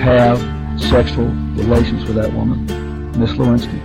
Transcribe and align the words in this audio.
have 0.00 0.38
sexual 0.78 1.26
relations 1.56 2.08
with 2.08 2.14
that 2.14 2.32
woman, 2.32 2.66
Miss 3.18 3.36
Lewinsky. 3.38 3.76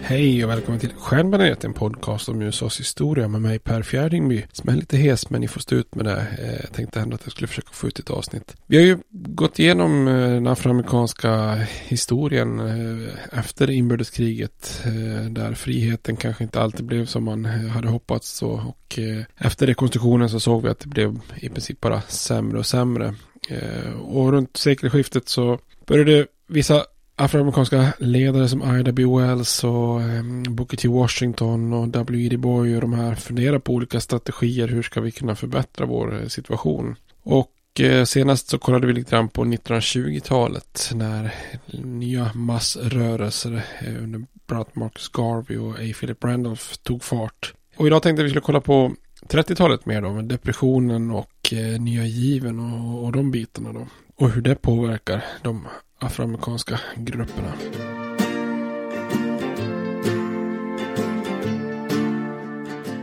Hej 0.00 0.44
och 0.44 0.50
välkommen 0.50 0.80
till 0.80 0.92
Stjärnbaneret, 0.98 1.64
en 1.64 1.72
podcast 1.72 2.28
om 2.28 2.42
USAs 2.42 2.80
historia 2.80 3.28
med 3.28 3.42
mig 3.42 3.58
Per 3.58 3.82
Fjärdingby. 3.82 4.44
Som 4.52 4.68
är 4.70 4.76
lite 4.76 4.96
hes 4.96 5.30
men 5.30 5.40
ni 5.40 5.48
får 5.48 5.60
stå 5.60 5.76
ut 5.76 5.94
med 5.94 6.04
det. 6.04 6.26
Eh, 6.38 6.60
jag 6.60 6.72
tänkte 6.72 7.00
ändå 7.00 7.14
att 7.14 7.20
jag 7.24 7.32
skulle 7.32 7.48
försöka 7.48 7.68
få 7.72 7.86
ut 7.86 7.98
ett 7.98 8.10
avsnitt. 8.10 8.56
Vi 8.66 8.76
har 8.76 8.84
ju 8.84 8.98
gått 9.10 9.58
igenom 9.58 10.08
eh, 10.08 10.14
den 10.14 10.46
afroamerikanska 10.46 11.54
historien 11.86 12.60
eh, 12.60 13.38
efter 13.38 13.70
inbördeskriget. 13.70 14.82
Där 15.30 15.54
friheten 15.54 16.16
kanske 16.16 16.44
inte 16.44 16.60
alltid 16.60 16.86
blev 16.86 17.06
som 17.06 17.24
man 17.24 17.44
hade 17.44 17.88
hoppats. 17.88 18.42
Och 18.42 18.98
efter 19.38 19.66
rekonstruktionen 19.66 20.30
så 20.30 20.40
såg 20.40 20.62
vi 20.62 20.68
att 20.68 20.80
det 20.80 20.88
blev 20.88 21.18
i 21.36 21.48
princip 21.48 21.80
bara 21.80 22.00
sämre 22.00 22.58
och 22.58 22.66
sämre. 22.66 23.14
Eh, 23.50 23.92
och 23.92 24.32
runt 24.32 24.56
sekelskiftet 24.56 25.28
så 25.28 25.58
började 25.86 26.26
vissa 26.46 26.84
afroamerikanska 27.16 27.92
ledare 27.98 28.48
som 28.48 28.76
Ida 28.78 28.92
B. 28.92 29.04
Wells 29.04 29.64
och 29.64 30.02
ehm, 30.02 30.42
Booker 30.42 30.76
T. 30.76 30.88
Washington 30.88 31.72
och 31.72 31.88
W.E.D. 31.88 32.36
Boy 32.36 32.74
och 32.74 32.80
de 32.80 32.92
här 32.92 33.14
fundera 33.14 33.60
på 33.60 33.72
olika 33.72 34.00
strategier. 34.00 34.68
Hur 34.68 34.82
ska 34.82 35.00
vi 35.00 35.10
kunna 35.10 35.36
förbättra 35.36 35.86
vår 35.86 36.20
eh, 36.20 36.28
situation? 36.28 36.96
Och 37.22 37.80
eh, 37.80 38.04
senast 38.04 38.48
så 38.48 38.58
kollade 38.58 38.86
vi 38.86 38.92
lite 38.92 39.10
grann 39.10 39.28
på 39.28 39.44
1920-talet 39.44 40.90
när 40.94 41.34
nya 41.84 42.30
massrörelser 42.34 43.62
under 44.02 44.26
bland 44.46 44.60
annat 44.64 44.76
Marcus 44.76 45.08
Garvey 45.08 45.58
och 45.58 45.74
A. 45.74 45.94
Philip 46.00 46.24
Randolph 46.24 46.64
tog 46.82 47.04
fart. 47.04 47.54
Och 47.76 47.86
idag 47.86 48.02
tänkte 48.02 48.22
vi 48.22 48.28
skulle 48.28 48.40
kolla 48.40 48.60
på 48.60 48.94
30-talet 49.28 49.86
mer 49.86 50.02
då 50.02 50.10
med 50.12 50.24
depressionen 50.24 51.10
och 51.10 51.52
eh, 51.52 51.80
nya 51.80 52.04
given 52.04 52.60
och, 52.60 53.04
och 53.04 53.12
de 53.12 53.30
bitarna 53.30 53.72
då. 53.72 53.86
Och 54.16 54.30
hur 54.30 54.42
det 54.42 54.54
påverkar 54.54 55.24
de 55.42 55.66
afroamerikanska 55.98 56.80
grupperna. 56.96 57.52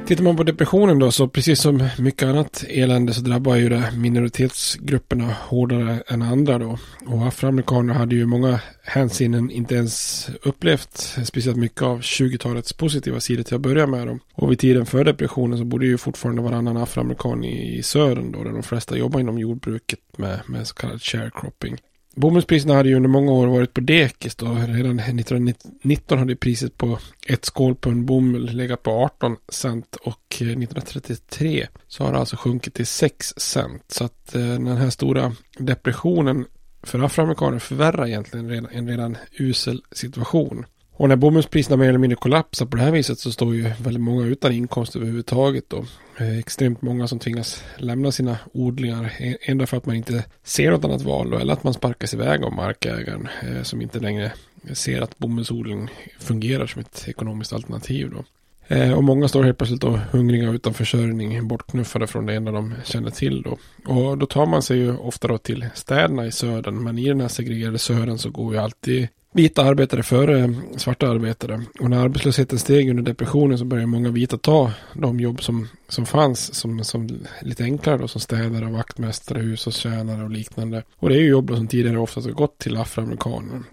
Tittar 0.08 0.24
man 0.24 0.36
på 0.38 0.44
depressionen 0.44 1.00
då 1.00 1.12
så 1.12 1.28
precis 1.28 1.62
som 1.62 1.90
mycket 1.98 2.28
annat 2.28 2.64
elände 2.70 3.14
så 3.14 3.22
drabbar 3.22 3.56
ju 3.56 3.70
det 3.70 3.92
minoritetsgrupperna 3.98 5.36
hårdare 5.40 6.04
än 6.08 6.22
andra 6.22 6.60
då. 6.60 6.78
Och 7.06 7.28
afroamerikaner 7.28 7.94
hade 7.94 8.16
ju 8.16 8.26
många 8.26 8.60
hänsynen 8.84 9.52
inte 9.52 9.76
ens 9.76 10.30
upplevt 10.44 11.18
speciellt 11.26 11.58
mycket 11.58 11.82
av 11.82 12.02
20-talets 12.02 12.74
positiva 12.74 13.20
sidor 13.20 13.44
till 13.44 13.56
att 13.56 13.62
börja 13.62 13.88
med 13.88 14.08
dem. 14.08 14.20
Och 14.34 14.52
vid 14.52 14.60
tiden 14.60 14.86
för 14.86 15.04
depressionen 15.04 15.58
så 15.58 15.66
bodde 15.66 15.86
ju 15.86 15.98
fortfarande 15.98 16.42
varannan 16.42 16.78
afroamerikan 16.78 17.44
i 17.44 17.84
södern 17.84 18.32
då 18.32 18.44
där 18.44 18.52
de 18.52 18.64
flesta 18.64 18.98
jobbar 18.98 19.20
inom 19.20 19.38
jordbruket 19.38 20.00
med, 20.18 20.40
med 20.46 20.68
så 20.68 20.76
kallad 20.76 21.02
sharecropping. 21.02 21.78
Bomullspriserna 22.18 22.74
hade 22.74 22.90
ju 22.90 22.96
under 22.96 23.10
många 23.10 23.32
år 23.32 23.48
varit 23.48 23.74
på 23.74 23.82
dekis 23.82 24.36
då. 24.36 24.46
Redan 24.46 25.00
1919 25.00 26.20
hade 26.20 26.36
priset 26.36 26.78
på 26.78 27.00
ett 27.28 27.46
skålpund 27.46 28.06
bomull 28.06 28.50
legat 28.52 28.84
på 28.84 28.92
18 28.92 29.36
cent 29.50 29.96
och 29.96 30.38
eh, 30.42 30.48
1933 30.48 31.68
så 31.88 32.04
har 32.04 32.12
det 32.12 32.18
alltså 32.18 32.36
sjunkit 32.36 32.74
till 32.74 32.88
6 32.88 33.34
cent. 33.38 33.84
Så 33.88 34.04
att 34.04 34.36
eh, 34.36 34.42
den 34.42 34.68
här 34.68 34.90
stora 34.90 35.36
depressionen 35.58 36.46
för 36.84 37.00
afroamerikaner 37.00 37.60
förvärrar 37.60 38.08
egentligen 38.08 38.50
redan, 38.50 38.72
en 38.72 38.88
redan 38.88 39.18
usel 39.32 39.82
situation. 39.92 40.66
Och 40.94 41.10
när 41.10 41.16
bomullspriserna 41.16 41.78
mer 41.78 41.90
eller 41.90 42.00
mindre 42.00 42.16
kollapsar 42.16 42.66
på 42.66 42.78
det 42.78 42.84
här 42.84 42.92
viset 42.92 43.20
så 43.20 43.32
står 43.32 43.56
ju 43.56 43.62
väldigt 43.62 44.04
många 44.04 44.26
utan 44.26 44.52
inkomst 44.52 44.96
överhuvudtaget 44.96 45.70
då. 45.70 45.86
Eh, 46.20 46.38
extremt 46.38 46.82
många 46.82 47.08
som 47.08 47.20
tvingas 47.20 47.64
lämna 47.78 48.12
sina 48.12 48.38
odlingar. 48.54 49.14
Ända 49.42 49.68
för 49.68 49.78
att 49.78 49.86
man 49.86 49.96
inte 49.96 50.26
ser 50.44 50.72
något 50.72 50.86
annat 50.86 51.02
val 51.02 51.30
då, 51.30 51.38
eller 51.38 51.54
att 51.54 51.64
man 51.64 51.74
sparkas 51.74 52.14
iväg 52.14 52.44
av 52.44 52.54
markägaren 52.54 53.28
eh, 53.44 53.64
som 53.64 53.82
inte 53.82 54.00
längre 54.00 54.32
ser 54.74 55.02
att 55.02 55.18
bomullsodling 55.18 55.90
fungerar 56.20 56.68
som 56.68 56.82
ett 56.82 57.06
ekonomiskt 57.08 57.54
alternativ 57.54 58.10
då. 58.10 58.24
Eh, 58.68 58.94
och 58.94 59.04
många 59.04 59.28
står 59.28 59.44
helt 59.44 59.58
plötsligt 59.58 59.82
då 59.82 60.00
hungriga 60.12 60.50
utan 60.50 60.74
försörjning, 60.74 61.48
bortknuffade 61.48 62.08
från 62.08 62.26
det 62.26 62.36
enda 62.36 62.52
de 62.52 62.74
känner 62.84 63.10
till 63.10 63.42
då. 63.42 63.58
Och 63.94 64.18
då 64.18 64.26
tar 64.26 64.46
man 64.46 64.62
sig 64.62 64.78
ju 64.78 64.98
ofta 64.98 65.28
då 65.28 65.38
till 65.38 65.66
städerna 65.74 66.26
i 66.26 66.32
södern, 66.32 66.84
men 66.84 67.00
i 67.00 67.08
den 67.08 67.22
här 67.22 67.28
segregerade 67.28 67.80
södern 67.80 68.18
så 68.18 68.30
går 68.30 68.54
ju 68.54 68.60
alltid 68.60 69.08
vita 69.38 69.64
arbetare 69.64 70.04
före 70.04 70.54
svarta 70.78 71.10
arbetare. 71.10 71.64
Och 71.80 71.90
när 71.90 72.04
arbetslösheten 72.04 72.60
steg 72.60 72.90
under 72.90 73.04
depressionen 73.04 73.58
så 73.58 73.66
började 73.66 73.88
många 73.88 74.10
vita 74.10 74.38
ta 74.38 74.72
de 74.94 75.20
jobb 75.20 75.44
som, 75.44 75.68
som 75.88 76.06
fanns 76.06 76.54
som, 76.56 76.84
som 76.84 77.10
lite 77.42 77.64
enklare 77.64 77.98
då, 77.98 78.08
som 78.08 78.22
städare, 78.22 78.72
vaktmästare, 78.72 79.40
hushållstjänare 79.40 80.24
och 80.24 80.30
liknande. 80.30 80.84
Och 80.96 81.10
det 81.10 81.16
är 81.16 81.20
ju 81.20 81.30
jobb 81.30 81.48
då 81.48 81.56
som 81.56 81.68
tidigare 81.68 82.00
oftast 82.00 82.28
har 82.28 82.34
gått 82.34 82.58
till 82.58 82.78
afroamerikaner. 82.78 83.64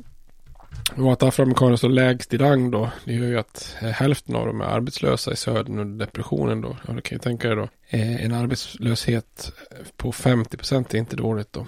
Och 0.97 1.13
att 1.13 1.23
afroamerikaner 1.23 1.77
står 1.77 1.89
lägst 1.89 2.35
i 2.35 2.39
rang 2.39 2.71
då, 2.71 2.91
det 3.05 3.13
gör 3.13 3.27
ju 3.27 3.39
att 3.39 3.77
eh, 3.83 3.89
hälften 3.89 4.37
av 4.37 4.47
dem 4.47 4.61
är 4.61 4.65
arbetslösa 4.65 5.33
i 5.33 5.37
södern 5.37 5.79
under 5.79 6.07
depressionen 6.07 6.61
då. 6.61 6.77
Ja, 6.87 6.95
du 6.95 7.01
kan 7.01 7.17
ju 7.17 7.21
tänka 7.21 7.49
dig 7.49 7.57
då. 7.57 7.69
Eh, 7.89 8.25
en 8.25 8.33
arbetslöshet 8.33 9.53
på 9.97 10.13
50 10.13 10.57
procent 10.57 10.95
är 10.95 10.99
inte 10.99 11.17
dåligt 11.17 11.53
då. 11.53 11.67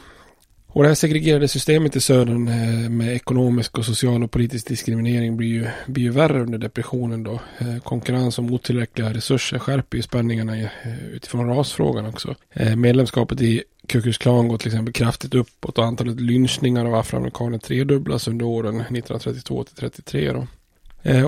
Och 0.76 0.82
det 0.82 0.88
här 0.88 0.94
segregerade 0.94 1.48
systemet 1.48 1.96
i 1.96 2.00
södern 2.00 2.48
eh, 2.48 2.90
med 2.90 3.14
ekonomisk 3.14 3.78
och 3.78 3.84
social 3.84 4.24
och 4.24 4.30
politisk 4.30 4.68
diskriminering 4.68 5.36
blir 5.36 5.48
ju, 5.48 5.66
blir 5.86 6.04
ju 6.04 6.10
värre 6.10 6.42
under 6.42 6.58
depressionen 6.58 7.22
då. 7.22 7.40
Eh, 7.58 7.78
konkurrens 7.82 8.38
om 8.38 8.52
otillräckliga 8.52 9.14
resurser 9.14 9.58
skärper 9.58 9.96
ju 9.96 10.02
spänningarna 10.02 10.56
eh, 10.56 10.66
utifrån 11.12 11.48
rasfrågan 11.48 12.06
också. 12.06 12.34
Medlemskapet 12.76 13.40
i 13.40 13.62
Ku 13.86 14.02
Klux 14.02 14.18
Klan 14.18 14.48
går 14.48 14.58
till 14.58 14.68
exempel 14.68 14.92
kraftigt 14.92 15.34
uppåt 15.34 15.78
och 15.78 15.84
antalet 15.84 16.20
lynchningar 16.20 16.84
av 16.84 16.94
afroamerikaner 16.94 17.58
tredubblas 17.58 18.28
under 18.28 18.46
åren 18.46 18.74
1932 18.80 19.64
till 19.64 19.76
33 19.76 20.32
då. 20.32 20.46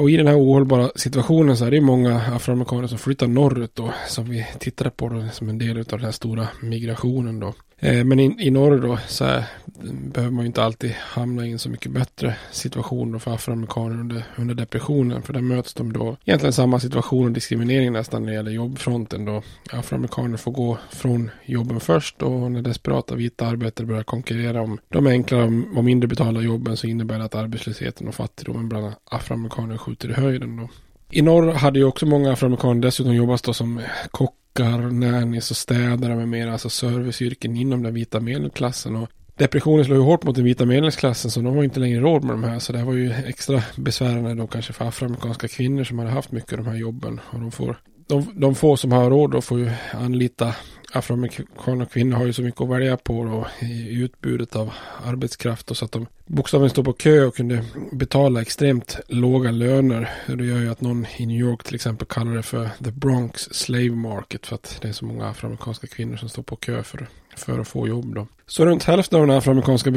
Och 0.00 0.10
i 0.10 0.16
den 0.16 0.26
här 0.26 0.38
ohållbara 0.38 0.90
situationen 0.96 1.56
så 1.56 1.64
är 1.64 1.70
det 1.70 1.80
många 1.80 2.16
afroamerikaner 2.16 2.86
som 2.86 2.98
flyttar 2.98 3.26
norrut 3.26 3.74
då. 3.74 3.92
Som 4.08 4.30
vi 4.30 4.46
tittade 4.58 4.90
på 4.90 5.08
då, 5.08 5.24
som 5.32 5.48
en 5.48 5.58
del 5.58 5.78
av 5.78 5.84
den 5.84 6.04
här 6.04 6.12
stora 6.12 6.48
migrationen 6.62 7.40
då. 7.40 7.54
Eh, 7.80 8.04
men 8.04 8.20
i, 8.20 8.36
i 8.38 8.50
norr 8.50 8.78
då 8.78 8.98
så 9.06 9.24
här, 9.24 9.44
behöver 9.82 10.34
man 10.34 10.44
ju 10.44 10.46
inte 10.46 10.62
alltid 10.62 10.90
hamna 10.90 11.46
i 11.46 11.52
en 11.52 11.58
så 11.58 11.70
mycket 11.70 11.92
bättre 11.92 12.36
situation 12.50 13.20
för 13.20 13.34
afroamerikaner 13.34 14.00
under, 14.00 14.24
under 14.36 14.54
depressionen. 14.54 15.22
För 15.22 15.32
där 15.32 15.40
möts 15.40 15.74
de 15.74 15.92
då 15.92 16.16
egentligen 16.24 16.52
samma 16.52 16.80
situation 16.80 17.24
och 17.24 17.32
diskriminering 17.32 17.92
nästan 17.92 18.22
när 18.22 18.28
det 18.28 18.34
gäller 18.34 18.50
jobbfronten 18.50 19.24
då. 19.24 19.42
Afroamerikaner 19.72 20.36
får 20.36 20.52
gå 20.52 20.78
från 20.90 21.30
jobben 21.44 21.80
först 21.80 22.22
och 22.22 22.52
när 22.52 22.62
desperata 22.62 23.14
vita 23.14 23.46
arbetare 23.46 23.86
börjar 23.86 24.02
konkurrera 24.02 24.62
om 24.62 24.78
de 24.88 25.06
enklare 25.06 25.62
och 25.76 25.84
mindre 25.84 26.08
betalda 26.08 26.40
jobben 26.40 26.76
så 26.76 26.86
innebär 26.86 27.18
det 27.18 27.24
att 27.24 27.34
arbetslösheten 27.34 28.08
och 28.08 28.14
fattigdomen 28.14 28.68
bland 28.68 28.92
afroamerikaner 29.04 29.76
skjuter 29.76 30.08
i 30.08 30.12
höjden 30.12 30.56
då. 30.56 30.68
I 31.10 31.22
norr 31.22 31.52
hade 31.52 31.78
ju 31.78 31.84
också 31.84 32.06
många 32.06 32.32
afroamerikaner 32.32 32.80
dessutom 32.80 33.14
jobbat 33.14 33.56
som 33.56 33.80
kock 34.10 34.34
kockar, 34.58 34.90
nannys 34.90 35.50
och 35.50 35.56
städare 35.56 36.16
med 36.16 36.28
mera, 36.28 36.52
alltså 36.52 36.70
serviceyrken 36.70 37.56
inom 37.56 37.82
den 37.82 37.94
vita 37.94 38.20
medelklassen. 38.20 38.96
Och 38.96 39.08
depressionen 39.36 39.84
slår 39.84 39.98
ju 39.98 40.04
hårt 40.04 40.24
mot 40.24 40.36
den 40.36 40.44
vita 40.44 40.66
medelklassen 40.66 41.30
så 41.30 41.40
de 41.40 41.56
har 41.56 41.64
inte 41.64 41.80
längre 41.80 42.00
råd 42.00 42.24
med 42.24 42.34
de 42.34 42.44
här. 42.44 42.58
Så 42.58 42.72
det 42.72 42.78
här 42.78 42.86
var 42.86 42.92
ju 42.92 43.12
extra 43.12 43.62
besvärande 43.76 44.34
då 44.34 44.46
kanske 44.46 44.72
för 44.72 44.84
afroamerikanska 44.84 45.48
kvinnor 45.48 45.84
som 45.84 45.98
hade 45.98 46.10
haft 46.10 46.32
mycket 46.32 46.52
av 46.52 46.58
de 46.58 46.70
här 46.70 46.76
jobben. 46.76 47.20
Och 47.24 47.40
de, 47.40 47.50
får, 47.50 47.80
de, 48.06 48.26
de 48.34 48.54
få 48.54 48.76
som 48.76 48.92
har 48.92 49.10
råd 49.10 49.30
då 49.30 49.40
får 49.40 49.58
ju 49.58 49.70
anlita 49.92 50.54
afroamerikaner 50.92 51.84
och 51.84 51.92
kvinnor 51.92 52.16
har 52.16 52.26
ju 52.26 52.32
så 52.32 52.42
mycket 52.42 52.60
att 52.60 52.68
välja 52.68 52.96
på 52.96 53.24
då, 53.24 53.66
i 53.66 54.02
utbudet 54.02 54.56
av 54.56 54.72
arbetskraft 55.06 55.70
och 55.70 55.76
så 55.76 55.84
att 55.84 55.92
de 55.92 56.06
bokstavligen 56.26 56.70
står 56.70 56.84
på 56.84 56.92
kö 56.92 57.24
och 57.24 57.36
kunde 57.36 57.64
betala 57.92 58.42
extremt 58.42 59.00
låga 59.08 59.50
löner. 59.50 60.10
Det 60.26 60.44
gör 60.44 60.58
ju 60.58 60.70
att 60.70 60.80
någon 60.80 61.06
i 61.16 61.26
New 61.26 61.40
York 61.40 61.64
till 61.64 61.74
exempel 61.74 62.06
kallar 62.06 62.34
det 62.34 62.42
för 62.42 62.70
the 62.84 62.90
Bronx 62.90 63.42
slave 63.42 63.90
market 63.90 64.46
för 64.46 64.54
att 64.54 64.78
det 64.82 64.88
är 64.88 64.92
så 64.92 65.04
många 65.04 65.28
afroamerikanska 65.28 65.86
kvinnor 65.86 66.16
som 66.16 66.28
står 66.28 66.42
på 66.42 66.56
kö 66.56 66.82
för, 66.82 67.08
för 67.36 67.58
att 67.58 67.68
få 67.68 67.88
jobb 67.88 68.14
då. 68.14 68.26
Så 68.46 68.66
runt 68.66 68.84
hälften 68.84 69.20
av 69.20 69.26
den 69.26 69.36
afroamerikanska 69.36 69.90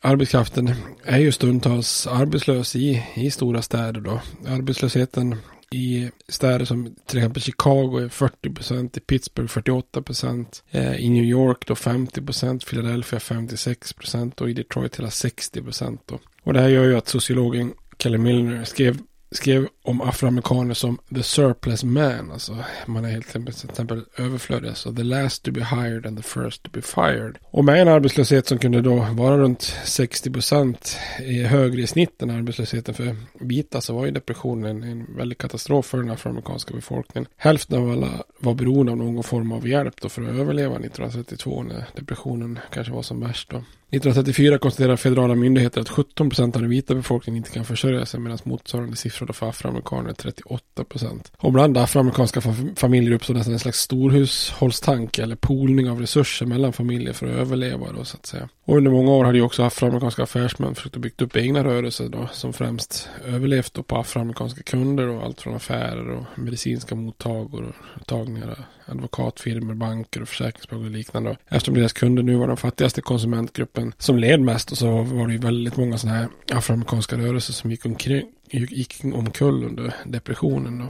arbetskraften 0.00 0.74
är 1.04 1.18
ju 1.18 1.32
stundtals 1.32 2.06
arbetslös 2.06 2.76
i, 2.76 3.02
i 3.14 3.30
stora 3.30 3.62
städer 3.62 4.00
då. 4.00 4.20
Arbetslösheten 4.46 5.36
i 5.70 6.10
städer 6.28 6.64
som 6.64 6.94
till 7.06 7.18
exempel 7.18 7.42
Chicago 7.42 7.98
är 7.98 8.08
40 8.08 8.54
procent, 8.54 8.96
i 8.96 9.00
Pittsburgh 9.00 9.48
48 9.48 10.02
procent, 10.02 10.64
eh, 10.70 10.96
i 10.96 11.08
New 11.10 11.24
York 11.24 11.66
då 11.66 11.74
50 11.74 12.22
procent, 12.22 12.66
Philadelphia 12.66 13.20
56 13.20 13.92
procent 13.92 14.40
och 14.40 14.50
i 14.50 14.52
Detroit 14.52 14.98
hela 14.98 15.10
60 15.10 15.62
procent. 15.62 16.12
Och 16.42 16.52
det 16.52 16.60
här 16.60 16.68
gör 16.68 16.84
ju 16.84 16.96
att 16.96 17.08
sociologen 17.08 17.72
Kelly 17.98 18.18
Milner 18.18 18.64
skrev 18.64 18.98
skrev 19.30 19.68
om 19.86 20.00
afroamerikaner 20.00 20.74
som 20.74 20.98
the 21.14 21.22
surplus 21.22 21.84
man. 21.84 22.30
Alltså 22.30 22.56
man 22.86 23.04
är 23.04 23.08
helt 23.08 23.36
enkelt 23.36 23.58
till 23.58 23.70
exempel 23.70 24.02
överflödig. 24.16 24.68
Alltså 24.68 24.92
the 24.92 25.02
last 25.02 25.42
to 25.42 25.52
be 25.52 25.64
hired 25.64 26.06
and 26.06 26.16
the 26.16 26.22
first 26.22 26.62
to 26.62 26.70
be 26.72 26.82
fired. 26.82 27.38
Och 27.50 27.64
med 27.64 27.82
en 27.82 27.88
arbetslöshet 27.88 28.46
som 28.46 28.58
kunde 28.58 28.80
då 28.80 28.94
vara 28.94 29.38
runt 29.38 29.62
60 29.84 30.30
procent 30.30 30.98
högre 31.46 31.82
i 31.82 31.86
snitt 31.86 32.22
än 32.22 32.30
arbetslösheten 32.30 32.94
för 32.94 33.16
vita 33.40 33.80
så 33.80 33.94
var 33.94 34.04
ju 34.04 34.10
depressionen 34.10 34.82
en 34.82 35.16
väldig 35.16 35.38
katastrof 35.38 35.86
för 35.86 35.98
den 35.98 36.10
afroamerikanska 36.10 36.74
befolkningen. 36.74 37.28
Hälften 37.36 37.78
av 37.78 37.90
alla 37.90 38.22
var 38.38 38.54
beroende 38.54 38.92
av 38.92 38.98
någon 38.98 39.24
form 39.24 39.52
av 39.52 39.68
hjälp 39.68 39.94
då 40.00 40.08
för 40.08 40.22
att 40.22 40.28
överleva 40.28 40.74
1932 40.74 41.62
när 41.62 41.84
depressionen 41.94 42.58
kanske 42.72 42.92
var 42.92 43.02
som 43.02 43.20
värst 43.20 43.50
då. 43.50 43.56
1934 43.90 44.58
konstaterar 44.58 44.96
federala 44.96 45.34
myndigheter 45.34 45.80
att 45.80 45.88
17 45.88 46.30
procent 46.30 46.56
av 46.56 46.62
den 46.62 46.70
vita 46.70 46.94
befolkningen 46.94 47.36
inte 47.36 47.50
kan 47.50 47.64
försörja 47.64 48.06
sig 48.06 48.20
medan 48.20 48.38
motsvarande 48.44 48.96
siffror 48.96 49.32
för 49.32 49.48
afroamerikaner 49.48 49.75
afroamerikaner 49.76 50.12
38 50.12 50.84
procent. 50.84 51.32
Och 51.36 51.52
bland 51.52 51.78
afroamerikanska 51.78 52.40
familjer 52.76 53.12
uppstår 53.12 53.34
nästan 53.34 53.52
en 53.52 53.58
slags 53.58 53.80
storhushållstanke 53.80 55.22
eller 55.22 55.36
poolning 55.36 55.90
av 55.90 56.00
resurser 56.00 56.46
mellan 56.46 56.72
familjer 56.72 57.12
för 57.12 57.26
att 57.26 57.36
överleva 57.36 57.92
då 57.92 58.04
så 58.04 58.16
att 58.16 58.26
säga. 58.26 58.48
Och 58.64 58.76
under 58.76 58.90
många 58.90 59.10
år 59.10 59.24
hade 59.24 59.38
ju 59.38 59.44
också 59.44 59.62
afroamerikanska 59.62 60.22
affärsmän 60.22 60.74
försökt 60.74 60.96
att 60.96 61.02
bygga 61.02 61.24
upp 61.24 61.36
egna 61.36 61.64
rörelser 61.64 62.08
då 62.08 62.28
som 62.32 62.52
främst 62.52 63.08
överlevt 63.24 63.74
då 63.74 63.82
på 63.82 63.96
afroamerikanska 63.96 64.62
kunder 64.62 65.08
och 65.08 65.22
allt 65.22 65.40
från 65.40 65.54
affärer 65.54 66.10
och 66.10 66.24
medicinska 66.38 66.94
mottagningar 66.94 68.66
advokatfirmor, 68.86 69.74
banker 69.74 70.22
och 70.22 70.28
försäkringsbolag 70.28 70.84
och 70.84 70.90
liknande. 70.90 71.36
Eftersom 71.48 71.74
deras 71.74 71.92
kunder 71.92 72.22
nu 72.22 72.36
var 72.36 72.46
den 72.46 72.56
fattigaste 72.56 73.00
konsumentgruppen 73.00 73.92
som 73.98 74.18
led 74.18 74.40
mest 74.40 74.72
och 74.72 74.78
så 74.78 75.02
var 75.02 75.26
det 75.26 75.32
ju 75.32 75.38
väldigt 75.38 75.76
många 75.76 75.98
sådana 75.98 76.18
här 76.18 76.28
afroamerikanska 76.52 77.16
rörelser 77.16 77.52
som 77.52 77.70
gick, 77.70 77.86
omkring, 77.86 78.26
gick 78.50 79.04
omkull 79.04 79.64
under 79.64 79.94
depressionen. 80.04 80.78
Då. 80.78 80.88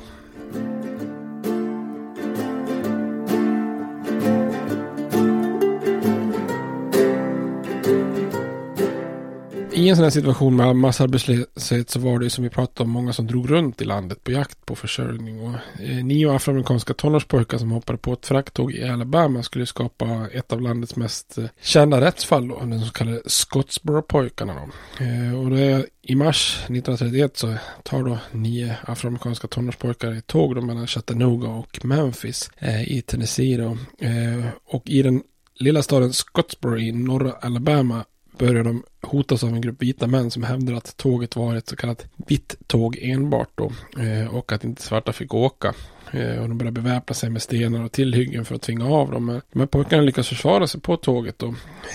I 9.76 9.88
en 9.88 9.96
sån 9.96 10.02
här 10.02 10.10
situation 10.10 10.56
med 10.56 10.76
massarbetslöshet 10.76 11.90
så 11.90 11.98
var 11.98 12.18
det 12.18 12.30
som 12.30 12.44
vi 12.44 12.50
pratade 12.50 12.84
om 12.84 12.90
många 12.90 13.12
som 13.12 13.26
drog 13.26 13.50
runt 13.50 13.82
i 13.82 13.84
landet 13.84 14.24
på 14.24 14.32
jakt 14.32 14.66
på 14.66 14.74
försörjning. 14.74 15.40
Och, 15.40 15.54
eh, 15.80 16.04
nio 16.04 16.32
afroamerikanska 16.32 16.94
tonårspojkar 16.94 17.58
som 17.58 17.70
hoppade 17.70 17.98
på 17.98 18.12
ett 18.12 18.26
frakttåg 18.26 18.72
i 18.72 18.88
Alabama 18.88 19.42
skulle 19.42 19.66
skapa 19.66 20.28
ett 20.32 20.52
av 20.52 20.60
landets 20.60 20.96
mest 20.96 21.38
eh, 21.38 21.44
kända 21.60 22.00
rättsfall. 22.00 22.48
Då, 22.48 22.60
den 22.60 22.80
så 22.80 22.92
kallade 22.92 23.22
Scottsboro-pojkarna. 23.26 24.70
Eh, 25.00 25.40
och 25.40 25.50
det 25.50 25.86
I 26.02 26.14
mars 26.14 26.56
1931 26.56 27.36
så 27.36 27.54
tar 27.82 28.02
då 28.02 28.18
nio 28.32 28.76
afroamerikanska 28.82 29.48
tonårspojkar 29.48 30.12
ett 30.12 30.26
tåg 30.26 30.54
då 30.54 30.60
mellan 30.60 30.86
Chattanooga 30.86 31.48
och 31.48 31.84
Memphis 31.84 32.50
eh, 32.58 32.92
i 32.92 33.02
Tennessee. 33.02 33.56
Då. 33.56 33.76
Eh, 34.06 34.46
och 34.64 34.88
i 34.88 35.02
den 35.02 35.22
lilla 35.54 35.82
staden 35.82 36.12
Scottsboro 36.12 36.78
i 36.78 36.92
norra 36.92 37.32
Alabama 37.32 38.04
började 38.38 38.62
de 38.62 38.82
hotas 39.02 39.44
av 39.44 39.48
en 39.50 39.60
grupp 39.60 39.82
vita 39.82 40.06
män 40.06 40.30
som 40.30 40.42
hävdar 40.42 40.74
att 40.74 40.96
tåget 40.96 41.36
var 41.36 41.56
ett 41.56 41.68
så 41.68 41.76
kallat 41.76 42.06
vitt 42.16 42.56
tåg 42.66 42.98
enbart 43.00 43.50
då 43.54 43.72
eh, 44.02 44.34
och 44.34 44.52
att 44.52 44.64
inte 44.64 44.82
svarta 44.82 45.12
fick 45.12 45.34
åka. 45.34 45.74
Eh, 46.12 46.42
och 46.42 46.48
de 46.48 46.58
började 46.58 46.80
beväpna 46.80 47.14
sig 47.14 47.30
med 47.30 47.42
stenar 47.42 47.84
och 47.84 47.92
tillhyggen 47.92 48.44
för 48.44 48.54
att 48.54 48.62
tvinga 48.62 48.86
av 48.86 49.10
dem. 49.10 49.40
De 49.52 49.58
här 49.60 49.66
pojkarna 49.66 50.02
lyckas 50.02 50.28
försvara 50.28 50.66
sig 50.66 50.80
på 50.80 50.96
tåget 50.96 51.38
då. 51.38 51.46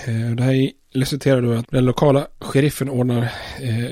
Eh, 0.06 0.30
det 0.36 0.42
här 0.42 0.70
resulterar 0.94 1.42
då 1.42 1.52
att 1.52 1.70
den 1.70 1.84
lokala 1.84 2.26
sheriffen 2.38 2.90
ordnar 2.90 3.32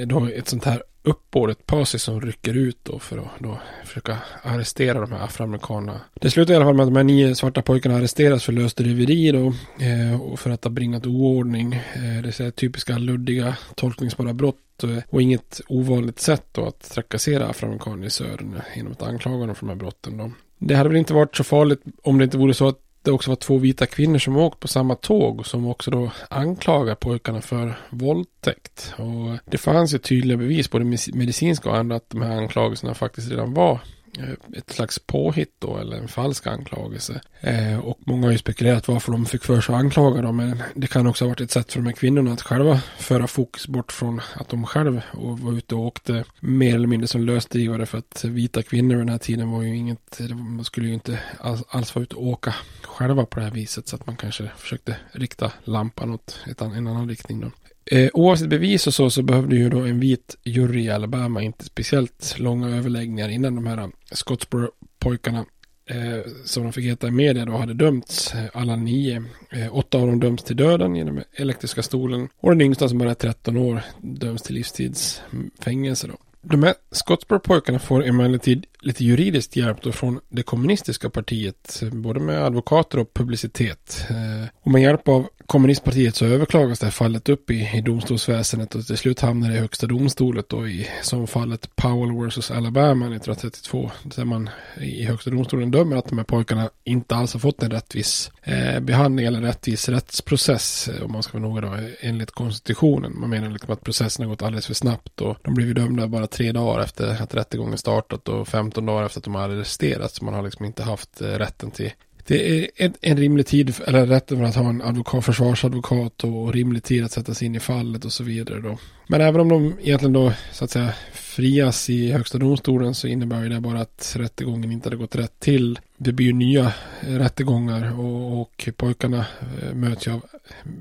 då 0.07 0.27
ett 0.27 0.49
sånt 0.49 0.65
här 0.65 0.83
uppbåd, 1.03 1.51
ett 1.51 1.67
posse 1.67 1.99
som 1.99 2.21
rycker 2.21 2.57
ut 2.57 2.79
då 2.83 2.99
för 2.99 3.19
att 3.19 3.39
då 3.39 3.59
försöka 3.85 4.19
arrestera 4.43 5.01
de 5.01 5.13
här 5.13 5.25
afroamerikanerna. 5.25 6.01
Det 6.15 6.31
slutar 6.31 6.55
i 6.55 6.57
alla 6.57 6.65
fall 6.65 6.75
med 6.75 6.83
att 6.83 6.89
de 6.89 6.97
här 6.97 7.05
nio 7.05 7.35
svarta 7.35 7.63
pojkarna 7.63 7.97
arresteras 7.97 8.45
för 8.45 8.53
lösdriveri 8.53 9.33
då 9.33 9.53
eh, 9.85 10.23
och 10.23 10.41
för 10.41 10.51
att 10.51 10.65
ha 10.65 10.71
bringat 10.71 11.07
oordning. 11.07 11.75
Eh, 11.75 12.23
det 12.23 12.41
är 12.41 12.51
typiska 12.51 12.99
luddiga 12.99 13.57
tolkningsbara 13.75 14.33
brott 14.33 14.85
eh, 14.85 14.99
och 15.09 15.23
inget 15.23 15.61
ovanligt 15.69 16.21
sätt 16.21 16.47
då 16.53 16.67
att 16.67 16.91
trakassera 16.91 17.47
afroamerikaner 17.47 18.07
i 18.07 18.11
södern 18.11 18.61
genom 18.77 18.93
att 18.93 19.03
anklaga 19.03 19.47
dem 19.47 19.55
för 19.55 19.67
de 19.67 19.69
här 19.69 19.77
brotten 19.77 20.17
då. 20.17 20.31
Det 20.59 20.75
hade 20.75 20.89
väl 20.89 20.99
inte 20.99 21.15
varit 21.15 21.37
så 21.37 21.45
farligt 21.45 21.83
om 22.03 22.19
det 22.19 22.25
inte 22.25 22.39
vore 22.39 22.55
så 22.55 22.69
att 22.69 22.79
det 23.03 23.11
också 23.11 23.31
var 23.31 23.37
två 23.37 23.59
vita 23.59 23.87
kvinnor 23.87 24.19
som 24.19 24.37
åkt 24.37 24.61
på 24.61 24.69
samma 24.69 24.95
tåg 24.95 25.47
som 25.47 25.67
också 25.67 25.91
då 25.91 26.11
anklagar 26.29 26.95
pojkarna 26.95 27.41
för 27.41 27.79
våldtäkt. 27.91 28.95
Och 28.97 29.39
det 29.51 29.59
fanns 29.59 29.95
ju 29.95 29.99
tydliga 29.99 30.37
bevis, 30.39 30.71
både 30.71 30.85
medicinska 31.15 31.71
och 31.71 31.77
andra, 31.77 31.97
att 31.97 32.11
de 32.11 32.23
här 32.23 32.37
anklagelserna 32.37 32.95
faktiskt 32.95 33.31
redan 33.31 33.55
var 33.55 33.81
Eh, 34.19 34.59
ett 34.59 34.73
slags 34.73 34.99
påhitt 34.99 35.55
då, 35.59 35.77
eller 35.77 35.97
en 35.97 36.09
falsk 36.09 36.47
anklagelse. 36.47 37.21
Eh, 37.41 37.79
och 37.79 37.99
många 38.05 38.27
har 38.27 38.33
ju 38.33 38.39
spekulerat 38.39 38.89
varför 38.89 39.13
de 39.13 39.27
fick 39.27 39.45
för 39.45 39.61
sig 39.61 39.75
att 39.75 39.81
anklaga 39.81 40.23
dem, 40.23 40.37
men 40.37 40.63
det 40.75 40.87
kan 40.87 41.07
också 41.07 41.25
ha 41.25 41.29
varit 41.29 41.41
ett 41.41 41.51
sätt 41.51 41.73
för 41.73 41.81
de 41.81 41.87
här 41.87 41.93
kvinnorna 41.93 42.33
att 42.33 42.43
själva 42.43 42.81
föra 42.99 43.27
fokus 43.27 43.69
bort 43.69 43.93
från 43.93 44.21
att 44.35 44.49
de 44.49 44.67
själv 44.67 45.01
var 45.15 45.53
ute 45.53 45.75
och 45.75 45.87
åkte 45.87 46.25
mer 46.41 46.75
eller 46.75 46.89
mindre 46.89 47.09
som 47.09 47.25
lösdrivare 47.25 47.87
för 47.87 47.99
att 47.99 48.25
vita 48.25 48.63
kvinnor 48.63 48.95
vid 48.95 49.01
den 49.01 49.09
här 49.09 49.19
tiden 49.19 49.51
var 49.51 49.63
ju 49.63 49.77
inget, 49.77 50.21
man 50.31 50.65
skulle 50.65 50.89
ju 50.89 50.95
inte 50.95 51.19
alls, 51.39 51.63
alls 51.69 51.95
vara 51.95 52.03
ute 52.03 52.17
och 52.17 52.27
åka 52.27 52.55
själva 52.83 53.27
på 53.27 53.39
det 53.39 53.45
här 53.45 53.53
viset 53.53 53.89
så 53.89 53.97
att 53.97 54.07
man 54.07 54.17
kanske 54.17 54.51
försökte 54.57 54.97
rikta 55.13 55.53
lampan 55.65 56.11
åt 56.11 56.39
ett, 56.51 56.61
en 56.61 56.87
annan 56.87 57.09
riktning 57.09 57.41
då. 57.41 57.51
Eh, 57.93 58.11
oavsett 58.15 58.49
bevis 58.49 58.87
och 58.87 58.95
så, 58.95 59.11
så 59.11 59.23
behövde 59.23 59.57
ju 59.57 59.69
då 59.69 59.79
en 59.79 60.01
vit 60.01 60.37
jury 60.45 60.85
i 60.85 60.91
Alabama 60.91 61.43
inte 61.43 61.65
speciellt 61.65 62.39
långa 62.39 62.77
överläggningar 62.77 63.29
innan 63.29 63.55
de 63.55 63.67
här 63.67 63.79
eh, 63.79 63.89
Scottsboro-pojkarna 64.13 65.45
eh, 65.87 66.33
som 66.45 66.63
de 66.63 66.73
fick 66.73 66.85
heta 66.85 67.09
i 67.09 67.11
media 67.11 67.45
då 67.45 67.57
hade 67.57 67.75
dömts, 67.75 68.35
eh, 68.35 68.45
alla 68.53 68.77
nio. 68.77 69.25
Eh, 69.51 69.77
åtta 69.77 69.99
av 69.99 70.07
dem 70.07 70.21
döms 70.21 70.43
till 70.43 70.57
döden 70.57 70.97
genom 70.97 71.23
elektriska 71.35 71.83
stolen 71.83 72.29
och 72.41 72.51
den 72.51 72.61
yngsta 72.61 72.89
som 72.89 72.99
bara 72.99 73.11
är 73.11 73.15
13 73.15 73.57
år 73.57 73.83
döms 74.01 74.43
till 74.43 74.55
livstidsfängelse 74.55 76.07
då. 76.07 76.17
De 76.43 76.63
här 76.63 76.75
Scottsboro-pojkarna 76.91 77.79
får 77.79 78.05
emellertid 78.05 78.67
lite 78.83 79.05
juridiskt 79.05 79.57
hjälp 79.57 79.83
då 79.83 79.93
från 79.93 80.21
det 80.29 80.43
kommunistiska 80.43 81.11
partiet, 81.11 81.83
både 81.93 82.21
med 82.21 82.45
advokater 82.45 82.99
och 82.99 83.15
publicitet. 83.15 84.07
Eh, 84.11 84.49
och 84.63 84.71
med 84.71 84.83
hjälp 84.83 85.09
av 85.09 85.27
kommunistpartiet 85.47 86.17
så 86.17 86.27
överklagas 86.27 86.79
det 86.79 86.87
här 86.87 86.91
fallet 86.91 87.29
upp 87.29 87.51
i, 87.51 87.71
i 87.75 87.81
domstolsväsendet 87.81 88.75
och 88.75 88.87
till 88.87 88.97
slut 88.97 89.21
hamnar 89.21 89.49
det 89.49 89.55
i 89.55 89.59
högsta 89.59 89.87
domstolet 89.87 90.49
då 90.49 90.69
i 90.69 90.89
som 91.03 91.27
fallet 91.27 91.77
Powell 91.77 92.29
vs. 92.29 92.51
Alabama 92.51 93.07
1932. 93.07 93.91
Där 94.03 94.25
man 94.25 94.51
i 94.81 95.05
högsta 95.05 95.31
domstolen 95.31 95.71
dömer 95.71 95.97
att 95.97 96.09
de 96.09 96.19
här 96.19 96.25
pojkarna 96.25 96.71
inte 96.85 97.15
alls 97.15 97.33
har 97.33 97.41
fått 97.41 97.63
en 97.63 97.71
rättvis 97.71 98.31
eh, 98.43 98.81
behandling 98.81 99.27
eller 99.27 99.41
rättvis 99.41 99.89
rättsprocess 99.89 100.89
eh, 100.89 101.05
om 101.05 101.13
man 101.13 101.23
ska 101.23 101.39
vara 101.39 101.49
noga 101.49 101.61
då 101.61 101.89
enligt 102.01 102.31
konstitutionen. 102.31 103.21
Man 103.21 103.31
menar 103.31 103.51
liksom 103.51 103.73
att 103.73 103.85
processen 103.85 104.25
har 104.25 104.31
gått 104.31 104.43
alldeles 104.43 104.67
för 104.67 104.75
snabbt 104.75 105.21
och 105.21 105.37
de 105.43 105.55
blev 105.55 105.75
dömda 105.75 106.09
bara 106.09 106.27
tre 106.27 106.53
dagar 106.53 106.83
efter 106.83 107.23
att 107.23 107.35
rättegången 107.35 107.79
startat 107.79 108.29
och 108.29 108.49
fem 108.49 108.70
15 108.71 108.87
dagar 108.87 109.07
efter 109.07 109.21
att 109.21 109.25
de 109.25 109.35
har 109.35 109.43
arresterats. 109.43 110.23
Man 110.23 110.35
har 110.35 110.43
liksom 110.43 110.67
inte 110.67 110.83
haft 110.83 111.21
eh, 111.21 111.27
rätten 111.27 111.71
till 111.71 111.93
det 112.27 112.59
är 112.59 112.71
en, 112.77 112.95
en 113.01 113.17
rimlig 113.17 113.47
tid, 113.47 113.75
eller 113.87 114.07
rätten 114.07 114.39
för 114.39 114.45
att 114.45 114.55
ha 114.55 114.69
en 114.69 114.83
advokat, 114.83 115.25
försvarsadvokat 115.25 116.25
och 116.25 116.53
rimlig 116.53 116.83
tid 116.83 117.05
att 117.05 117.13
sätta 117.13 117.35
sig 117.35 117.47
in 117.47 117.55
i 117.55 117.61
fallet 117.61 118.05
och 118.05 118.13
så 118.13 118.25
vidare 118.25 118.61
då. 118.61 118.79
Men 119.07 119.21
även 119.21 119.41
om 119.41 119.49
de 119.49 119.75
egentligen 119.83 120.13
då 120.13 120.33
så 120.53 120.65
att 120.65 120.71
säga 120.71 120.93
frias 121.13 121.91
i 121.91 122.13
högsta 122.13 122.39
domstolen 122.39 122.95
så 122.95 123.07
innebär 123.07 123.49
det 123.49 123.61
bara 123.61 123.81
att 123.81 124.17
rättegången 124.19 124.73
inte 124.73 124.87
hade 124.87 124.97
gått 124.97 125.17
rätt 125.17 125.41
till. 125.41 125.79
Det 125.97 126.13
blir 126.13 126.27
ju 126.27 126.33
nya 126.33 126.73
eh, 127.01 127.19
rättegångar 127.19 128.01
och, 128.01 128.41
och 128.41 128.69
pojkarna 128.77 129.27
eh, 129.63 129.75
möts 129.75 130.07
ju 130.07 130.13
av 130.13 130.21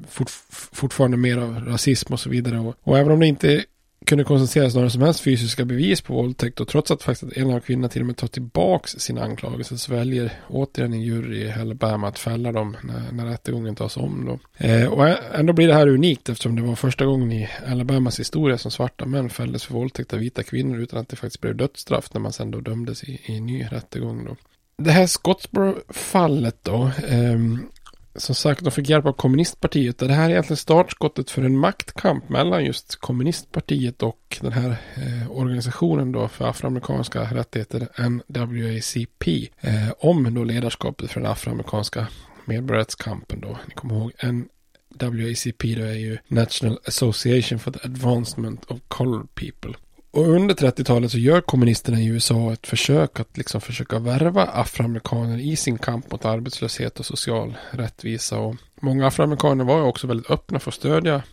fort, 0.10 0.30
fortfarande 0.72 1.18
mer 1.18 1.38
av 1.38 1.66
rasism 1.66 2.14
och 2.14 2.20
så 2.20 2.30
vidare. 2.30 2.60
Och, 2.60 2.76
och 2.84 2.98
även 2.98 3.12
om 3.12 3.20
det 3.20 3.28
inte 3.28 3.66
kunde 4.06 4.24
konstateras 4.24 4.76
några 4.76 4.90
som 4.90 5.02
helst 5.02 5.20
fysiska 5.20 5.66
bevis 5.66 6.02
på 6.02 6.14
våldtäkt 6.14 6.60
och 6.60 6.68
trots 6.68 6.92
att 6.92 7.04
faktiskt 7.04 7.38
en 7.38 7.52
av 7.52 7.60
kvinnorna 7.60 7.90
till 7.90 8.02
och 8.02 8.08
med 8.08 8.18
tar 8.18 8.28
tillbaks 8.28 8.92
sina 8.92 9.24
anklagelser 9.24 9.76
så 9.76 9.94
väljer 9.94 10.32
återigen 10.48 10.94
en 10.94 11.02
jury 11.02 11.38
i 11.38 11.52
Alabama 11.52 12.08
att 12.08 12.20
fälla 12.20 12.52
dem 12.52 12.78
när, 12.84 13.12
när 13.12 13.26
rättegången 13.26 13.76
tas 13.76 13.98
om 13.98 14.26
då. 14.26 14.66
Eh, 14.66 14.88
och 14.94 15.08
ändå 15.34 15.54
blir 15.54 15.68
det 15.68 15.74
här 15.74 15.88
unikt 15.88 16.30
eftersom 16.30 16.56
det 16.56 16.62
var 16.62 16.76
första 16.76 17.06
gången 17.06 17.32
i 17.32 17.50
Alabamas 17.68 18.20
historia 18.20 18.58
som 18.58 18.72
svarta 18.72 19.06
män 19.06 19.30
fälldes 19.30 19.64
för 19.64 19.74
våldtäkt 19.74 20.14
av 20.14 20.20
vita 20.20 20.44
kvinnor 20.44 20.80
utan 20.80 21.00
att 21.00 21.10
det 21.10 21.16
faktiskt 21.16 21.42
blev 21.42 21.56
dödsstraff 21.56 22.14
när 22.14 22.22
man 22.22 22.34
sen 22.34 22.52
då 22.52 22.60
dömdes 22.60 23.04
i, 23.04 23.22
i 23.26 23.40
ny 23.40 23.68
rättegång 23.72 24.26
då. 24.26 24.36
Det 24.78 24.92
här 24.92 25.08
Scottsboro-fallet 25.08 26.58
då 26.64 26.92
eh, 27.08 27.40
som 28.16 28.36
sagt, 28.36 28.64
de 28.64 28.72
fick 28.72 28.90
hjälp 28.90 29.06
av 29.06 29.14
kommunistpartiet. 29.14 29.98
Det 29.98 30.14
här 30.14 30.26
är 30.26 30.30
egentligen 30.30 30.58
startskottet 30.58 31.30
för 31.30 31.42
en 31.42 31.58
maktkamp 31.58 32.30
mellan 32.30 32.66
just 32.66 32.96
kommunistpartiet 32.96 34.04
och 34.04 34.38
den 34.42 34.52
här 34.52 34.70
eh, 34.96 35.32
organisationen 35.32 36.12
då 36.12 36.28
för 36.28 36.50
afroamerikanska 36.50 37.24
rättigheter, 37.24 37.88
NWACP, 38.10 39.50
eh, 39.62 39.92
om 40.00 40.34
då 40.34 40.44
ledarskapet 40.44 41.12
för 41.12 41.22
den 41.22 41.32
afroamerikanska 41.32 42.08
medborgarrättskampen 42.46 43.42
då. 43.42 43.58
Ni 43.68 43.74
kommer 43.74 43.96
ihåg 43.96 44.12
NWACP 44.24 45.76
då 45.76 45.84
är 45.84 45.94
ju 45.94 46.18
National 46.28 46.80
Association 46.86 47.60
for 47.60 47.72
the 47.72 47.80
Advancement 47.84 48.66
of 48.66 48.80
Colored 48.88 49.36
People. 49.36 49.74
Och 50.12 50.28
under 50.28 50.56
30-talet 50.56 51.12
så 51.12 51.18
gör 51.18 51.42
kommunisterna 51.42 52.00
i 52.00 52.08
USA 52.08 52.54
ett 52.54 52.68
försök 52.68 53.20
att 53.20 53.38
liksom 53.38 53.62
försöka 53.62 54.00
värva 54.00 54.46
afroamerikaner 54.46 55.38
i 55.38 55.56
sin 55.56 55.78
kamp 55.78 56.12
mot 56.12 56.26
arbetslöshet 56.26 57.00
och 57.00 57.06
social 57.06 57.58
rättvisa. 57.72 58.40
Och 58.40 58.56
många 58.82 59.08
afroamerikaner 59.08 59.64
var 59.64 59.82
också 59.82 60.08
väldigt 60.08 60.32
öppna 60.32 60.60
för 60.60 60.72
att 60.72 60.76
stödja 60.76 61.24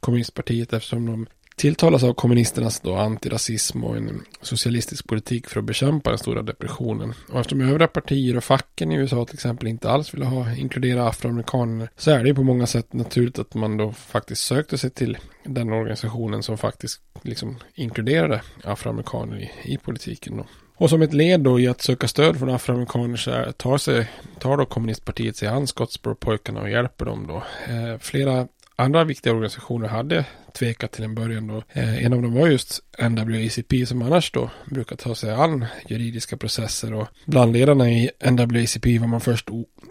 kommunistpartiet 0.00 0.72
eftersom 0.72 1.06
de 1.06 1.26
tilltalas 1.56 2.02
av 2.02 2.14
kommunisternas 2.14 2.80
då 2.80 2.96
antirasism 2.96 3.84
och 3.84 3.96
en 3.96 4.22
socialistisk 4.40 5.06
politik 5.06 5.48
för 5.48 5.58
att 5.60 5.64
bekämpa 5.64 6.10
den 6.10 6.18
stora 6.18 6.42
depressionen. 6.42 7.14
Och 7.32 7.40
eftersom 7.40 7.60
övriga 7.60 7.88
partier 7.88 8.36
och 8.36 8.44
facken 8.44 8.92
i 8.92 8.96
USA 8.96 9.24
till 9.24 9.34
exempel 9.34 9.68
inte 9.68 9.90
alls 9.90 10.14
ville 10.14 10.24
ha 10.24 10.54
inkludera 10.54 11.08
afroamerikaner 11.08 11.88
så 11.96 12.10
är 12.10 12.22
det 12.22 12.28
ju 12.28 12.34
på 12.34 12.42
många 12.42 12.66
sätt 12.66 12.92
naturligt 12.92 13.38
att 13.38 13.54
man 13.54 13.76
då 13.76 13.92
faktiskt 13.92 14.42
sökte 14.42 14.78
sig 14.78 14.90
till 14.90 15.18
den 15.44 15.72
organisationen 15.72 16.42
som 16.42 16.58
faktiskt 16.58 17.00
liksom 17.22 17.56
inkluderade 17.74 18.42
afroamerikaner 18.64 19.38
i, 19.38 19.72
i 19.72 19.78
politiken 19.78 20.36
då. 20.36 20.46
Och 20.76 20.90
som 20.90 21.02
ett 21.02 21.14
led 21.14 21.40
då 21.40 21.60
i 21.60 21.68
att 21.68 21.82
söka 21.82 22.08
stöd 22.08 22.38
från 22.38 22.50
afroamerikaner 22.50 23.16
så 23.16 23.52
tar, 23.56 23.78
sig, 23.78 24.10
tar 24.38 24.56
då 24.56 24.66
kommunistpartiet 24.66 25.36
sig 25.36 25.48
an 25.48 25.66
Scottsboro-pojkarna 25.66 26.60
och 26.60 26.70
hjälper 26.70 27.04
dem 27.04 27.26
då. 27.26 27.36
Eh, 27.72 27.98
flera 28.00 28.48
andra 28.76 29.04
viktiga 29.04 29.32
organisationer 29.32 29.88
hade 29.88 30.24
tvekat 30.52 30.92
till 30.92 31.04
en 31.04 31.14
början 31.14 31.46
då. 31.46 31.62
Eh, 31.72 32.04
en 32.04 32.12
av 32.12 32.22
dem 32.22 32.34
var 32.34 32.48
just 32.48 32.80
NWACP 32.98 33.86
som 33.86 34.02
annars 34.02 34.32
då 34.32 34.50
brukar 34.66 34.96
ta 34.96 35.14
sig 35.14 35.34
an 35.34 35.66
juridiska 35.88 36.36
processer 36.36 36.94
och 36.94 37.08
bland 37.26 37.52
ledarna 37.52 37.90
i 37.90 38.10
NWACP 38.30 38.98
var 38.98 39.06
man 39.06 39.20
först 39.20 39.48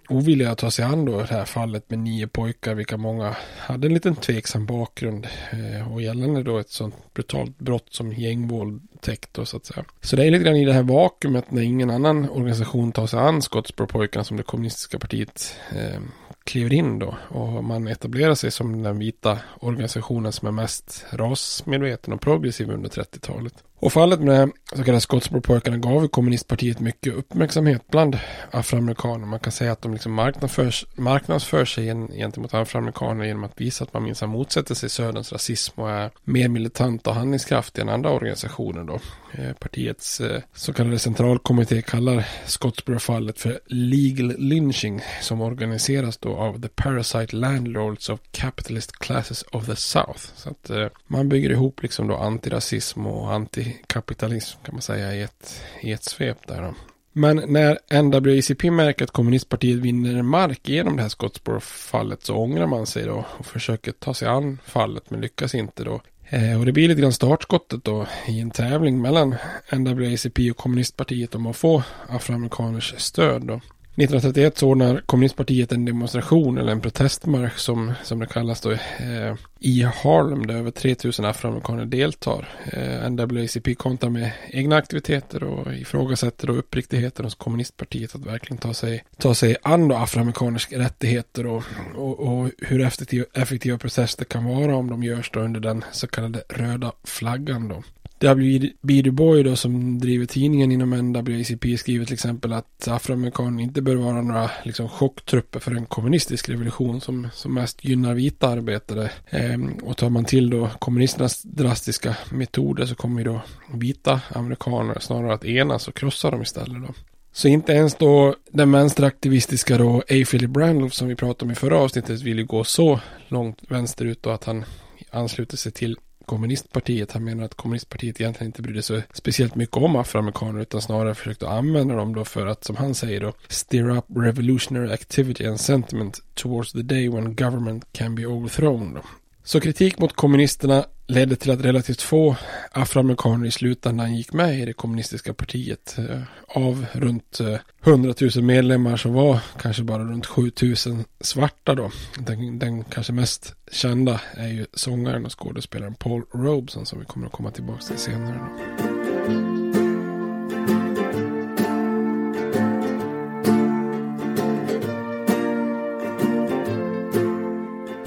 ovillig 0.10 0.46
att 0.46 0.58
ta 0.58 0.72
sig 0.72 0.86
an 0.86 1.06
då 1.06 1.18
det 1.18 1.34
här 1.34 1.46
fallet 1.46 1.90
med 1.90 2.00
nio 2.00 2.28
pojkar 2.28 2.76
vilka 2.76 2.98
många 2.98 3.36
hade 3.58 3.88
en 3.88 3.94
liten 3.94 4.16
tveksam 4.16 4.66
bakgrund 4.66 5.28
eh, 5.52 5.94
och 5.94 6.02
gällande 6.02 6.44
då 6.44 6.58
ett 6.58 6.70
sånt 6.70 6.96
brutalt 7.14 7.60
brott 7.60 7.88
som 7.90 8.14
gängvåldtäkt 8.14 9.34
då 9.34 9.46
så 9.46 9.58
att 9.58 9.66
säga. 9.66 9.86
Så 10.02 10.16
det 10.16 10.26
är 10.26 10.32
lite 10.32 10.44
grann 10.44 10.56
i 10.56 10.66
det 10.66 10.74
här 10.74 10.84
vakuumet 10.84 11.52
när 11.52 11.62
ingen 11.62 11.90
annan 11.90 12.30
organisation 12.30 12.92
tar 12.92 13.08
sig 13.08 13.20
an 13.20 13.42
Scottsboro-pojkarna 13.42 14.24
som 14.24 14.38
det 14.38 14.44
kommunistiska 14.44 15.00
partiet 15.00 15.56
eh, 15.76 16.02
kliver 16.44 16.74
in 16.74 17.00
då 17.00 17.16
och 17.30 17.64
man 17.64 17.88
etablerar 17.88 18.36
sig 18.36 18.52
som 18.52 18.84
den 18.84 19.00
vita 19.00 19.40
organisationen 19.60 20.32
som 20.32 20.48
är 20.48 20.52
mest 20.52 21.06
rasmedveten 21.12 22.14
och 22.14 22.22
progressiv 22.22 22.70
under 22.70 22.90
30-talet. 22.90 23.64
Och 23.82 23.94
fallet 23.94 24.20
med 24.20 24.52
så 24.76 24.84
kallade 24.84 25.02
Scottsboro-pojkarna 25.02 25.78
gav 25.78 26.02
ju 26.02 26.08
kommunistpartiet 26.08 26.80
mycket 26.80 27.14
uppmärksamhet 27.14 27.82
bland 27.88 28.18
afroamerikaner. 28.52 29.26
Man 29.26 29.40
kan 29.40 29.52
säga 29.52 29.72
att 29.72 29.82
de 29.82 29.94
liksom 29.94 30.14
marknadsför, 30.14 30.74
marknadsför 30.96 31.66
sig 31.66 31.86
gentemot 32.18 32.54
afroamerikaner 32.54 33.26
genom 33.26 33.44
att 33.44 33.62
visa 33.62 33.84
att 33.84 33.94
man 33.94 34.04
minsann 34.04 34.30
motsätter 34.30 34.76
sig 34.76 34.90
Söderns 34.90 35.32
rasism 35.32 35.82
och 35.82 35.90
är 35.90 36.12
mer 36.24 36.48
militant 36.48 37.08
och 37.08 37.16
handlingskraftig 37.16 37.82
än 37.82 37.90
andra 37.90 38.10
organisationer 38.10 38.84
då. 38.84 39.00
Eh, 39.34 39.54
partiets 39.54 40.22
eh, 40.22 40.42
så 40.54 40.74
kallade 40.74 41.00
centralkommitté 41.00 41.82
kallar 41.82 42.28
Scottsboro-fallet 42.46 43.40
för 43.40 43.60
legal 43.66 44.36
lynching 44.38 45.02
som 45.22 45.42
organiseras 45.42 46.18
då 46.18 46.36
av 46.36 46.62
the 46.62 46.68
parasite 46.68 47.36
landlords 47.36 48.10
of 48.10 48.20
capitalist 48.32 48.92
classes 48.92 49.44
of 49.52 49.66
the 49.66 49.76
South. 49.76 50.22
Så 50.36 50.50
att 50.50 50.70
eh, 50.70 50.88
man 51.08 51.30
bygger 51.30 51.50
ihop 51.50 51.82
liksom 51.82 52.08
då 52.08 52.16
antirasism 52.16 53.06
och 53.06 53.34
antikapitalism 53.72 54.60
kan 54.64 54.76
man 54.76 54.82
säga 54.82 55.16
i 55.16 55.22
ett, 55.22 55.64
i 55.82 55.92
ett 55.92 56.04
svep 56.04 56.48
där 56.48 56.62
då. 56.62 56.74
Men 57.14 57.36
när 57.48 58.02
NWACP 58.02 58.72
märker 58.72 59.04
att 59.04 59.12
kommunistpartiet 59.12 59.80
vinner 59.80 60.22
mark 60.22 60.70
genom 60.70 60.96
det 60.96 61.02
här 61.02 61.10
Scottsboro-fallet 61.10 62.24
så 62.24 62.36
ångrar 62.36 62.68
man 62.68 62.86
sig 62.86 63.06
då 63.06 63.26
och 63.38 63.46
försöker 63.46 63.92
ta 63.92 64.14
sig 64.14 64.28
an 64.28 64.60
fallet 64.66 65.10
men 65.10 65.22
lyckas 65.22 65.56
inte 65.56 65.84
då. 65.84 66.02
Eh, 66.30 66.60
och 66.60 66.66
det 66.66 66.72
blir 66.72 66.88
lite 66.88 67.02
grann 67.02 67.14
startskottet 67.14 67.84
då 67.84 68.08
i 68.28 68.40
en 68.40 68.52
tävling 68.52 69.02
mellan 69.02 69.36
NWACP 69.72 70.52
och 70.52 70.58
kommunistpartiet 70.58 71.36
om 71.36 71.46
att 71.46 71.58
få 71.58 71.84
afroamerikaners 72.10 72.94
stöd 72.98 73.42
då. 73.42 73.62
1931 74.04 74.58
så 74.58 74.68
ordnar 74.68 75.02
kommunistpartiet 75.06 75.72
en 75.72 75.86
demonstration 75.86 76.58
eller 76.58 76.72
en 76.72 76.82
protestmarsch 76.82 77.58
som, 77.58 77.94
som 78.04 78.20
det 78.20 78.26
kallas 78.26 78.62
då 78.62 78.72
eh, 78.72 79.36
i 79.60 79.84
Harlem 79.84 80.48
där 80.48 80.56
över 80.56 80.72
3000 80.72 81.26
afroamerikaner 81.26 81.86
deltar. 81.86 82.50
Eh, 82.66 83.10
NAACP 83.12 83.76
kontrar 83.78 84.10
med 84.10 84.32
egna 84.50 84.76
aktiviteter 84.76 85.44
och 85.44 85.74
ifrågasätter 85.74 86.48
då 86.48 86.54
uppriktigheten 86.54 87.26
hos 87.26 87.36
kommunistpartiet 87.36 88.16
att 88.16 88.26
verkligen 88.26 88.58
ta 88.58 88.74
sig, 88.74 89.04
ta 89.18 89.36
sig 89.36 89.58
an 89.62 89.88
då 89.88 89.96
afroamerikaners 89.96 90.72
rättigheter 90.72 91.46
och, 91.46 91.64
och, 91.96 92.20
och 92.20 92.52
hur 92.58 92.82
effektiva, 92.82 93.26
effektiva 93.34 93.78
processer 93.78 94.26
kan 94.26 94.46
vara 94.46 94.76
om 94.76 94.90
de 94.90 95.04
görs 95.04 95.32
då 95.34 95.40
under 95.40 95.60
den 95.60 95.84
så 95.92 96.08
kallade 96.08 96.44
röda 96.50 96.92
flaggan 97.04 97.68
då. 97.68 97.84
W.B. 98.22 99.02
Du 99.02 99.12
Boy 99.12 99.44
då 99.44 99.56
som 99.56 100.00
driver 100.00 100.26
tidningen 100.26 100.72
inom 100.72 100.90
NWACP 100.90 101.78
skriver 101.78 102.06
till 102.06 102.14
exempel 102.14 102.54
att 102.54 102.88
afroamerikaner 102.88 103.64
inte 103.64 103.82
bör 103.82 103.96
vara 103.96 104.22
några 104.22 104.52
liksom, 104.64 104.90
chocktrupper 104.90 105.60
för 105.60 105.72
en 105.72 105.86
kommunistisk 105.86 106.50
revolution 106.50 107.02
som, 107.02 107.28
som 107.34 107.54
mest 107.54 107.86
gynnar 107.86 108.14
vita 108.14 108.48
arbetare. 108.48 109.12
Ehm, 109.30 109.74
och 109.84 109.98
tar 109.98 110.10
man 110.10 110.26
till 110.26 110.50
då 110.50 110.70
kommunisternas 110.80 111.44
drastiska 111.44 112.16
metoder 112.32 112.86
så 112.86 112.96
kommer 112.96 113.22
ju 113.22 113.26
då 113.26 113.42
vita 113.74 114.22
amerikaner 114.30 115.00
snarare 115.00 115.34
att 115.34 115.46
enas 115.46 115.88
och 115.88 115.96
krossa 115.96 116.32
dem 116.32 116.42
istället 116.42 116.82
då. 116.88 116.94
Så 117.34 117.48
inte 117.48 117.72
ens 117.72 117.96
då 117.96 118.36
den 118.52 118.72
vänsteraktivistiska 118.72 119.78
då 119.78 119.98
A. 119.98 120.26
Philip 120.32 120.58
Randolph 120.58 120.96
som 120.96 121.08
vi 121.08 121.16
pratade 121.16 121.46
om 121.46 121.52
i 121.52 121.56
förra 121.56 121.78
avsnittet 121.78 122.22
vill 122.22 122.38
ju 122.38 122.46
gå 122.46 122.64
så 122.64 123.00
långt 123.28 123.60
vänsterut 123.70 124.24
då 124.24 124.30
att 124.30 124.44
han 124.44 124.66
ansluter 125.12 125.58
sig 125.58 125.72
till 125.72 125.98
kommunistpartiet. 126.26 127.12
Han 127.12 127.24
menar 127.24 127.44
att 127.44 127.56
kommunistpartiet 127.56 128.22
egentligen 128.22 128.50
inte 128.50 128.62
brydde 128.62 128.82
sig 128.82 129.04
speciellt 129.14 129.56
mycket 129.56 129.78
om 129.78 129.96
afroamerikaner 129.96 130.62
utan 130.62 130.82
snarare 130.82 131.16
försökte 131.16 131.50
använda 131.50 131.96
dem 131.96 132.16
då 132.16 132.26
för 132.26 132.48
att 132.48 132.64
som 132.64 132.76
han 132.76 132.96
säger 132.96 133.22
då 133.22 133.34
stir 133.48 133.90
up 133.90 134.06
revolutionary 134.16 134.92
activity 134.94 135.46
and 135.46 135.60
sentiment 135.60 136.20
towards 136.34 136.72
the 136.72 136.82
day 136.82 137.10
when 137.10 137.36
government 137.36 137.86
can 137.92 138.16
be 138.16 138.26
overthrown. 138.26 138.94
Då. 138.94 139.02
Så 139.44 139.60
kritik 139.60 140.00
mot 140.00 140.14
kommunisterna 140.14 140.86
ledde 141.12 141.36
till 141.36 141.52
att 141.52 141.62
relativt 141.62 142.02
få 142.02 142.36
afroamerikaner 142.72 143.48
i 143.48 143.52
slutändan 143.52 144.16
gick 144.16 144.34
med 144.34 144.60
i 144.60 144.66
det 144.66 144.74
kommunistiska 144.74 145.34
partiet. 145.34 145.96
Eh, 145.98 146.22
av 146.48 146.86
runt 146.92 147.40
eh, 147.40 147.56
100 147.84 148.14
000 148.36 148.44
medlemmar 148.44 148.98
så 148.98 149.10
var 149.10 149.40
kanske 149.62 149.84
bara 149.84 150.04
runt 150.04 150.26
7 150.26 150.52
000 150.62 150.76
svarta 151.22 151.76
då. 151.76 151.92
Den, 152.20 152.60
den 152.60 152.84
kanske 152.84 153.14
mest 153.14 153.56
kända 153.72 154.22
är 154.34 154.48
ju 154.48 154.66
sångaren 154.74 155.26
och 155.26 155.40
skådespelaren 155.40 155.94
Paul 155.94 156.24
Robeson 156.34 156.86
som 156.86 157.00
vi 157.00 157.06
kommer 157.06 157.28
att 157.28 157.34
komma 157.34 157.52
tillbaka 157.52 157.82
till 157.82 157.98
senare. 157.98 158.40
Då. 158.78 159.61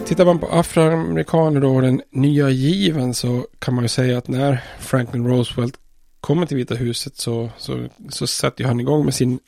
Tittar 0.07 0.25
man 0.25 0.39
på 0.39 0.47
afroamerikaner 0.47 1.65
och 1.65 1.83
den 1.83 2.03
nya 2.11 2.51
given 2.51 3.15
så 3.15 3.47
kan 3.59 3.75
man 3.75 3.85
ju 3.85 3.89
säga 3.89 4.19
att 4.19 4.29
när 4.29 4.65
Franklin 4.81 5.27
Roosevelt 5.27 5.75
kommer 6.21 6.47
till 6.47 6.57
Vita 6.57 6.75
huset 6.75 7.17
så, 7.17 7.51
så, 7.59 7.87
så 8.09 8.27
sätter 8.27 8.65
han 8.65 8.81
igång 8.81 9.05
med 9.05 9.15
sin 9.15 9.39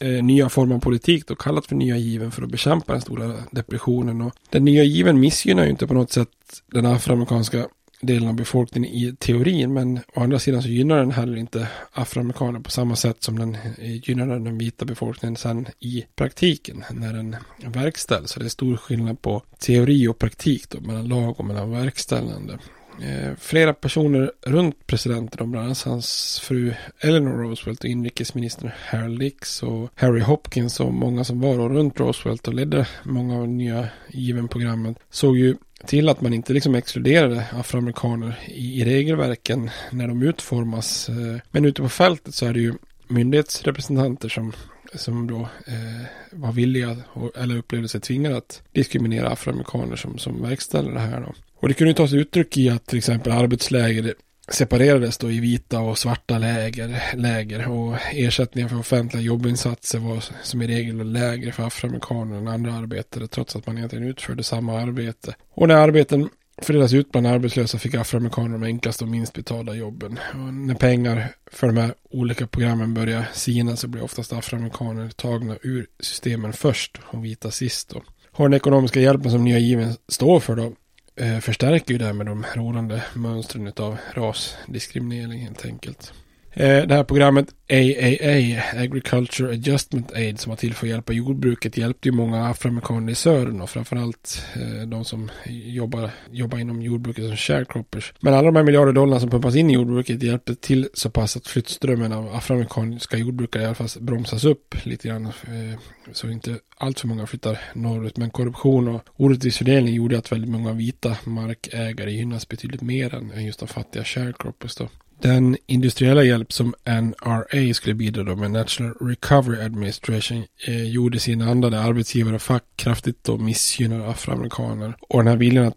eh, 0.00 0.24
nya 0.24 0.48
form 0.48 0.72
av 0.72 0.78
politik 0.78 1.26
då 1.26 1.34
kallat 1.34 1.66
för 1.66 1.74
nya 1.74 1.96
given 1.96 2.30
för 2.30 2.42
att 2.42 2.50
bekämpa 2.50 2.92
den 2.92 3.02
stora 3.02 3.34
depressionen. 3.50 4.20
Och 4.20 4.32
den 4.50 4.64
nya 4.64 4.82
given 4.84 5.20
missgynnar 5.20 5.64
ju 5.64 5.70
inte 5.70 5.86
på 5.86 5.94
något 5.94 6.12
sätt 6.12 6.28
den 6.72 6.86
afroamerikanska 6.86 7.66
delen 8.00 8.28
av 8.28 8.34
befolkningen 8.34 8.90
i 8.90 9.16
teorin. 9.18 9.72
Men 9.72 10.00
å 10.14 10.22
andra 10.22 10.38
sidan 10.38 10.62
så 10.62 10.68
gynnar 10.68 10.98
den 10.98 11.10
heller 11.10 11.36
inte 11.36 11.68
afroamerikaner 11.92 12.60
på 12.60 12.70
samma 12.70 12.96
sätt 12.96 13.22
som 13.22 13.38
den 13.38 13.54
eh, 13.54 14.08
gynnar 14.08 14.26
den 14.26 14.58
vita 14.58 14.84
befolkningen 14.84 15.36
sen 15.36 15.66
i 15.78 16.04
praktiken 16.16 16.84
när 16.90 17.12
den 17.12 17.36
verkställs. 17.66 18.30
Så 18.30 18.40
det 18.40 18.46
är 18.46 18.50
stor 18.50 18.76
skillnad 18.76 19.22
på 19.22 19.42
teori 19.58 20.08
och 20.08 20.18
praktik 20.18 20.70
då, 20.70 20.80
mellan 20.80 21.08
lag 21.08 21.40
och 21.40 21.44
mellan 21.44 21.70
verkställande. 21.70 22.58
Eh, 23.02 23.36
flera 23.38 23.74
personer 23.74 24.32
runt 24.46 24.86
presidenten, 24.86 25.50
bland 25.50 25.66
annat 25.66 25.82
hans 25.82 26.40
fru 26.40 26.74
Eleanor 27.00 27.32
Roosevelt 27.32 27.84
och 27.84 27.90
inrikesminister 27.90 28.74
Harold 28.86 29.20
Dix 29.20 29.62
och 29.62 29.90
Harry 29.94 30.20
Hopkins 30.20 30.80
och 30.80 30.94
många 30.94 31.24
som 31.24 31.40
var 31.40 31.68
runt 31.68 32.00
Roosevelt 32.00 32.48
och 32.48 32.54
ledde 32.54 32.86
många 33.02 33.34
av 33.34 33.40
de 33.40 33.56
nya 33.56 33.88
given-programmen 34.08 34.94
såg 35.10 35.38
ju 35.38 35.56
till 35.86 36.08
att 36.08 36.20
man 36.20 36.34
inte 36.34 36.52
liksom 36.52 36.74
exkluderade 36.74 37.44
afroamerikaner 37.52 38.38
i, 38.46 38.80
i 38.80 38.84
regelverken 38.84 39.70
när 39.90 40.08
de 40.08 40.22
utformas. 40.22 41.08
Eh, 41.08 41.40
men 41.50 41.64
ute 41.64 41.82
på 41.82 41.88
fältet 41.88 42.34
så 42.34 42.46
är 42.46 42.52
det 42.52 42.60
ju 42.60 42.74
myndighetsrepresentanter 43.08 44.28
som 44.28 44.52
som 44.94 45.26
då 45.26 45.40
eh, 45.66 46.06
var 46.32 46.52
villiga 46.52 46.96
eller 47.36 47.56
upplevde 47.56 47.88
sig 47.88 48.00
tvingade 48.00 48.36
att 48.36 48.62
diskriminera 48.72 49.28
afroamerikaner 49.28 49.96
som, 49.96 50.18
som 50.18 50.42
verkställde 50.42 50.92
det 50.92 51.00
här. 51.00 51.20
Då. 51.20 51.34
Och 51.60 51.68
det 51.68 51.74
kunde 51.74 51.94
ta 51.94 52.08
sig 52.08 52.18
uttryck 52.18 52.56
i 52.56 52.68
att 52.68 52.86
till 52.86 52.98
exempel 52.98 53.32
arbetsläger 53.32 54.14
separerades 54.48 55.18
då 55.18 55.30
i 55.30 55.40
vita 55.40 55.80
och 55.80 55.98
svarta 55.98 56.38
läger, 56.38 57.02
läger 57.16 57.68
och 57.68 57.96
ersättningen 58.12 58.68
för 58.68 58.78
offentliga 58.78 59.22
jobbinsatser 59.22 59.98
var 59.98 60.24
som 60.42 60.62
i 60.62 60.66
regel 60.66 61.12
lägre 61.12 61.52
för 61.52 61.66
afroamerikaner 61.66 62.36
än 62.36 62.48
andra 62.48 62.74
arbetare 62.74 63.26
trots 63.26 63.56
att 63.56 63.66
man 63.66 63.76
egentligen 63.76 64.08
utförde 64.08 64.42
samma 64.42 64.80
arbete. 64.80 65.34
Och 65.50 65.68
när 65.68 65.74
arbeten 65.74 66.28
fördelas 66.62 66.92
ut 66.92 67.12
bland 67.12 67.26
arbetslösa 67.26 67.78
fick 67.78 67.94
afroamerikaner 67.94 68.58
de 68.58 68.62
enklaste 68.62 69.04
och 69.04 69.10
minst 69.10 69.32
betalda 69.32 69.74
jobben. 69.74 70.18
Och 70.32 70.54
när 70.54 70.74
pengar 70.74 71.28
för 71.52 71.66
de 71.66 71.76
här 71.76 71.94
olika 72.10 72.46
programmen 72.46 72.94
börjar 72.94 73.24
sina 73.32 73.76
så 73.76 73.88
blir 73.88 74.04
oftast 74.04 74.32
afroamerikaner 74.32 75.08
tagna 75.08 75.56
ur 75.62 75.86
systemen 76.00 76.52
först 76.52 77.00
och 77.04 77.24
vita 77.24 77.50
sist 77.50 77.88
då. 77.88 78.02
Har 78.32 78.48
den 78.48 78.56
ekonomiska 78.56 79.00
hjälpen 79.00 79.30
som 79.30 79.44
nya 79.44 79.58
given 79.58 79.94
står 80.08 80.40
för 80.40 80.56
då 80.56 80.72
Eh, 81.20 81.38
förstärker 81.38 81.92
ju 81.92 81.98
därmed 81.98 82.26
de 82.26 82.44
rådande 82.54 83.02
mönstren 83.14 83.72
av 83.76 83.96
rasdiskriminering 84.14 85.40
helt 85.40 85.64
enkelt. 85.64 86.12
Eh, 86.52 86.86
det 86.86 86.94
här 86.94 87.04
programmet 87.04 87.54
AAA, 87.70 88.82
Agriculture 88.82 89.52
Adjustment 89.52 90.12
Aid, 90.12 90.40
som 90.40 90.50
var 90.50 90.56
till 90.56 90.74
för 90.74 90.86
att 90.86 90.90
hjälpa 90.90 91.12
jordbruket, 91.12 91.76
hjälpte 91.76 92.08
ju 92.08 92.12
många 92.12 92.46
afroamerikaner 92.46 93.12
i 93.12 93.14
södern 93.14 93.60
och 93.60 93.70
framförallt 93.70 94.42
eh, 94.54 94.88
de 94.88 95.04
som 95.04 95.30
jobbar, 95.46 96.10
jobbar 96.30 96.58
inom 96.58 96.82
jordbruket 96.82 97.26
som 97.26 97.36
sharecroppers. 97.36 98.12
Men 98.20 98.34
alla 98.34 98.46
de 98.46 98.56
här 98.56 98.62
miljarder 98.62 98.92
dollar 98.92 99.18
som 99.18 99.30
pumpas 99.30 99.56
in 99.56 99.70
i 99.70 99.74
jordbruket 99.74 100.22
hjälpte 100.22 100.54
till 100.54 100.88
så 100.94 101.10
pass 101.10 101.36
att 101.36 101.46
flyttströmmen 101.46 102.12
av 102.12 102.34
afroamerikanska 102.34 103.16
jordbrukare 103.16 103.62
i 103.62 103.66
alla 103.66 103.74
fall 103.74 103.88
bromsas 104.00 104.44
upp 104.44 104.74
lite 104.82 105.08
grann. 105.08 105.26
Eh, 105.26 105.78
så 106.12 106.28
inte 106.28 106.58
allt 106.76 107.00
för 107.00 107.08
många 107.08 107.26
flyttar 107.26 107.58
norrut. 107.74 108.16
Men 108.16 108.30
korruption 108.30 108.88
och 108.88 109.02
orättvis 109.16 109.58
fördelning 109.58 109.94
gjorde 109.94 110.18
att 110.18 110.32
väldigt 110.32 110.50
många 110.50 110.72
vita 110.72 111.16
markägare 111.24 112.12
gynnas 112.12 112.48
betydligt 112.48 112.82
mer 112.82 113.14
än 113.14 113.44
just 113.44 113.58
de 113.58 113.68
fattiga 113.68 114.04
sharecroppers 114.04 114.76
då. 114.76 114.88
Den 115.20 115.56
industriella 115.66 116.22
hjälp 116.22 116.52
som 116.52 116.74
NRA 116.84 117.74
skulle 117.74 117.94
bidra 117.94 118.22
då 118.22 118.36
med 118.36 118.50
National 118.50 118.94
Recovery 119.00 119.60
Administration 119.60 120.44
eh, 120.66 120.84
gjorde 120.84 121.20
sina 121.20 121.50
andade 121.50 121.80
arbetsgivare 121.80 122.34
och 122.34 122.42
fack 122.42 122.64
kraftigt 122.76 123.24
då 123.24 123.38
missgynnade 123.38 124.08
afroamerikaner. 124.08 124.94
Och 125.00 125.18
den 125.18 125.28
här 125.28 125.36
viljan 125.36 125.66
att 125.66 125.76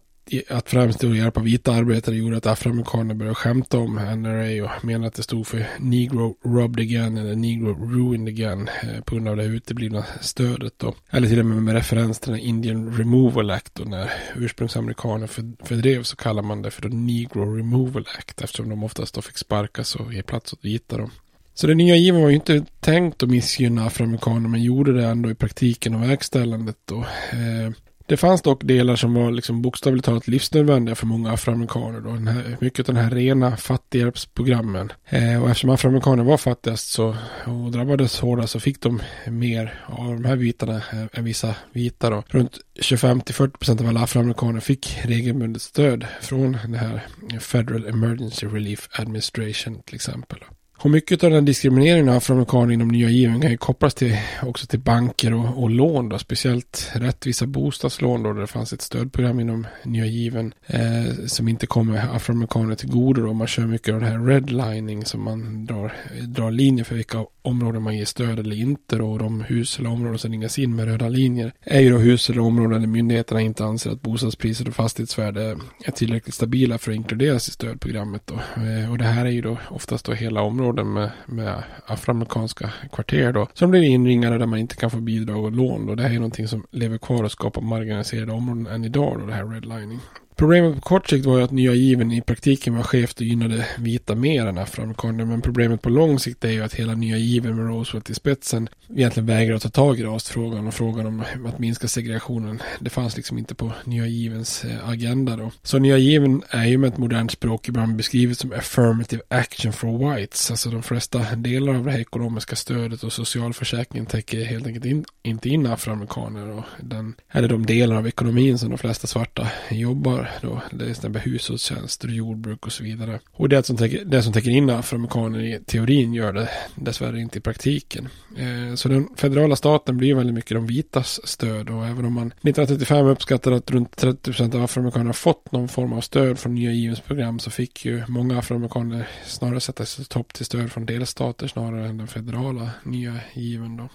att 0.49 0.69
främst 0.69 0.99
då 0.99 1.15
hjälpa 1.15 1.41
vita 1.41 1.73
arbetare 1.73 2.15
gjorde 2.15 2.38
att 2.38 2.45
afroamerikaner 2.45 3.13
började 3.13 3.36
skämta 3.36 3.77
om 3.77 3.95
NRA 3.95 4.63
och 4.63 4.86
menade 4.86 5.07
att 5.07 5.13
det 5.13 5.23
stod 5.23 5.47
för 5.47 5.67
Negro 5.79 6.38
Robbed 6.45 6.81
Again 6.81 7.17
eller 7.17 7.36
Negro 7.36 7.73
Ruined 7.73 8.27
Again 8.27 8.69
eh, 8.84 9.01
på 9.01 9.15
grund 9.15 9.27
av 9.27 9.38
det 9.38 9.43
uteblivna 9.43 10.05
stödet 10.21 10.73
då. 10.77 10.95
Eller 11.10 11.27
till 11.27 11.39
och 11.39 11.45
med 11.45 11.63
med 11.63 11.73
referens 11.73 12.19
till 12.19 12.31
den 12.31 12.41
Indian 12.41 12.97
Removal 12.97 13.51
Act 13.51 13.79
och 13.79 13.88
när 13.88 14.12
ursprungsamerikaner 14.36 15.27
fördrevs 15.65 16.07
så 16.07 16.15
kallar 16.15 16.43
man 16.43 16.62
det 16.62 16.71
för 16.71 16.89
Negro 16.89 17.55
Removal 17.55 18.05
Act 18.17 18.41
eftersom 18.41 18.69
de 18.69 18.84
oftast 18.84 19.15
då 19.15 19.21
fick 19.21 19.38
sparkas 19.38 19.95
och 19.95 20.13
ge 20.13 20.23
plats 20.23 20.53
åt 20.53 20.65
vita 20.65 20.97
då. 20.97 21.10
Så 21.53 21.67
den 21.67 21.77
nya 21.77 21.95
given 21.95 22.21
var 22.21 22.29
ju 22.29 22.36
inte 22.36 22.65
tänkt 22.79 23.23
att 23.23 23.29
missgynna 23.29 23.86
afroamerikaner 23.86 24.49
men 24.49 24.63
gjorde 24.63 24.93
det 24.93 25.05
ändå 25.05 25.31
i 25.31 25.36
praktiken 25.36 25.95
och 25.95 26.03
verkställandet 26.10 26.77
då. 26.86 26.99
Eh, 27.31 27.71
det 28.12 28.17
fanns 28.17 28.41
dock 28.41 28.63
delar 28.63 28.95
som 28.95 29.13
var 29.13 29.32
liksom 29.32 29.62
bokstavligt 29.62 30.06
talat 30.06 30.28
livsnödvändiga 30.28 30.95
för 30.95 31.06
många 31.06 31.32
afroamerikaner. 31.32 32.02
Då. 32.02 32.10
Den 32.10 32.28
här, 32.28 32.58
mycket 32.60 32.89
av 32.89 32.95
den 32.95 33.04
här 33.04 33.12
rena 33.12 33.58
fattighjälpsprogrammen. 33.58 34.91
Eh, 35.06 35.43
och 35.43 35.50
eftersom 35.50 35.69
afroamerikaner 35.69 36.24
var 36.24 36.38
fattigast 36.38 36.89
så, 36.89 37.15
och 37.45 37.71
drabbades 37.71 38.19
hårdast 38.19 38.54
så 38.54 38.60
fick 38.60 38.82
de 38.82 39.02
mer 39.28 39.84
av 39.86 40.13
de 40.13 40.26
här 40.26 40.36
bitarna 40.36 40.82
än 41.13 41.24
vissa 41.24 41.56
vita. 41.74 42.10
Då. 42.10 42.24
Runt 42.28 42.60
25-40% 42.82 43.82
av 43.82 43.88
alla 43.88 44.00
afroamerikaner 44.00 44.60
fick 44.60 44.97
regelbundet 45.04 45.62
stöd 45.62 46.06
från 46.21 46.58
det 46.67 46.78
här 46.78 47.06
Federal 47.39 47.88
Emergency 47.88 48.47
Relief 48.47 48.89
Administration 48.91 49.82
till 49.86 49.95
exempel. 49.95 50.39
Då. 50.39 50.56
Och 50.84 50.91
mycket 50.91 51.24
av 51.24 51.32
den 51.32 51.46
diskrimineringen 51.46 52.10
av 52.10 52.15
afroamerikaner 52.15 52.74
inom 52.74 52.88
nya 52.88 53.10
given 53.10 53.41
kan 53.41 53.52
ju 53.52 53.58
kopplas 53.58 53.94
till, 53.94 54.17
också 54.44 54.67
till 54.67 54.80
banker 54.80 55.34
och, 55.34 55.63
och 55.63 55.70
lån 55.70 56.10
då, 56.10 56.17
speciellt 56.17 56.91
rättvisa 56.94 57.46
bostadslån 57.46 58.24
då, 58.24 58.34
där 58.34 58.41
det 58.41 58.48
fanns 58.48 58.74
ett 58.74 58.82
stödprogram 58.82 59.39
inom 59.39 59.67
nya 59.84 60.06
given 60.06 60.54
eh, 60.67 61.26
som 61.28 61.48
inte 61.48 61.67
kommer 61.67 62.15
afroamerikaner 62.15 62.76
till 62.76 62.89
godo 62.89 63.22
då. 63.22 63.34
Man 63.34 63.48
kör 63.48 63.65
mycket 63.65 63.94
av 63.94 64.00
det 64.00 64.06
här 64.06 64.20
redlining 64.20 65.06
som 65.06 65.24
man 65.24 65.65
drar, 65.65 65.94
drar 66.28 66.52
linjer 66.52 66.86
för 66.86 66.96
vilka 66.96 67.26
områden 67.41 67.84
man 67.84 67.97
ger 67.97 68.06
stöd 68.06 68.39
eller 68.39 68.56
inte. 68.56 68.95
Och 68.95 69.19
de 69.19 69.41
hus 69.41 69.80
eller 69.80 69.89
områden 69.89 70.19
som 70.19 70.32
ringas 70.32 70.60
in 70.60 70.75
med 70.75 70.86
röda 70.86 71.10
linjer 71.10 71.54
är 71.62 71.80
ju 71.80 71.91
då 71.91 71.97
hus 71.97 72.30
eller 72.30 72.41
områden 72.41 72.82
där 72.82 72.88
myndigheterna 72.88 73.41
inte 73.41 73.65
anser 73.65 73.91
att 73.91 74.01
bostadspriser 74.01 74.67
och 74.67 74.75
fastighetsvärde 74.75 75.58
är 75.86 75.91
tillräckligt 75.91 76.36
stabila 76.36 76.77
för 76.77 76.91
att 76.91 76.95
inkluderas 76.95 77.47
i 77.47 77.51
stödprogrammet 77.51 78.27
då. 78.27 78.36
Eh, 78.36 78.91
och 78.91 78.97
det 78.97 79.04
här 79.04 79.25
är 79.25 79.30
ju 79.30 79.41
då 79.41 79.58
oftast 79.69 80.06
då 80.06 80.13
hela 80.13 80.41
områden 80.41 80.71
områden 80.71 80.93
med, 80.93 81.12
med 81.25 81.63
afroamerikanska 81.86 82.69
kvarter 82.91 83.32
då. 83.34 83.47
Som 83.54 83.71
blir 83.71 83.82
inringade 83.82 84.38
där 84.38 84.45
man 84.45 84.60
inte 84.60 84.75
kan 84.75 84.91
få 84.91 84.97
bidrag 84.97 85.43
och 85.43 85.51
lån 85.51 85.86
då. 85.86 85.95
Det 85.95 86.04
här 86.04 86.10
är 86.10 86.15
någonting 86.15 86.47
som 86.47 86.65
lever 86.71 86.97
kvar 86.97 87.23
och 87.23 87.32
skapar 87.32 87.62
marginaliserade 87.62 88.32
områden 88.32 88.67
än 88.67 88.86
idag 88.86 89.19
då, 89.19 89.25
det 89.25 89.34
här 89.34 89.45
redlining. 89.45 89.99
Problemet 90.36 90.76
på 90.76 90.82
kort 90.82 91.10
sikt 91.10 91.26
var 91.26 91.38
ju 91.38 91.44
att 91.44 91.52
nya 91.52 91.74
given 91.74 92.12
i 92.12 92.22
praktiken 92.22 92.76
var 92.76 92.84
skevt 92.84 93.20
och 93.20 93.26
gynnade 93.26 93.67
vita 93.78 94.15
mer 94.15 94.46
än 94.46 94.58
afroamerikaner. 94.58 95.26
Men 95.26 95.41
problemet 95.41 95.82
på 95.82 95.89
lång 95.89 96.20
sikt 96.20 96.46
är 96.46 96.50
ju 96.50 96.63
att 96.63 96.74
hela 96.74 96.94
nya 96.94 97.17
given 97.17 97.56
med 97.56 97.67
Roosevelt 97.67 98.10
i 98.10 98.13
spetsen 98.13 98.70
egentligen 98.96 99.28
vägrar 99.28 99.56
att 99.56 99.62
ta 99.62 99.70
tag 99.70 100.00
i 100.00 100.04
rasfrågan 100.04 100.67
och 100.67 100.74
frågan 100.74 101.06
om 101.06 101.24
att 101.46 101.60
minska 101.60 101.88
segregationen. 101.88 102.62
Det 102.80 102.89
fanns 102.89 103.15
liksom 103.15 103.38
inte 103.38 103.56
på 103.56 103.72
nya 103.84 104.06
givens 104.06 104.65
eh, 104.65 104.89
agenda 104.89 105.36
då. 105.36 105.52
Så 105.63 105.80
nya 105.80 105.98
given 105.98 106.44
är 106.50 106.65
ju 106.65 106.78
med 106.78 106.88
ett 106.88 106.98
modernt 106.98 107.32
språk 107.32 107.67
ibland 107.67 107.96
beskrivet 107.96 108.38
som 108.38 108.54
affirmative 108.54 109.22
action 109.28 109.74
for 109.74 110.15
whites. 110.15 110.52
Alltså 110.52 110.70
de 110.70 110.84
flesta 110.84 111.20
delar 111.36 111.74
av 111.74 111.86
det 111.86 111.91
här 111.91 112.00
ekonomiska 112.00 112.56
stödet 112.56 113.04
och 113.04 113.13
socialförsäkringen 113.13 114.06
täcker 114.06 114.46
helt 114.46 114.67
enkelt 114.67 114.86
in, 114.86 115.06
inte 115.24 115.50
in 115.50 115.65
afroamerikaner. 115.65 116.50
Och 116.50 116.63
den, 116.80 117.15
eller 117.32 117.48
de 117.48 117.65
delar 117.65 117.96
av 117.96 118.08
ekonomin 118.08 118.58
som 118.58 118.70
de 118.70 118.78
flesta 118.78 119.08
svarta 119.08 119.48
jobbar 119.70 120.20
då. 120.41 120.62
Det 120.71 120.86
är 120.86 120.89
exempel 120.89 121.21
hushållstjänster, 121.21 122.07
jordbruk 122.07 122.65
och 122.65 122.71
så 122.71 122.84
vidare. 122.84 123.19
Och 123.31 123.49
det 123.49 123.65
som 123.65 123.77
täcker, 123.77 124.05
det 124.05 124.23
som 124.23 124.34
täcker 124.34 124.51
in 124.51 124.69
afroamerikaner 124.69 125.39
i 125.39 125.60
teorin 125.65 126.13
gör 126.13 126.34
det 126.34 126.49
dessvärre 126.75 127.19
inte 127.19 127.38
i 127.38 127.41
praktiken. 127.41 128.10
Eh, 128.38 128.75
så 128.75 128.89
den 128.89 129.07
federala 129.15 129.55
staten 129.55 129.97
blir 129.97 130.15
väldigt 130.15 130.36
mycket 130.36 130.57
de 130.57 130.67
vitas 130.67 131.27
stöd 131.27 131.69
och 131.69 131.88
även 131.88 132.05
om 132.05 132.13
man 132.13 132.27
1935 132.27 133.05
uppskattade 133.05 133.55
att 133.55 133.71
runt 133.71 133.95
30 133.95 134.23
procent 134.23 134.55
av 134.55 134.63
afroamerikaner 134.63 135.13
fått 135.13 135.51
någon 135.51 135.67
form 135.67 135.93
av 135.93 136.01
stöd 136.01 136.39
från 136.39 136.55
nya 136.55 136.71
givens 136.71 136.99
program 136.99 137.39
så 137.39 137.49
fick 137.49 137.86
ju 137.86 138.03
många 138.07 138.39
afroamerikaner 138.39 139.07
snarare 139.25 139.60
sätta 139.60 139.86
sig 139.86 140.05
topp 140.05 140.34
till 140.34 140.45
stöd 140.45 140.71
från 140.71 140.86
delstater 140.86 141.47
snarare 141.47 141.88
än 141.88 141.97
den 141.97 142.07
federala 142.07 142.69
nya 142.84 143.19
given 143.34 143.77
då 143.77 143.89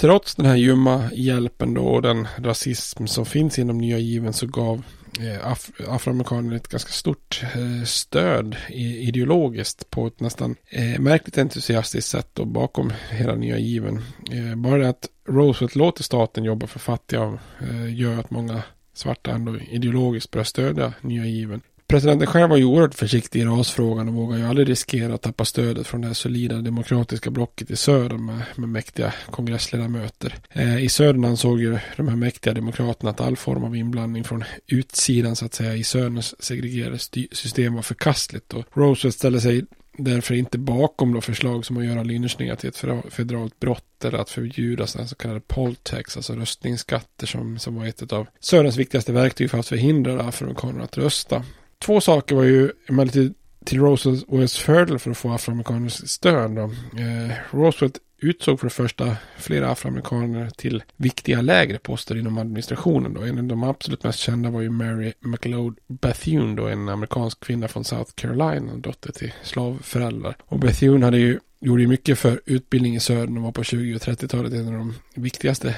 trots 0.00 0.34
den 0.34 0.46
här 0.46 0.56
ljumma 0.56 1.10
hjälpen 1.12 1.74
då 1.74 1.82
och 1.82 2.02
den 2.02 2.28
rasism 2.38 3.06
som 3.06 3.26
finns 3.26 3.58
inom 3.58 3.78
nya 3.78 3.98
given 3.98 4.32
så 4.32 4.46
gav 4.46 4.82
Eh, 5.18 5.46
af 5.46 5.70
afroamerikaner 5.88 6.56
ett 6.56 6.68
ganska 6.68 6.92
stort 6.92 7.42
eh, 7.42 7.84
stöd 7.84 8.56
ideologiskt 8.68 9.90
på 9.90 10.06
ett 10.06 10.20
nästan 10.20 10.56
eh, 10.68 11.00
märkligt 11.00 11.38
entusiastiskt 11.38 12.08
sätt 12.10 12.38
och 12.38 12.46
bakom 12.46 12.92
hela 13.10 13.34
nya 13.34 13.58
given. 13.58 14.02
bara 14.56 14.78
det 14.78 14.88
att 14.88 15.08
Roosevelt 15.28 15.74
låter 15.74 16.02
staten 16.02 16.44
jobba 16.44 16.66
för 16.66 16.78
fattiga 16.78 17.38
gör 17.94 18.20
att 18.20 18.30
många 18.30 18.62
svarta 18.94 19.30
ändå 19.30 19.58
ideologiskt 19.58 20.30
börjar 20.30 20.44
stödja 20.44 20.92
nya 21.00 21.24
given. 21.24 21.60
Presidenten 21.90 22.26
själv 22.26 22.50
var 22.50 22.56
ju 22.56 22.64
oerhört 22.64 22.94
försiktig 22.94 23.40
i 23.40 23.44
rasfrågan 23.44 24.08
och 24.08 24.14
vågar 24.14 24.38
ju 24.38 24.46
aldrig 24.46 24.68
riskera 24.68 25.14
att 25.14 25.22
tappa 25.22 25.44
stödet 25.44 25.86
från 25.86 26.00
det 26.00 26.06
här 26.06 26.14
solida 26.14 26.56
demokratiska 26.56 27.30
blocket 27.30 27.70
i 27.70 27.76
söder 27.76 28.16
med, 28.16 28.42
med 28.56 28.68
mäktiga 28.68 29.14
kongressledamöter. 29.30 30.34
Eh, 30.52 30.84
I 30.84 30.88
södern 30.88 31.24
ansåg 31.24 31.60
ju 31.60 31.78
de 31.96 32.08
här 32.08 32.16
mäktiga 32.16 32.54
demokraterna 32.54 33.10
att 33.10 33.20
all 33.20 33.36
form 33.36 33.64
av 33.64 33.76
inblandning 33.76 34.24
från 34.24 34.44
utsidan 34.66 35.36
så 35.36 35.44
att 35.44 35.54
säga 35.54 35.74
i 35.74 35.84
söderns 35.84 36.42
segregerade 36.42 36.98
system 37.32 37.74
var 37.74 37.82
förkastligt 37.82 38.54
och 38.54 38.64
Roosevelt 38.72 39.14
ställde 39.14 39.40
sig 39.40 39.64
därför 39.96 40.34
inte 40.34 40.58
bakom 40.58 41.12
då 41.12 41.20
förslag 41.20 41.66
som 41.66 41.76
att 41.76 41.84
göra 41.84 42.02
lynchningar 42.02 42.56
till 42.56 42.68
ett 42.68 42.84
federalt 43.08 43.60
brott 43.60 44.04
eller 44.04 44.18
att 44.18 44.30
förbjuda 44.30 44.86
sådana 44.86 45.08
så 45.08 45.14
kallade 45.14 45.40
poll 45.40 45.74
tax, 45.74 46.16
alltså 46.16 46.34
röstningsskatter 46.34 47.26
som, 47.26 47.58
som 47.58 47.74
var 47.74 47.86
ett 47.86 48.12
av 48.12 48.26
Söderns 48.40 48.76
viktigaste 48.76 49.12
verktyg 49.12 49.50
för 49.50 49.58
att 49.58 49.68
förhindra 49.68 50.22
afroamerikaner 50.22 50.84
att 50.84 50.98
rösta. 50.98 51.44
Två 51.84 52.00
saker 52.00 52.34
var 52.34 52.42
ju 52.42 52.70
emellertid 52.88 53.34
till 53.64 53.80
Roosevelts 53.80 54.58
fördel 54.58 54.98
för 54.98 55.10
att 55.10 55.18
få 55.18 55.30
afroamerikaners 55.30 56.10
stöd. 56.10 56.50
Då. 56.50 56.62
Eh, 56.62 57.32
Roosevelt 57.50 57.98
utsåg 58.22 58.60
för 58.60 58.66
det 58.66 58.70
första 58.70 59.16
flera 59.38 59.70
afroamerikaner 59.70 60.50
till 60.56 60.82
viktiga 60.96 61.40
lägre 61.40 61.78
poster 61.78 62.16
inom 62.16 62.38
administrationen. 62.38 63.14
Då. 63.14 63.20
En 63.20 63.38
av 63.38 63.44
de 63.44 63.62
absolut 63.62 64.04
mest 64.04 64.18
kända 64.18 64.50
var 64.50 64.60
ju 64.60 64.70
Mary 64.70 65.12
McLeod 65.20 65.78
Bethune, 65.86 66.56
då, 66.56 66.66
en 66.66 66.88
amerikansk 66.88 67.40
kvinna 67.40 67.68
från 67.68 67.84
South 67.84 68.12
Carolina, 68.14 68.76
dotter 68.76 69.12
till 69.12 69.32
slavföräldrar. 69.42 70.36
Och 70.40 70.58
Bethune 70.58 71.04
hade 71.04 71.18
ju 71.18 71.40
gjorde 71.60 71.82
ju 71.82 71.88
mycket 71.88 72.18
för 72.18 72.40
utbildning 72.46 72.96
i 72.96 73.00
södern 73.00 73.36
och 73.36 73.42
var 73.42 73.52
på 73.52 73.64
20 73.64 73.94
och 73.94 74.00
30-talet 74.00 74.52
en 74.52 74.68
av 74.68 74.72
de 74.72 74.94
viktigaste 75.14 75.76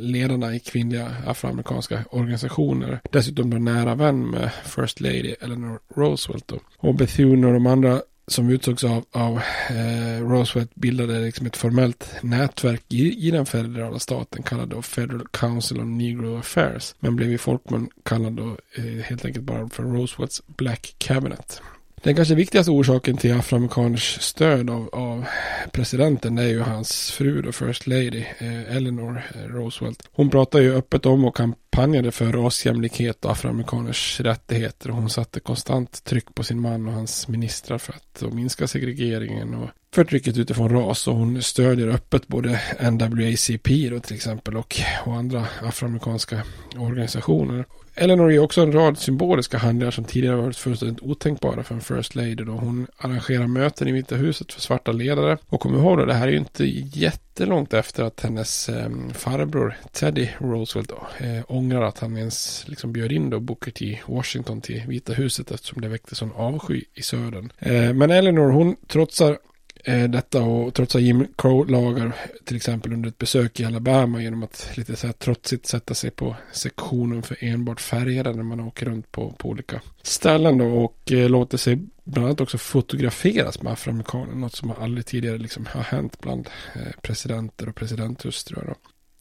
ledarna 0.00 0.54
i 0.54 0.60
kvinnliga 0.60 1.16
afroamerikanska 1.26 2.04
organisationer. 2.10 3.00
Dessutom 3.10 3.50
då 3.50 3.56
nära 3.56 3.94
vän 3.94 4.30
med 4.30 4.50
First 4.64 5.00
Lady 5.00 5.34
Eleanor 5.40 5.78
Roosevelt 5.96 6.48
då. 6.48 6.60
Och 6.76 6.94
Bethune 6.94 7.46
och 7.46 7.52
de 7.52 7.66
andra 7.66 8.02
som 8.26 8.50
utsågs 8.50 8.84
av, 8.84 9.04
av 9.12 9.40
eh, 9.70 10.28
Roosevelt 10.28 10.74
bildade 10.74 11.20
liksom 11.20 11.46
ett 11.46 11.56
formellt 11.56 12.14
nätverk 12.22 12.82
i, 12.88 13.28
i 13.28 13.30
den 13.30 13.46
federala 13.46 13.98
staten 13.98 14.42
kallad 14.42 14.68
då 14.68 14.82
Federal 14.82 15.26
Council 15.30 15.80
on 15.80 15.98
Negro 15.98 16.38
Affairs. 16.38 16.94
Men 17.00 17.16
blev 17.16 17.32
i 17.32 17.38
folkmun 17.38 17.88
kallad 18.02 18.32
då 18.32 18.56
eh, 18.74 18.84
helt 18.84 19.24
enkelt 19.24 19.44
bara 19.44 19.68
för 19.68 19.82
Roosevelts 19.82 20.42
Black 20.46 20.94
Cabinet. 20.98 21.62
Den 22.04 22.16
kanske 22.16 22.34
viktigaste 22.34 22.70
orsaken 22.70 23.16
till 23.16 23.32
afroamerikaners 23.32 24.18
stöd 24.20 24.70
av, 24.70 24.88
av 24.92 25.24
presidenten 25.72 26.38
är 26.38 26.46
ju 26.46 26.60
hans 26.60 27.10
fru 27.10 27.42
då, 27.42 27.52
First 27.52 27.86
Lady, 27.86 28.24
eh, 28.38 28.76
Eleanor 28.76 29.22
Roosevelt. 29.48 30.02
Hon 30.12 30.30
pratar 30.30 30.60
ju 30.60 30.74
öppet 30.74 31.06
om 31.06 31.24
och 31.24 31.36
kampanjade 31.36 32.12
för 32.12 32.32
rasjämlikhet 32.32 33.24
och 33.24 33.30
afroamerikaners 33.30 34.20
rättigheter. 34.20 34.88
Hon 34.88 35.10
satte 35.10 35.40
konstant 35.40 36.04
tryck 36.04 36.34
på 36.34 36.42
sin 36.42 36.60
man 36.60 36.88
och 36.88 36.94
hans 36.94 37.28
ministrar 37.28 37.78
för 37.78 37.92
att 37.92 38.34
minska 38.34 38.66
segregeringen 38.66 39.54
och 39.54 39.68
förtrycket 39.94 40.36
utifrån 40.36 40.68
ras 40.68 41.08
och 41.08 41.16
hon 41.16 41.42
stödjer 41.42 41.88
öppet 41.88 42.28
både 42.28 42.60
NWACP 42.80 43.88
då 43.90 44.00
till 44.00 44.16
exempel 44.16 44.56
och, 44.56 44.76
och 45.04 45.14
andra 45.14 45.46
afroamerikanska 45.62 46.42
organisationer. 46.76 47.64
Eleanor 47.96 48.32
är 48.32 48.38
också 48.38 48.62
en 48.62 48.72
rad 48.72 48.98
symboliska 48.98 49.58
handlingar 49.58 49.90
som 49.90 50.04
tidigare 50.04 50.36
varit 50.36 50.56
fullständigt 50.56 51.02
otänkbara 51.02 51.62
för 51.62 51.74
en 51.74 51.80
First 51.80 52.14
Lady. 52.14 52.34
Då 52.34 52.52
hon 52.52 52.86
arrangerar 52.96 53.46
möten 53.46 53.88
i 53.88 53.92
Vita 53.92 54.14
huset 54.14 54.52
för 54.52 54.60
svarta 54.60 54.92
ledare. 54.92 55.38
Och 55.48 55.60
kom 55.60 55.74
ihåg 55.74 55.98
då, 55.98 56.04
det 56.04 56.14
här 56.14 56.28
är 56.28 56.32
ju 56.32 56.38
inte 56.38 56.64
jättelångt 56.98 57.74
efter 57.74 58.04
att 58.04 58.20
hennes 58.20 58.68
eh, 58.68 58.90
farbror 59.12 59.76
Teddy 59.92 60.28
Roosevelt 60.38 60.88
då, 60.88 61.26
eh, 61.26 61.42
ångrar 61.48 61.82
att 61.82 61.98
han 61.98 62.16
ens 62.16 62.64
liksom 62.68 62.92
bjöd 62.92 63.12
in 63.12 63.30
då 63.30 63.40
Booker 63.40 63.70
T. 63.70 64.00
Washington 64.06 64.60
till 64.60 64.82
Vita 64.86 65.12
huset 65.12 65.50
eftersom 65.50 65.82
det 65.82 65.88
väckte 65.88 66.14
sån 66.14 66.32
avsky 66.32 66.84
i 66.94 67.02
södern. 67.02 67.52
Eh, 67.58 67.92
men 67.92 68.10
Eleanor 68.10 68.50
hon 68.50 68.76
trotsar 68.86 69.38
eh, 69.84 70.08
detta 70.08 70.42
och 70.42 70.74
trotsa 70.74 70.98
Jim 70.98 71.26
Crow-lagar 71.38 72.12
till 72.44 72.56
exempel 72.56 72.92
under 72.92 73.08
ett 73.08 73.18
besök 73.18 73.60
i 73.60 73.64
Alabama 73.64 74.22
genom 74.22 74.42
att 74.42 74.70
lite 74.74 74.96
så 74.96 75.06
här 75.06 75.14
trotsigt 75.14 75.66
sätta 75.66 75.94
sig 75.94 76.10
på 76.10 76.36
sektionen 76.52 77.22
för 77.22 77.36
enbart 77.40 77.80
färgade 77.80 78.32
när 78.32 78.42
man 78.42 78.60
åker 78.60 78.86
runt 78.86 79.12
på, 79.12 79.30
på 79.30 79.48
olika 79.48 79.80
ställen 80.02 80.58
då 80.58 80.66
och 80.66 81.12
eh, 81.12 81.28
låter 81.28 81.58
sig 81.58 81.78
bland 82.04 82.26
annat 82.26 82.40
också 82.40 82.58
fotograferas 82.58 83.62
med 83.62 83.72
afroamerikaner. 83.72 84.34
Något 84.34 84.54
som 84.54 84.70
aldrig 84.70 85.06
tidigare 85.06 85.38
liksom 85.38 85.66
har 85.66 85.82
hänt 85.82 86.20
bland 86.20 86.48
eh, 86.74 87.00
presidenter 87.02 87.68
och 87.68 87.74
presidenthustrur. 87.74 88.74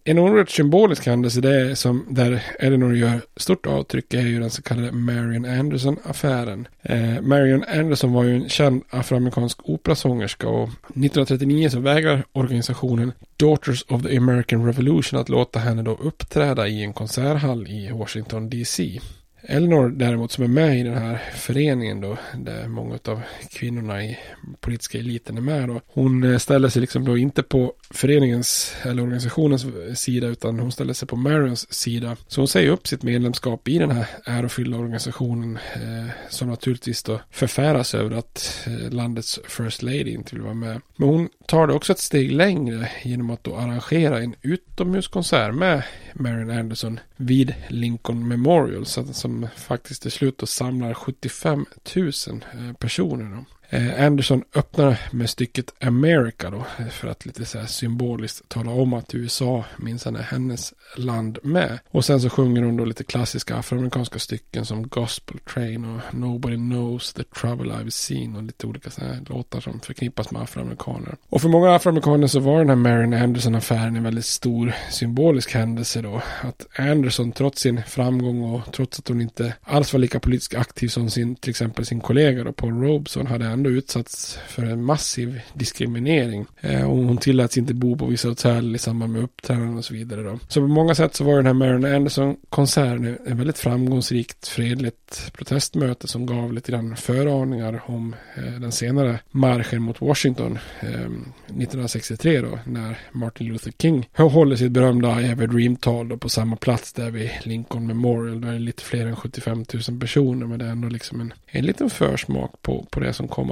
En 0.06 0.20
oerhört 0.20 0.50
symbolisk 0.50 1.06
händelse 1.06 1.42
det 1.42 1.62
är 1.62 1.76
som 1.76 2.06
där 2.10 2.44
Eleanor 2.60 2.96
gör 2.96 3.22
stort 3.36 3.66
avtryck 3.66 4.13
är 4.13 4.22
ju 4.22 4.39
den 4.39 4.50
så 4.50 4.62
kallade 4.62 4.92
Marion 4.92 5.46
Anderson-affären. 5.46 6.68
Eh, 6.82 7.22
Marion 7.22 7.63
Anderson 7.63 8.13
var 8.13 8.24
ju 8.24 8.36
en 8.36 8.50
känd 8.50 8.84
afroamerikansk 8.89 9.70
operasångerska 9.70 10.48
och 10.48 10.70
1939 10.70 11.70
så 11.70 11.80
vägrar 11.80 12.26
organisationen 12.32 13.12
Daughters 13.38 13.86
of 13.88 14.04
the 14.04 14.18
American 14.18 14.66
Revolution 14.66 15.20
att 15.20 15.30
låta 15.30 15.60
henne 15.60 15.84
då 15.84 15.92
uppträda 15.92 16.68
i 16.68 16.84
en 16.84 16.94
konserthall 16.94 17.68
i 17.68 17.92
Washington 17.92 18.50
DC. 18.50 19.00
Elinor 19.47 19.89
däremot 19.89 20.32
som 20.32 20.43
är 20.43 20.47
med 20.47 20.79
i 20.79 20.84
den 20.84 20.97
här 20.97 21.21
föreningen 21.36 22.01
då, 22.01 22.17
där 22.38 22.67
många 22.67 22.99
av 23.08 23.21
kvinnorna 23.51 24.03
i 24.03 24.19
politiska 24.60 24.97
eliten 24.97 25.38
är 25.38 25.41
med 25.41 25.69
då. 25.69 25.82
Hon 25.88 26.23
eh, 26.23 26.38
ställer 26.38 26.69
sig 26.69 26.82
liksom 26.82 27.06
då 27.06 27.17
inte 27.17 27.43
på 27.43 27.73
föreningens 27.89 28.75
eller 28.84 29.03
organisationens 29.03 29.65
sida 29.95 30.27
utan 30.27 30.60
hon 30.60 30.71
ställer 30.71 30.93
sig 30.93 31.08
på 31.08 31.15
Marions 31.15 31.73
sida. 31.73 32.17
Så 32.27 32.41
hon 32.41 32.47
säger 32.47 32.71
upp 32.71 32.88
sitt 32.88 33.03
medlemskap 33.03 33.67
i 33.67 33.77
den 33.77 33.91
här 33.91 34.08
ärofyllda 34.25 34.77
organisationen 34.77 35.60
eh, 35.73 36.10
som 36.29 36.49
naturligtvis 36.49 37.03
då 37.03 37.19
förfäras 37.32 37.95
över 37.95 38.17
att 38.17 38.67
eh, 38.67 38.91
landets 38.91 39.39
First 39.47 39.82
Lady 39.82 40.13
inte 40.13 40.36
vill 40.36 40.43
vara 40.43 40.53
med. 40.53 40.82
Men 40.95 41.10
hon 41.10 41.29
tar 41.45 41.67
det 41.67 41.73
också 41.73 41.93
ett 41.93 41.99
steg 41.99 42.32
längre 42.32 42.89
genom 43.03 43.29
att 43.29 43.43
då 43.43 43.56
arrangera 43.56 44.19
en 44.19 44.36
utomhuskonsert 44.41 45.56
med 45.56 45.84
Marian 46.13 46.60
Anderson 46.60 46.99
vid 47.15 47.56
Lincoln 47.67 48.27
Memorial 48.27 48.86
som 48.86 49.47
faktiskt 49.56 50.01
till 50.01 50.12
slut 50.12 50.38
då 50.38 50.45
samlar 50.45 50.93
75 50.93 51.65
000 51.95 52.12
eh, 52.53 52.73
personer. 52.79 53.36
Då. 53.36 53.45
Eh, 53.73 54.05
Anderson 54.05 54.43
öppnar 54.55 54.99
med 55.12 55.29
stycket 55.29 55.73
America 55.83 56.49
då 56.49 56.65
för 56.91 57.07
att 57.07 57.25
lite 57.25 57.45
så 57.45 57.59
här 57.59 57.65
symboliskt 57.65 58.49
tala 58.49 58.71
om 58.71 58.93
att 58.93 59.15
USA 59.15 59.65
minsann 59.77 60.15
är 60.15 60.21
hennes 60.21 60.73
land 60.97 61.39
med. 61.43 61.79
Och 61.91 62.05
sen 62.05 62.21
så 62.21 62.29
sjunger 62.29 62.63
hon 62.63 62.77
då 62.77 62.86
lite 62.86 63.03
klassiska 63.03 63.55
afroamerikanska 63.55 64.19
stycken 64.19 64.65
som 64.65 64.88
Gospel 64.88 65.39
Train 65.39 65.86
och 65.86 66.13
Nobody 66.13 66.55
Knows 66.55 67.13
the 67.13 67.23
Trouble 67.23 67.73
I've 67.73 67.89
Seen 67.89 68.36
och 68.36 68.43
lite 68.43 68.67
olika 68.67 68.89
så 68.89 69.01
här 69.01 69.19
låtar 69.29 69.59
som 69.59 69.79
förknippas 69.79 70.31
med 70.31 70.41
afroamerikaner. 70.41 71.15
Och 71.29 71.41
för 71.41 71.49
många 71.49 71.75
afroamerikaner 71.75 72.27
så 72.27 72.39
var 72.39 72.59
den 72.59 72.69
här 72.69 72.75
Marion 72.75 73.13
Anderson-affären 73.13 73.95
en 73.95 74.03
väldigt 74.03 74.25
stor 74.25 74.73
symbolisk 74.91 75.53
händelse 75.53 76.01
då. 76.01 76.21
Att 76.41 76.79
Anderson 76.79 77.31
trots 77.31 77.62
sin 77.62 77.83
framgång 77.83 78.43
och 78.43 78.73
trots 78.73 78.99
att 78.99 79.07
hon 79.07 79.21
inte 79.21 79.53
alls 79.62 79.93
var 79.93 79.99
lika 79.99 80.19
politiskt 80.19 80.55
aktiv 80.55 80.88
som 80.88 81.09
sin, 81.09 81.36
till 81.36 81.49
exempel 81.49 81.86
sin 81.86 81.99
kollega 81.99 82.43
då 82.43 82.53
Paul 82.53 82.81
Robeson 82.81 83.27
hade 83.27 83.49
ändå 83.63 83.78
utsatts 83.78 84.39
för 84.47 84.63
en 84.63 84.84
massiv 84.84 85.41
diskriminering. 85.54 86.45
Eh, 86.62 86.91
och 86.91 86.97
hon 86.97 87.17
tilläts 87.17 87.58
inte 87.58 87.73
bo 87.73 87.97
på 87.97 88.06
vissa 88.06 88.28
hotell 88.28 88.76
i 88.76 88.78
samband 88.78 89.13
med 89.13 89.23
uppträdanden 89.23 89.78
och 89.78 89.86
så 89.86 89.93
vidare. 89.93 90.23
Då. 90.23 90.39
Så 90.47 90.62
på 90.62 90.67
många 90.67 90.95
sätt 90.95 91.15
så 91.15 91.23
var 91.23 91.36
den 91.36 91.45
här 91.45 91.54
Marilyn 91.54 91.95
Anderson-konserten 91.95 93.17
en 93.26 93.38
väldigt 93.38 93.58
framgångsrikt 93.58 94.47
fredligt 94.47 95.34
protestmöte 95.34 96.08
som 96.08 96.26
gav 96.26 96.54
lite 96.54 96.71
grann 96.71 96.95
föraningar 96.95 97.82
om 97.86 98.15
eh, 98.36 98.43
den 98.43 98.71
senare 98.71 99.19
marschen 99.32 99.82
mot 99.82 100.02
Washington 100.02 100.60
eh, 100.80 100.89
1963 100.89 102.41
då 102.41 102.60
när 102.65 102.99
Martin 103.12 103.47
Luther 103.47 103.71
King 103.71 104.10
håller 104.13 104.56
sitt 104.56 104.71
berömda 104.71 105.21
Everdream-tal 105.21 106.17
på 106.17 106.30
samma 106.30 106.56
plats 106.56 106.93
där 106.93 107.12
vid 107.12 107.32
Lincoln 107.43 107.88
Memorial. 107.88 108.41
Där 108.41 108.49
är 108.49 108.54
det 108.54 108.60
lite 108.60 108.84
fler 108.84 109.06
än 109.06 109.15
75 109.15 109.65
000 109.89 109.99
personer 109.99 110.45
men 110.45 110.60
det 110.60 110.65
är 110.65 110.69
ändå 110.69 110.88
liksom 110.88 111.21
en, 111.21 111.34
en 111.45 111.65
liten 111.65 111.89
försmak 111.89 112.62
på, 112.62 112.88
på 112.91 112.99
det 112.99 113.13
som 113.13 113.28
kom 113.28 113.52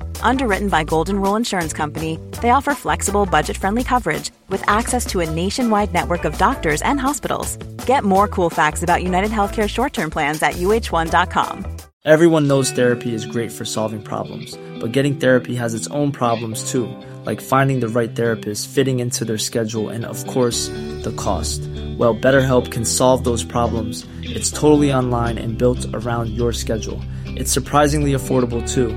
Underwritten 0.21 0.69
by 0.69 0.83
Golden 0.83 1.21
Rule 1.21 1.35
Insurance 1.35 1.73
Company, 1.73 2.19
they 2.41 2.51
offer 2.51 2.73
flexible, 2.73 3.25
budget 3.25 3.57
friendly 3.57 3.83
coverage 3.83 4.31
with 4.49 4.63
access 4.67 5.05
to 5.07 5.19
a 5.19 5.29
nationwide 5.29 5.93
network 5.93 6.25
of 6.25 6.37
doctors 6.37 6.81
and 6.81 6.99
hospitals. 6.99 7.57
Get 7.85 8.03
more 8.03 8.27
cool 8.27 8.49
facts 8.49 8.83
about 8.83 9.03
United 9.03 9.31
Healthcare 9.31 9.69
short 9.69 9.93
term 9.93 10.09
plans 10.09 10.41
at 10.41 10.53
uh1.com. 10.53 11.65
Everyone 12.03 12.47
knows 12.47 12.71
therapy 12.71 13.13
is 13.13 13.27
great 13.27 13.51
for 13.51 13.63
solving 13.63 14.01
problems, 14.01 14.57
but 14.79 14.91
getting 14.91 15.17
therapy 15.17 15.53
has 15.53 15.75
its 15.75 15.87
own 15.89 16.11
problems 16.11 16.71
too, 16.71 16.89
like 17.25 17.39
finding 17.39 17.79
the 17.79 17.89
right 17.89 18.15
therapist, 18.15 18.69
fitting 18.69 18.99
into 18.99 19.23
their 19.23 19.37
schedule, 19.37 19.89
and 19.89 20.03
of 20.03 20.25
course, 20.25 20.69
the 21.03 21.13
cost. 21.15 21.61
Well, 21.99 22.15
BetterHelp 22.15 22.71
can 22.71 22.85
solve 22.85 23.23
those 23.23 23.43
problems. 23.43 24.07
It's 24.23 24.49
totally 24.49 24.91
online 24.91 25.37
and 25.37 25.59
built 25.59 25.85
around 25.93 26.29
your 26.29 26.53
schedule. 26.53 26.99
It's 27.37 27.51
surprisingly 27.51 28.13
affordable 28.13 28.67
too. 28.67 28.89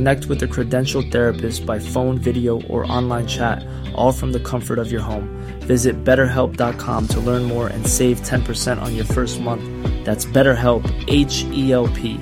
Connect 0.00 0.28
with 0.30 0.42
a 0.42 0.46
credentialed 0.46 1.12
therapist 1.12 1.66
by 1.66 1.78
phone, 1.78 2.18
video, 2.18 2.62
or 2.68 2.90
online 2.90 3.26
chat, 3.26 3.62
all 3.94 4.12
from 4.12 4.32
the 4.32 4.40
comfort 4.40 4.78
of 4.78 4.90
your 4.90 5.02
home. 5.02 5.28
Visit 5.68 6.04
betterhelp.com 6.04 7.06
to 7.08 7.20
learn 7.20 7.42
more 7.42 7.68
and 7.68 7.86
save 7.86 8.22
10% 8.22 8.80
on 8.80 8.96
your 8.96 9.04
first 9.04 9.40
month. 9.40 9.62
That's 10.06 10.24
BetterHelp, 10.24 10.84
H 11.06 11.44
E 11.52 11.72
L 11.72 11.88
P. 11.88 12.18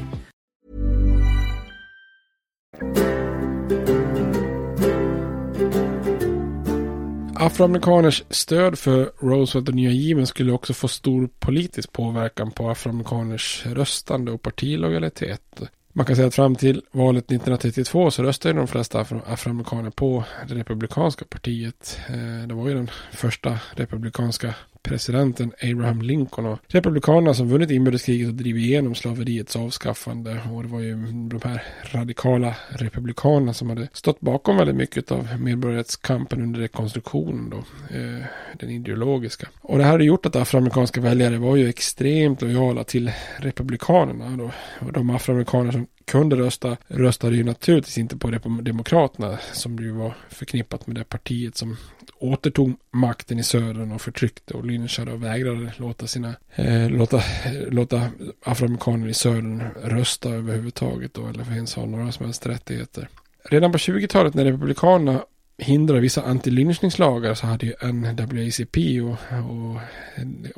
Afroamerikaners 7.34 8.24
stöd 8.30 8.78
för 8.78 9.12
Roosevelt 9.18 9.68
och 9.68 9.74
nya 9.74 9.90
given 9.90 10.26
skulle 10.26 10.52
också 10.52 10.74
få 10.74 10.88
stor 10.88 11.28
politisk 11.38 11.92
påverkan 11.92 12.50
på 12.50 12.70
afroamerikaners 12.70 13.66
röstande 13.66 14.32
och 14.32 14.42
partilojalitet. 14.42 15.70
Man 15.92 16.06
kan 16.06 16.16
säga 16.16 16.28
att 16.28 16.34
fram 16.34 16.54
till 16.54 16.82
valet 16.90 17.24
1932 17.24 18.10
så 18.10 18.22
röstade 18.22 18.54
de 18.54 18.68
flesta 18.68 19.00
afroamerikaner 19.26 19.90
på 19.90 20.24
det 20.48 20.54
republikanska 20.54 21.24
partiet. 21.24 22.00
Eh, 22.08 22.48
det 22.48 22.54
var 22.54 22.68
ju 22.68 22.74
den 22.74 22.90
första 23.12 23.58
republikanska 23.70 24.54
presidenten 24.82 25.52
Abraham 25.62 26.02
Lincoln 26.02 26.46
och 26.46 26.58
republikanerna 26.66 27.34
som 27.34 27.48
vunnit 27.48 27.70
inbördeskriget 27.70 28.28
och 28.28 28.34
drivit 28.34 28.64
igenom 28.64 28.94
slaveriets 28.94 29.56
avskaffande. 29.56 30.40
Och 30.52 30.62
det 30.62 30.68
var 30.68 30.80
ju 30.80 30.94
de 31.30 31.40
här 31.44 31.62
radikala 31.92 32.54
republikanerna 32.68 33.54
som 33.54 33.68
hade 33.68 33.88
stått 33.92 34.20
bakom 34.20 34.56
väldigt 34.56 34.76
mycket 34.76 35.12
av 35.12 35.40
medborgarrättskampen 35.40 36.42
under 36.42 36.60
rekonstruktionen 36.60 37.50
då. 37.50 37.56
Eh, 37.96 38.24
den 38.58 38.70
ideologiska. 38.70 39.48
Och 39.60 39.78
det 39.78 39.84
här 39.84 39.90
hade 39.90 40.04
gjort 40.04 40.26
att 40.26 40.36
afroamerikanska 40.36 41.00
väljare 41.00 41.38
var 41.38 41.56
ju 41.56 41.68
extremt 41.68 42.42
lojala 42.42 42.84
till 42.84 43.12
republikanerna 43.36 44.36
då. 44.36 44.50
Och 44.86 44.92
de 44.92 45.10
afroamerikaner 45.10 45.72
som 45.72 45.86
kunde 46.04 46.36
rösta 46.36 46.76
röstade 46.88 47.36
ju 47.36 47.44
naturligtvis 47.44 47.98
inte 47.98 48.16
på 48.16 48.30
Demokraterna 48.62 49.38
som 49.52 49.78
ju 49.78 49.90
var 49.90 50.14
förknippat 50.28 50.86
med 50.86 50.96
det 50.96 51.04
partiet 51.04 51.56
som 51.56 51.76
återtog 52.20 52.76
makten 52.90 53.38
i 53.38 53.42
södern 53.42 53.92
och 53.92 54.00
förtryckte 54.00 54.54
och 54.54 54.66
lynchade 54.66 55.12
och 55.12 55.24
vägrade 55.24 55.72
låta 55.76 56.06
sina 56.06 56.34
eh, 56.54 56.90
låta, 56.90 57.22
låta 57.70 58.10
afroamerikaner 58.44 59.08
i 59.08 59.14
södern 59.14 59.62
rösta 59.82 60.30
överhuvudtaget 60.30 61.14
då, 61.14 61.26
eller 61.26 61.52
ens 61.52 61.74
ha 61.74 61.86
några 61.86 62.12
som 62.12 62.26
helst 62.26 62.46
rättigheter. 62.46 63.08
Redan 63.44 63.72
på 63.72 63.78
20-talet 63.78 64.34
när 64.34 64.44
republikanerna 64.44 65.24
hindrade 65.58 66.00
vissa 66.00 66.22
antilynchningslagar 66.22 67.34
så 67.34 67.46
hade 67.46 67.66
ju 67.66 67.74
NAACP 67.82 69.00
och, 69.00 69.16
och 69.50 69.80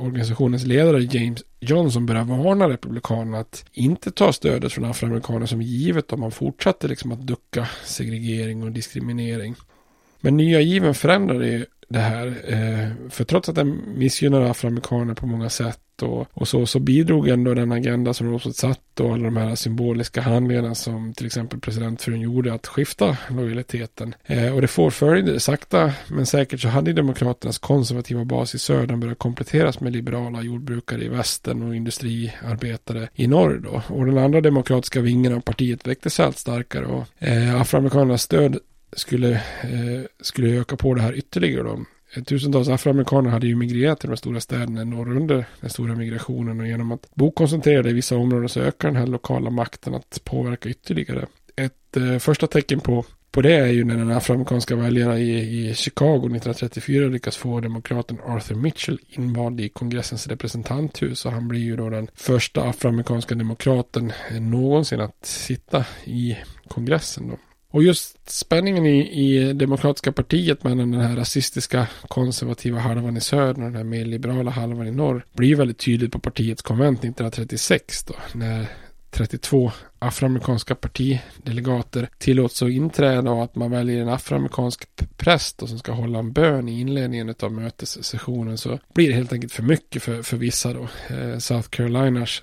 organisationens 0.06 0.64
ledare 0.64 1.02
James 1.02 1.44
Johnson 1.60 2.06
börjat 2.06 2.26
varna 2.26 2.68
republikanerna 2.68 3.38
att 3.38 3.64
inte 3.72 4.10
ta 4.10 4.32
stödet 4.32 4.72
från 4.72 4.84
afroamerikaner 4.84 5.46
som 5.46 5.62
givet 5.62 6.12
om 6.12 6.20
man 6.20 6.30
fortsatte 6.30 6.88
liksom 6.88 7.12
att 7.12 7.26
ducka 7.26 7.68
segregering 7.84 8.62
och 8.62 8.72
diskriminering. 8.72 9.54
Men 10.20 10.36
nya 10.36 10.60
given 10.60 10.94
förändrade 10.94 11.66
det 11.90 11.98
här. 11.98 12.26
Eh, 12.26 13.10
för 13.10 13.24
trots 13.24 13.48
att 13.48 13.54
den 13.54 13.82
missgynnar 13.96 14.40
afroamerikaner 14.40 15.14
på 15.14 15.26
många 15.26 15.50
sätt 15.50 16.02
och, 16.02 16.28
och 16.32 16.48
så, 16.48 16.66
så 16.66 16.78
bidrog 16.78 17.28
ändå 17.28 17.54
den 17.54 17.72
agenda 17.72 18.14
som 18.14 18.30
Roosevelt 18.30 18.56
satt 18.56 19.00
och 19.00 19.12
alla 19.12 19.24
de 19.24 19.36
här 19.36 19.54
symboliska 19.54 20.20
handlingarna 20.20 20.74
som 20.74 21.12
till 21.12 21.26
exempel 21.26 21.60
presidentfrun 21.60 22.20
gjorde 22.20 22.54
att 22.54 22.66
skifta 22.66 23.16
lojaliteten. 23.28 24.14
Eh, 24.24 24.54
och 24.54 24.60
det 24.60 24.66
får 24.66 24.90
följder, 24.90 25.38
sakta 25.38 25.92
men 26.08 26.26
säkert 26.26 26.60
så 26.60 26.68
hade 26.68 26.92
Demokraternas 26.92 27.58
konservativa 27.58 28.24
bas 28.24 28.54
i 28.54 28.58
södern 28.58 29.00
börjat 29.00 29.18
kompletteras 29.18 29.80
med 29.80 29.92
liberala 29.92 30.42
jordbrukare 30.42 31.04
i 31.04 31.08
västern 31.08 31.62
och 31.62 31.76
industriarbetare 31.76 33.08
i 33.14 33.26
norr 33.26 33.60
då. 33.64 33.82
Och 33.94 34.06
den 34.06 34.18
andra 34.18 34.40
demokratiska 34.40 35.00
vingen 35.00 35.34
av 35.34 35.40
partiet 35.40 35.86
väcktes 35.86 36.20
allt 36.20 36.38
starkare 36.38 36.86
och 36.86 37.04
eh, 37.18 37.60
afroamerikanernas 37.60 38.22
stöd 38.22 38.58
skulle, 38.92 39.32
eh, 39.62 40.04
skulle 40.20 40.60
öka 40.60 40.76
på 40.76 40.94
det 40.94 41.02
här 41.02 41.12
ytterligare 41.12 41.62
då. 41.62 41.84
Tusentals 42.26 42.68
afroamerikaner 42.68 43.30
hade 43.30 43.46
ju 43.46 43.56
migrerat 43.56 44.00
till 44.00 44.10
de 44.10 44.16
stora 44.16 44.40
städerna 44.40 44.84
norr 44.84 45.16
under 45.16 45.44
den 45.60 45.70
stora 45.70 45.94
migrationen 45.94 46.60
och 46.60 46.66
genom 46.66 46.92
att 46.92 47.14
bo 47.14 47.30
koncentrerade 47.30 47.90
i 47.90 47.92
vissa 47.92 48.16
områden 48.16 48.48
så 48.48 48.60
ökar 48.60 48.88
den 48.88 48.96
här 48.96 49.06
lokala 49.06 49.50
makten 49.50 49.94
att 49.94 50.20
påverka 50.24 50.68
ytterligare. 50.68 51.26
Ett 51.56 51.96
eh, 51.96 52.18
första 52.18 52.46
tecken 52.46 52.80
på, 52.80 53.04
på 53.30 53.42
det 53.42 53.54
är 53.54 53.66
ju 53.66 53.84
när 53.84 53.96
den 53.96 54.10
afroamerikanska 54.10 54.76
väljarna 54.76 55.18
i, 55.18 55.68
i 55.68 55.74
Chicago 55.74 56.16
1934 56.16 57.08
lyckas 57.08 57.36
få 57.36 57.60
demokraten 57.60 58.18
Arthur 58.26 58.54
Mitchell 58.54 58.98
invald 59.08 59.60
i 59.60 59.68
kongressens 59.68 60.26
representanthus 60.26 61.26
och 61.26 61.32
han 61.32 61.48
blir 61.48 61.60
ju 61.60 61.76
då 61.76 61.90
den 61.90 62.08
första 62.14 62.62
afroamerikanska 62.62 63.34
demokraten 63.34 64.12
eh, 64.30 64.40
någonsin 64.40 65.00
att 65.00 65.26
sitta 65.26 65.84
i 66.04 66.36
kongressen 66.68 67.28
då. 67.28 67.36
Och 67.70 67.82
just 67.82 68.30
spänningen 68.30 68.86
i, 68.86 68.98
i 69.00 69.52
Demokratiska 69.52 70.12
partiet 70.12 70.64
mellan 70.64 70.90
den 70.90 71.00
här 71.00 71.16
rasistiska 71.16 71.86
konservativa 72.08 72.78
halvan 72.78 73.16
i 73.16 73.20
söder 73.20 73.48
och 73.48 73.60
den 73.60 73.74
här 73.74 73.84
mer 73.84 74.04
liberala 74.04 74.50
halvan 74.50 74.86
i 74.86 74.90
norr 74.90 75.24
blir 75.32 75.56
väldigt 75.56 75.78
tydligt 75.78 76.12
på 76.12 76.18
partiets 76.18 76.62
konvent 76.62 76.98
1936 76.98 78.04
då 78.04 78.14
när 78.32 78.66
32 79.10 79.72
afroamerikanska 79.98 80.74
partidelegater 80.74 82.08
tillåts 82.18 82.62
att 82.62 82.70
inträda 82.70 83.30
och 83.30 83.44
att 83.44 83.54
man 83.54 83.70
väljer 83.70 84.02
en 84.02 84.08
afroamerikansk 84.08 84.88
präst 85.16 85.62
och 85.62 85.68
som 85.68 85.78
ska 85.78 85.92
hålla 85.92 86.18
en 86.18 86.32
bön 86.32 86.68
i 86.68 86.80
inledningen 86.80 87.34
av 87.40 87.52
mötessessionen 87.52 88.58
så 88.58 88.78
blir 88.94 89.08
det 89.08 89.14
helt 89.14 89.32
enkelt 89.32 89.52
för 89.52 89.62
mycket 89.62 90.02
för, 90.02 90.22
för 90.22 90.36
vissa 90.36 90.72
då. 90.72 90.88
Eh, 91.08 91.38
South 91.38 91.68
Carolinas 91.68 92.42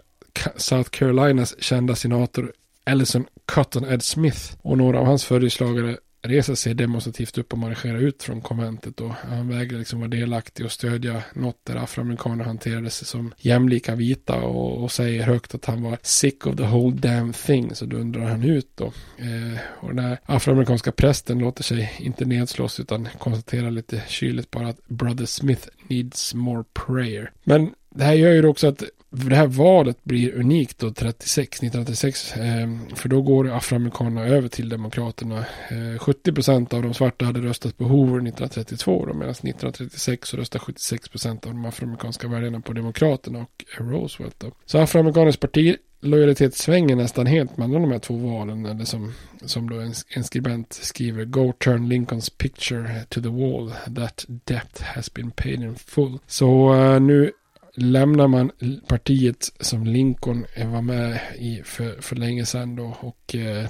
South 0.55 0.89
Carolinas 0.89 1.63
kända 1.63 1.95
senator 1.95 2.53
Ellison 2.87 3.25
Cotton 3.45 3.85
Ed 3.85 4.03
Smith 4.03 4.53
och 4.61 4.77
några 4.77 4.99
av 4.99 5.05
hans 5.05 5.25
följeslagare 5.25 5.97
reser 6.21 6.55
sig 6.55 6.73
demonstrativt 6.73 7.37
upp 7.37 7.53
och 7.53 7.59
marscherar 7.59 7.97
ut 7.97 8.23
från 8.23 8.41
konventet 8.41 9.01
och 9.01 9.09
han 9.09 9.49
vägrar 9.49 9.79
liksom 9.79 9.99
vara 9.99 10.09
delaktig 10.09 10.65
och 10.65 10.71
stödja 10.71 11.23
något 11.33 11.65
där 11.65 11.75
afroamerikaner 11.75 12.45
hanterades 12.45 13.07
som 13.07 13.33
jämlika 13.37 13.95
vita 13.95 14.41
och, 14.41 14.83
och 14.83 14.91
säger 14.91 15.23
högt 15.23 15.55
att 15.55 15.65
han 15.65 15.83
var 15.83 15.97
sick 16.01 16.47
of 16.47 16.55
the 16.55 16.63
whole 16.63 16.95
damn 16.95 17.33
thing 17.33 17.75
så 17.75 17.85
dundrar 17.85 18.25
han 18.25 18.43
ut 18.43 18.71
då. 18.75 18.85
Eh, 19.17 19.59
och 19.79 19.95
den 19.95 20.05
här 20.05 20.19
afroamerikanska 20.25 20.91
prästen 20.91 21.39
låter 21.39 21.63
sig 21.63 21.93
inte 21.99 22.25
nedslås 22.25 22.79
utan 22.79 23.07
konstaterar 23.17 23.71
lite 23.71 24.03
kyligt 24.07 24.51
bara 24.51 24.67
att 24.67 24.87
brother 24.87 25.25
Smith 25.25 25.67
needs 25.87 26.33
more 26.33 26.63
prayer. 26.73 27.31
Men 27.43 27.71
det 27.97 28.03
här 28.03 28.13
gör 28.13 28.31
ju 28.31 28.47
också 28.47 28.67
att 28.67 28.83
det 29.09 29.35
här 29.35 29.47
valet 29.47 30.03
blir 30.03 30.35
unikt 30.35 30.79
då 30.79 30.91
36, 30.91 31.57
1936. 31.57 32.33
Ehm, 32.37 32.79
för 32.95 33.09
då 33.09 33.21
går 33.21 33.51
afroamerikanerna 33.51 34.25
över 34.25 34.47
till 34.47 34.69
demokraterna. 34.69 35.37
Eh, 35.69 35.99
70 35.99 36.33
procent 36.33 36.73
av 36.73 36.81
de 36.81 36.93
svarta 36.93 37.25
hade 37.25 37.39
röstat 37.39 37.77
på 37.77 37.83
Hoover 37.83 38.21
1932 38.21 39.05
då, 39.05 39.13
medan 39.13 39.31
1936 39.31 40.29
så 40.29 40.37
röstade 40.37 40.65
76 40.65 41.09
procent 41.09 41.45
av 41.45 41.51
de 41.51 41.65
afroamerikanska 41.65 42.27
väljarna 42.27 42.61
på 42.61 42.73
demokraterna 42.73 43.39
och 43.39 43.65
Roosevelt 43.77 44.39
då. 44.39 44.51
Så 44.65 44.77
afroamerikaners 44.77 45.37
parti 45.37 45.77
lojalitet 46.01 46.55
svänger 46.55 46.95
nästan 46.95 47.25
helt 47.25 47.57
mellan 47.57 47.81
de 47.81 47.91
här 47.91 47.99
två 47.99 48.17
valen. 48.17 48.65
Eller 48.65 48.85
som, 48.85 49.13
som 49.45 49.69
då 49.69 49.79
en, 49.79 49.93
en 50.09 50.23
skribent 50.23 50.73
skriver 50.73 51.25
Go 51.25 51.53
turn 51.53 51.89
Lincolns 51.89 52.29
picture 52.29 53.03
to 53.09 53.21
the 53.21 53.29
wall. 53.29 53.71
That 53.95 54.25
debt 54.27 54.81
has 54.81 55.13
been 55.13 55.31
paid 55.31 55.61
in 55.61 55.75
full. 55.75 56.19
Så 56.27 56.73
uh, 56.73 56.99
nu 56.99 57.31
lämnar 57.79 58.27
man 58.27 58.51
partiet 58.87 59.51
som 59.59 59.85
Lincoln 59.85 60.45
eh, 60.55 60.71
var 60.71 60.81
med 60.81 61.19
i 61.37 61.61
för, 61.65 62.01
för 62.01 62.15
länge 62.15 62.45
sedan 62.45 62.75
då 62.75 62.97
och 62.99 63.35
eh, 63.35 63.69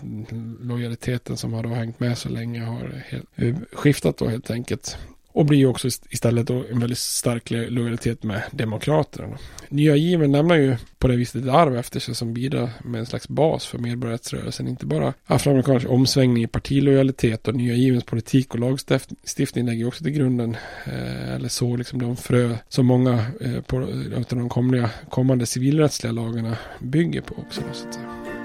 lojaliteten 0.61 1.37
som 1.37 1.53
har 1.53 1.63
då 1.63 1.69
hängt 1.69 1.99
med 1.99 2.17
så 2.17 2.29
länge 2.29 2.61
har 2.61 3.03
helt, 3.09 3.25
eh, 3.35 3.55
skiftat 3.71 4.17
då 4.17 4.27
helt 4.27 4.51
enkelt. 4.51 4.97
Och 5.37 5.45
blir 5.45 5.65
också 5.65 5.87
istället 6.09 6.47
då 6.47 6.63
en 6.71 6.79
väldigt 6.79 6.97
stark 6.97 7.51
lojalitet 7.51 8.23
med 8.23 8.43
Demokraterna. 8.51 9.37
Nya 9.69 9.95
given 9.95 10.31
lämnar 10.31 10.55
ju 10.55 10.75
på 10.97 11.07
det 11.07 11.15
viset 11.15 11.43
ett 11.43 11.49
arv 11.49 11.77
efter 11.77 11.99
sig 11.99 12.15
som 12.15 12.33
bidrar 12.33 12.69
med 12.83 12.99
en 12.99 13.05
slags 13.05 13.27
bas 13.27 13.65
för 13.65 13.77
medborgarrättsrörelsen. 13.77 14.67
Inte 14.67 14.85
bara 14.85 15.13
afroamerikansk 15.25 15.89
omsvängning 15.89 16.43
i 16.43 16.47
partilojalitet 16.47 17.47
och 17.47 17.55
nya 17.55 17.73
givens 17.73 18.03
politik 18.03 18.53
och 18.53 18.59
lagstiftning 18.59 19.65
lägger 19.65 19.87
också 19.87 20.03
till 20.03 20.13
grunden, 20.13 20.57
eh, 20.85 21.33
eller 21.33 21.49
så, 21.49 21.75
liksom 21.75 21.99
de 21.99 22.17
frö 22.17 22.57
som 22.69 22.85
många 22.85 23.25
eh, 23.41 23.61
på, 23.61 23.77
av 24.15 24.25
de 24.29 24.49
kommande, 24.49 24.89
kommande 25.09 25.45
civilrättsliga 25.45 26.13
lagarna 26.13 26.57
bygger 26.79 27.21
på 27.21 27.35
också. 27.35 27.61
Så 27.73 27.87
att 27.87 27.93
säga. 27.93 28.36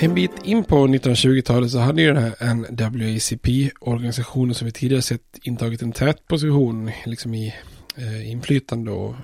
En 0.00 0.14
bit 0.14 0.30
in 0.44 0.64
på 0.64 0.86
1920-talet 0.86 1.70
så 1.70 1.78
hade 1.78 2.02
ju 2.02 2.14
den 2.14 2.22
här 2.22 2.54
NWACP-organisationen 2.54 4.54
som 4.54 4.64
vi 4.64 4.72
tidigare 4.72 5.02
sett 5.02 5.38
intagit 5.42 5.82
en 5.82 5.92
tät 5.92 6.28
position 6.28 6.90
liksom 7.04 7.34
i 7.34 7.54
eh, 7.96 8.30
inflytande 8.30 8.90
och 8.90 9.14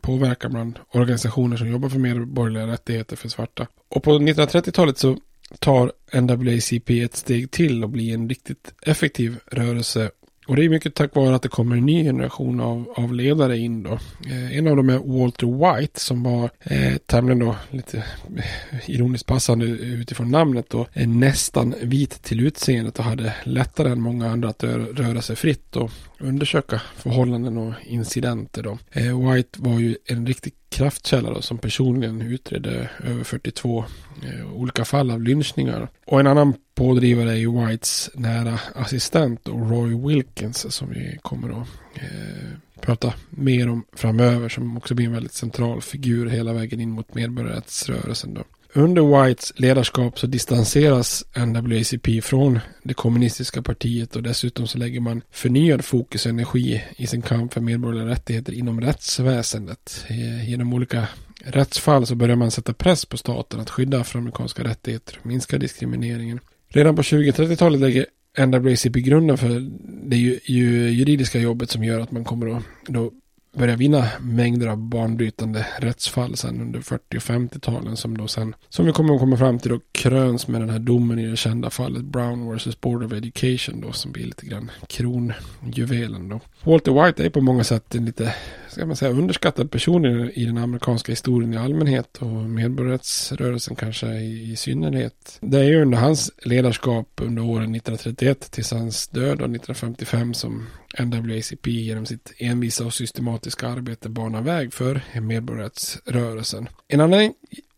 påverkan 0.00 0.52
bland 0.52 0.78
organisationer 0.90 1.56
som 1.56 1.68
jobbar 1.68 1.88
för 1.88 1.98
medborgerliga 1.98 2.66
rättigheter 2.66 3.16
för 3.16 3.28
svarta. 3.28 3.66
Och 3.88 4.02
på 4.02 4.18
1930-talet 4.18 4.98
så 4.98 5.16
tar 5.58 5.92
NWACP 6.20 7.02
ett 7.02 7.16
steg 7.16 7.50
till 7.50 7.84
och 7.84 7.90
blir 7.90 8.14
en 8.14 8.28
riktigt 8.28 8.74
effektiv 8.82 9.36
rörelse 9.46 10.10
och 10.48 10.56
det 10.56 10.64
är 10.64 10.68
mycket 10.68 10.94
tack 10.94 11.14
vare 11.14 11.34
att 11.34 11.42
det 11.42 11.48
kommer 11.48 11.76
en 11.76 11.86
ny 11.86 12.04
generation 12.04 12.60
av, 12.60 12.94
av 12.96 13.14
ledare 13.14 13.58
in 13.58 13.82
då. 13.82 13.98
Eh, 14.30 14.58
en 14.58 14.66
av 14.66 14.76
dem 14.76 14.88
är 14.88 14.98
Walter 14.98 15.76
White 15.78 16.00
som 16.00 16.22
var 16.22 16.50
eh, 16.60 16.96
tämligen 17.06 17.38
då 17.38 17.56
lite 17.70 17.98
eh, 18.36 18.90
ironiskt 18.90 19.26
passande 19.26 19.66
utifrån 19.66 20.30
namnet 20.30 20.70
då. 20.70 20.86
Eh, 20.92 21.08
nästan 21.08 21.74
vit 21.82 22.22
till 22.22 22.46
utseendet 22.46 22.98
och 22.98 23.04
hade 23.04 23.34
lättare 23.44 23.90
än 23.90 24.00
många 24.00 24.30
andra 24.30 24.48
att 24.48 24.64
röra, 24.64 24.84
röra 24.84 25.22
sig 25.22 25.36
fritt 25.36 25.76
och 25.76 25.90
undersöka 26.18 26.82
förhållanden 26.96 27.58
och 27.58 27.74
incidenter 27.84 28.62
då. 28.62 28.78
Eh, 28.92 29.32
White 29.32 29.58
var 29.62 29.80
ju 29.80 29.96
en 30.04 30.26
riktig 30.26 30.54
kraftkälla 30.68 31.30
då, 31.30 31.42
som 31.42 31.58
personligen 31.58 32.22
utredde 32.22 32.90
över 33.04 33.24
42 33.24 33.84
eh, 34.22 34.52
olika 34.52 34.84
fall 34.84 35.10
av 35.10 35.22
lynchningar. 35.22 35.88
Och 36.06 36.20
en 36.20 36.26
annan 36.26 36.54
pådrivare 36.74 37.30
är 37.30 37.36
ju 37.36 37.66
Whites 37.66 38.10
nära 38.14 38.60
assistent 38.74 39.40
då, 39.44 39.52
Roy 39.52 40.08
Wilkins 40.08 40.74
som 40.74 40.88
vi 40.90 41.18
kommer 41.22 41.62
att 41.62 41.68
eh, 41.94 42.48
prata 42.80 43.14
mer 43.30 43.68
om 43.68 43.84
framöver 43.92 44.48
som 44.48 44.76
också 44.76 44.94
blir 44.94 45.06
en 45.06 45.12
väldigt 45.12 45.32
central 45.32 45.82
figur 45.82 46.26
hela 46.26 46.52
vägen 46.52 46.80
in 46.80 46.90
mot 46.90 47.14
medborgarrättsrörelsen 47.14 48.34
då. 48.34 48.44
Under 48.74 49.24
Whites 49.24 49.52
ledarskap 49.56 50.18
så 50.18 50.26
distanseras 50.26 51.24
NWACP 51.36 52.24
från 52.24 52.58
det 52.82 52.94
kommunistiska 52.94 53.62
partiet 53.62 54.16
och 54.16 54.22
dessutom 54.22 54.66
så 54.66 54.78
lägger 54.78 55.00
man 55.00 55.22
förnyad 55.30 55.84
fokus 55.84 56.26
och 56.26 56.30
energi 56.30 56.84
i 56.96 57.06
sin 57.06 57.22
kamp 57.22 57.52
för 57.52 57.60
medborgerliga 57.60 58.08
rättigheter 58.08 58.52
inom 58.52 58.80
rättsväsendet. 58.80 60.04
Eh, 60.08 60.50
genom 60.50 60.72
olika 60.72 61.08
rättsfall 61.44 62.06
så 62.06 62.14
börjar 62.14 62.36
man 62.36 62.50
sätta 62.50 62.72
press 62.72 63.04
på 63.04 63.16
staten 63.16 63.60
att 63.60 63.70
skydda 63.70 64.00
afroamerikanska 64.00 64.64
rättigheter 64.64 65.18
och 65.20 65.26
minska 65.26 65.58
diskrimineringen. 65.58 66.40
Redan 66.68 66.96
på 66.96 67.02
20-30-talet 67.02 67.80
lägger 67.80 68.06
NWACP 68.46 69.00
grunden 69.00 69.38
för 69.38 69.70
det 70.08 70.16
juridiska 70.16 71.38
jobbet 71.38 71.70
som 71.70 71.84
gör 71.84 72.00
att 72.00 72.10
man 72.10 72.24
kommer 72.24 72.56
att 72.56 72.62
då 72.86 73.12
börja 73.52 73.76
vinna 73.76 74.08
mängder 74.20 74.66
av 74.66 74.76
banbrytande 74.76 75.66
rättsfall 75.78 76.36
sen 76.36 76.60
under 76.60 76.80
40 76.80 77.16
och 77.16 77.22
50-talen 77.22 77.96
som 77.96 78.18
då 78.18 78.28
sen, 78.28 78.54
som 78.68 78.86
vi 78.86 78.92
kommer 78.92 79.14
att 79.14 79.20
komma 79.20 79.36
fram 79.36 79.58
till 79.58 79.70
då 79.70 79.80
kröns 79.92 80.48
med 80.48 80.60
den 80.60 80.70
här 80.70 80.78
domen 80.78 81.18
i 81.18 81.26
det 81.26 81.36
kända 81.36 81.70
fallet 81.70 82.04
Brown 82.04 82.56
vs. 82.56 82.80
Board 82.80 83.04
of 83.04 83.12
Education 83.12 83.80
då 83.80 83.92
som 83.92 84.12
blir 84.12 84.24
lite 84.24 84.46
grann 84.46 84.70
kronjuvelen 84.86 86.28
då. 86.28 86.40
Walter 86.62 87.04
White 87.04 87.24
är 87.24 87.30
på 87.30 87.40
många 87.40 87.64
sätt 87.64 87.94
en 87.94 88.04
lite, 88.04 88.34
ska 88.68 88.86
man 88.86 88.96
säga, 88.96 89.10
underskattad 89.12 89.70
person 89.70 90.30
i, 90.34 90.44
den 90.44 90.58
amerikanska 90.58 91.12
historien 91.12 91.54
i 91.54 91.56
allmänhet 91.56 92.16
och 92.16 92.28
medborgarrättsrörelsen 92.28 93.76
kanske 93.76 94.06
i, 94.06 94.52
i 94.52 94.56
synnerhet. 94.56 95.38
Det 95.40 95.58
är 95.58 95.64
ju 95.64 95.82
under 95.82 95.98
hans 95.98 96.30
ledarskap 96.42 97.08
under 97.16 97.42
åren 97.42 97.74
1931 97.74 98.50
tills 98.50 98.72
hans 98.72 99.08
död 99.08 99.32
1955 99.32 100.34
som 100.34 100.66
NWACP 100.98 101.70
genom 101.70 102.06
sitt 102.06 102.32
envisa 102.38 102.86
och 102.86 102.94
systematiska 102.94 103.68
arbete 103.68 104.08
banar 104.08 104.42
väg 104.42 104.72
för 104.72 105.02
medborgarrättsrörelsen. 105.20 106.68
En 106.88 107.00
annan 107.00 107.32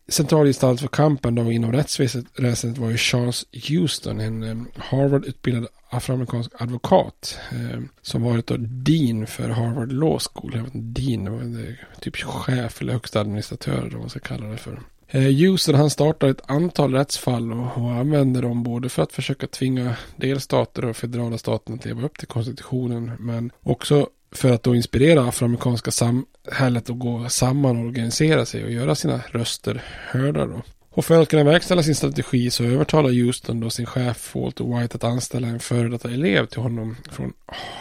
central 0.07 0.47
gestalt 0.47 0.81
för 0.81 0.87
kampen 0.87 1.35
då 1.35 1.51
inom 1.51 1.71
rättsväsendet 1.71 2.77
var 2.77 2.89
ju 2.89 2.97
Charles 2.97 3.45
Houston, 3.69 4.19
en 4.19 4.43
eh, 4.43 4.57
Harvard-utbildad 4.75 5.67
afroamerikansk 5.89 6.51
advokat 6.59 7.39
eh, 7.51 7.81
som 8.01 8.23
varit 8.23 8.47
då 8.47 8.57
dean 8.57 9.27
för 9.27 9.49
Harvard 9.49 9.91
Law 9.91 10.19
School. 10.19 10.51
Jag 10.55 10.63
vet 10.63 10.75
inte, 10.75 11.01
dean, 11.01 11.23
det 11.23 11.31
var 11.31 11.67
eh, 11.67 11.75
typ 12.01 12.15
chef 12.15 12.81
eller 12.81 12.93
högsta 12.93 13.19
administratör 13.19 13.77
eller 13.77 13.91
vad 13.91 13.99
man 13.99 14.09
ska 14.09 14.19
kalla 14.19 14.47
det 14.47 14.57
för. 14.57 14.81
Eh, 15.13 15.21
Houston 15.21 15.75
han 15.75 15.89
startar 15.89 16.27
ett 16.27 16.41
antal 16.45 16.93
rättsfall 16.93 17.53
och, 17.53 17.77
och 17.77 17.91
använder 17.91 18.41
dem 18.41 18.63
både 18.63 18.89
för 18.89 19.03
att 19.03 19.11
försöka 19.11 19.47
tvinga 19.47 19.95
delstater 20.15 20.85
och 20.85 20.97
federala 20.97 21.37
staten 21.37 21.75
att 21.75 21.85
leva 21.85 22.05
upp 22.05 22.17
till 22.17 22.27
konstitutionen 22.27 23.11
men 23.19 23.51
också 23.63 24.07
för 24.31 24.51
att 24.51 24.63
då 24.63 24.75
inspirera 24.75 25.27
afroamerikanska 25.27 25.91
samhället 25.91 26.89
att 26.89 26.99
gå 26.99 27.29
samman 27.29 27.77
och 27.77 27.85
organisera 27.85 28.45
sig 28.45 28.63
och 28.63 28.71
göra 28.71 28.95
sina 28.95 29.21
röster 29.31 29.81
hörda 29.85 30.45
då. 30.45 30.61
Och 30.93 31.05
för 31.05 31.21
att 31.21 31.29
kunna 31.29 31.43
verkställa 31.43 31.83
sin 31.83 31.95
strategi 31.95 32.49
så 32.49 32.63
övertalar 32.63 33.09
Houston 33.09 33.59
då 33.59 33.69
sin 33.69 33.85
chef 33.85 34.35
Walter 34.35 34.79
White 34.79 34.95
att 34.95 35.03
anställa 35.03 35.47
en 35.47 35.59
före 35.59 35.89
detta 35.89 36.11
elev 36.11 36.45
till 36.45 36.61
honom 36.61 36.95
från 37.11 37.33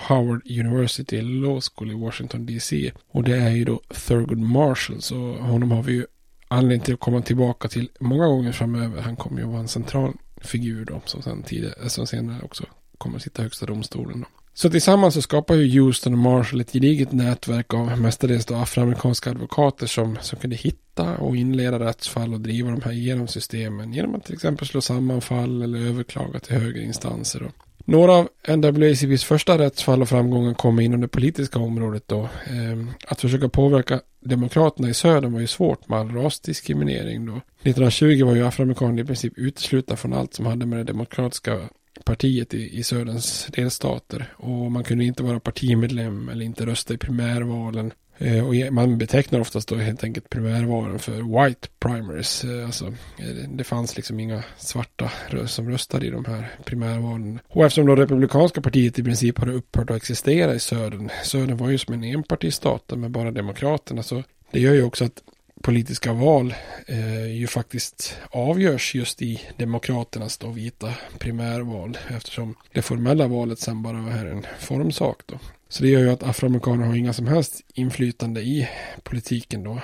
Howard 0.08 0.42
University 0.50 1.22
Law 1.22 1.60
School 1.60 1.90
i 1.90 1.94
Washington 1.94 2.46
DC. 2.46 2.92
Och 3.10 3.22
det 3.24 3.36
är 3.36 3.50
ju 3.50 3.64
då 3.64 3.80
Thurgood 4.06 4.38
Marshall 4.38 5.02
så 5.02 5.32
honom 5.32 5.70
har 5.70 5.82
vi 5.82 5.92
ju 5.92 6.06
anledning 6.50 6.84
till 6.84 6.94
att 6.94 7.00
komma 7.00 7.22
tillbaka 7.22 7.68
till 7.68 7.88
många 8.00 8.26
gånger 8.26 8.52
framöver. 8.52 9.02
Han 9.02 9.16
kommer 9.16 9.40
ju 9.40 9.46
vara 9.46 9.60
en 9.60 9.68
central 9.68 10.12
figur 10.40 10.84
då 10.84 11.00
som 11.04 11.22
sen 11.22 11.42
tidigare, 11.42 11.74
eh, 11.82 11.88
som 11.88 12.06
senare 12.06 12.42
också 12.42 12.64
kommer 12.98 13.16
att 13.16 13.22
sitta 13.22 13.42
i 13.42 13.44
högsta 13.44 13.66
domstolen 13.66 14.20
då. 14.20 14.26
Så 14.54 14.70
tillsammans 14.70 15.14
så 15.14 15.22
skapar 15.22 15.54
ju 15.54 15.80
Houston 15.80 16.12
och 16.12 16.18
Marshall 16.18 16.60
ett 16.60 16.72
gediget 16.72 17.12
nätverk 17.12 17.74
av 17.74 18.00
mestadels 18.00 18.46
då 18.46 18.54
afroamerikanska 18.54 19.30
advokater 19.30 19.86
som, 19.86 20.18
som 20.20 20.38
kunde 20.38 20.56
hitta 20.56 21.16
och 21.16 21.36
inleda 21.36 21.78
rättsfall 21.78 22.34
och 22.34 22.40
driva 22.40 22.70
de 22.70 22.82
här 22.82 22.92
genom 22.92 23.28
systemen 23.28 23.92
genom 23.92 24.14
att 24.14 24.24
till 24.24 24.34
exempel 24.34 24.66
slå 24.66 24.80
samman 24.80 25.20
fall 25.20 25.62
eller 25.62 25.78
överklaga 25.78 26.40
till 26.40 26.56
högre 26.56 26.82
instanser. 26.82 27.40
Då. 27.40 27.46
Några 27.90 28.12
av 28.12 28.28
NAACPs 28.48 29.24
första 29.24 29.58
rättsfall 29.58 30.02
och 30.02 30.08
framgångar 30.08 30.54
kom 30.54 30.80
inom 30.80 31.00
det 31.00 31.08
politiska 31.08 31.58
området 31.58 32.02
då. 32.06 32.28
Ehm, 32.50 32.90
att 33.06 33.20
försöka 33.20 33.48
påverka 33.48 34.00
demokraterna 34.20 34.88
i 34.88 34.94
södern 34.94 35.32
var 35.32 35.40
ju 35.40 35.46
svårt 35.46 35.88
med 35.88 35.98
all 35.98 36.10
rasdiskriminering 36.10 37.26
då. 37.26 37.32
1920 37.32 38.24
var 38.24 38.34
ju 38.34 38.46
afroamerikaner 38.46 39.02
i 39.02 39.06
princip 39.06 39.38
uteslutna 39.38 39.96
från 39.96 40.12
allt 40.12 40.34
som 40.34 40.46
hade 40.46 40.66
med 40.66 40.78
det 40.78 40.84
demokratiska 40.84 41.58
partiet 42.04 42.54
i, 42.54 42.78
i 42.78 42.82
Söderns 42.82 43.46
delstater. 43.46 44.32
Och 44.36 44.72
man 44.72 44.84
kunde 44.84 45.04
inte 45.04 45.22
vara 45.22 45.40
partimedlem 45.40 46.28
eller 46.28 46.44
inte 46.44 46.66
rösta 46.66 46.94
i 46.94 46.98
primärvalen. 46.98 47.92
Eh, 48.20 48.46
och 48.46 48.72
man 48.72 48.98
betecknar 48.98 49.40
oftast 49.40 49.68
då 49.68 49.76
helt 49.76 50.04
enkelt 50.04 50.30
primärvalen 50.30 50.98
för 50.98 51.46
white 51.46 51.68
primaries. 51.78 52.44
Eh, 52.44 52.66
alltså, 52.66 52.86
eh, 53.18 53.48
det 53.48 53.64
fanns 53.64 53.96
liksom 53.96 54.20
inga 54.20 54.42
svarta 54.56 55.10
som 55.46 55.70
röstade 55.70 56.06
i 56.06 56.10
de 56.10 56.24
här 56.24 56.54
primärvalen. 56.64 57.40
Och 57.48 57.64
eftersom 57.64 57.86
då 57.86 57.96
republikanska 57.96 58.60
partiet 58.60 58.98
i 58.98 59.02
princip 59.02 59.38
hade 59.38 59.52
upphört 59.52 59.90
att 59.90 59.96
existera 59.96 60.54
i 60.54 60.60
södern. 60.60 61.10
Södern 61.24 61.56
var 61.56 61.68
ju 61.68 61.78
som 61.78 61.94
en 61.94 62.04
enpartistat 62.04 62.90
med 62.90 63.10
bara 63.10 63.30
demokraterna. 63.30 64.02
Så 64.02 64.22
det 64.50 64.60
gör 64.60 64.74
ju 64.74 64.82
också 64.82 65.04
att 65.04 65.22
politiska 65.62 66.12
val 66.12 66.54
eh, 66.86 67.26
ju 67.26 67.46
faktiskt 67.46 68.18
avgörs 68.30 68.94
just 68.94 69.22
i 69.22 69.40
demokraternas 69.56 70.38
då 70.38 70.48
vita 70.48 70.94
primärval 71.18 71.98
eftersom 72.08 72.54
det 72.72 72.82
formella 72.82 73.26
valet 73.26 73.58
sen 73.58 73.82
bara 73.82 74.12
är 74.12 74.26
en 74.26 74.46
formsak 74.58 75.20
då. 75.26 75.38
Så 75.70 75.82
det 75.82 75.88
gör 75.88 76.00
ju 76.00 76.10
att 76.10 76.22
afroamerikaner 76.22 76.86
har 76.86 76.94
inga 76.94 77.12
som 77.12 77.26
helst 77.26 77.60
inflytande 77.74 78.40
i 78.40 78.68
politiken 79.02 79.64
då 79.64 79.80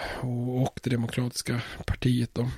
och, 0.62 0.80
det 0.82 0.91
demokratiska 0.91 1.61
partiet 1.87 2.30
då. 2.32 2.49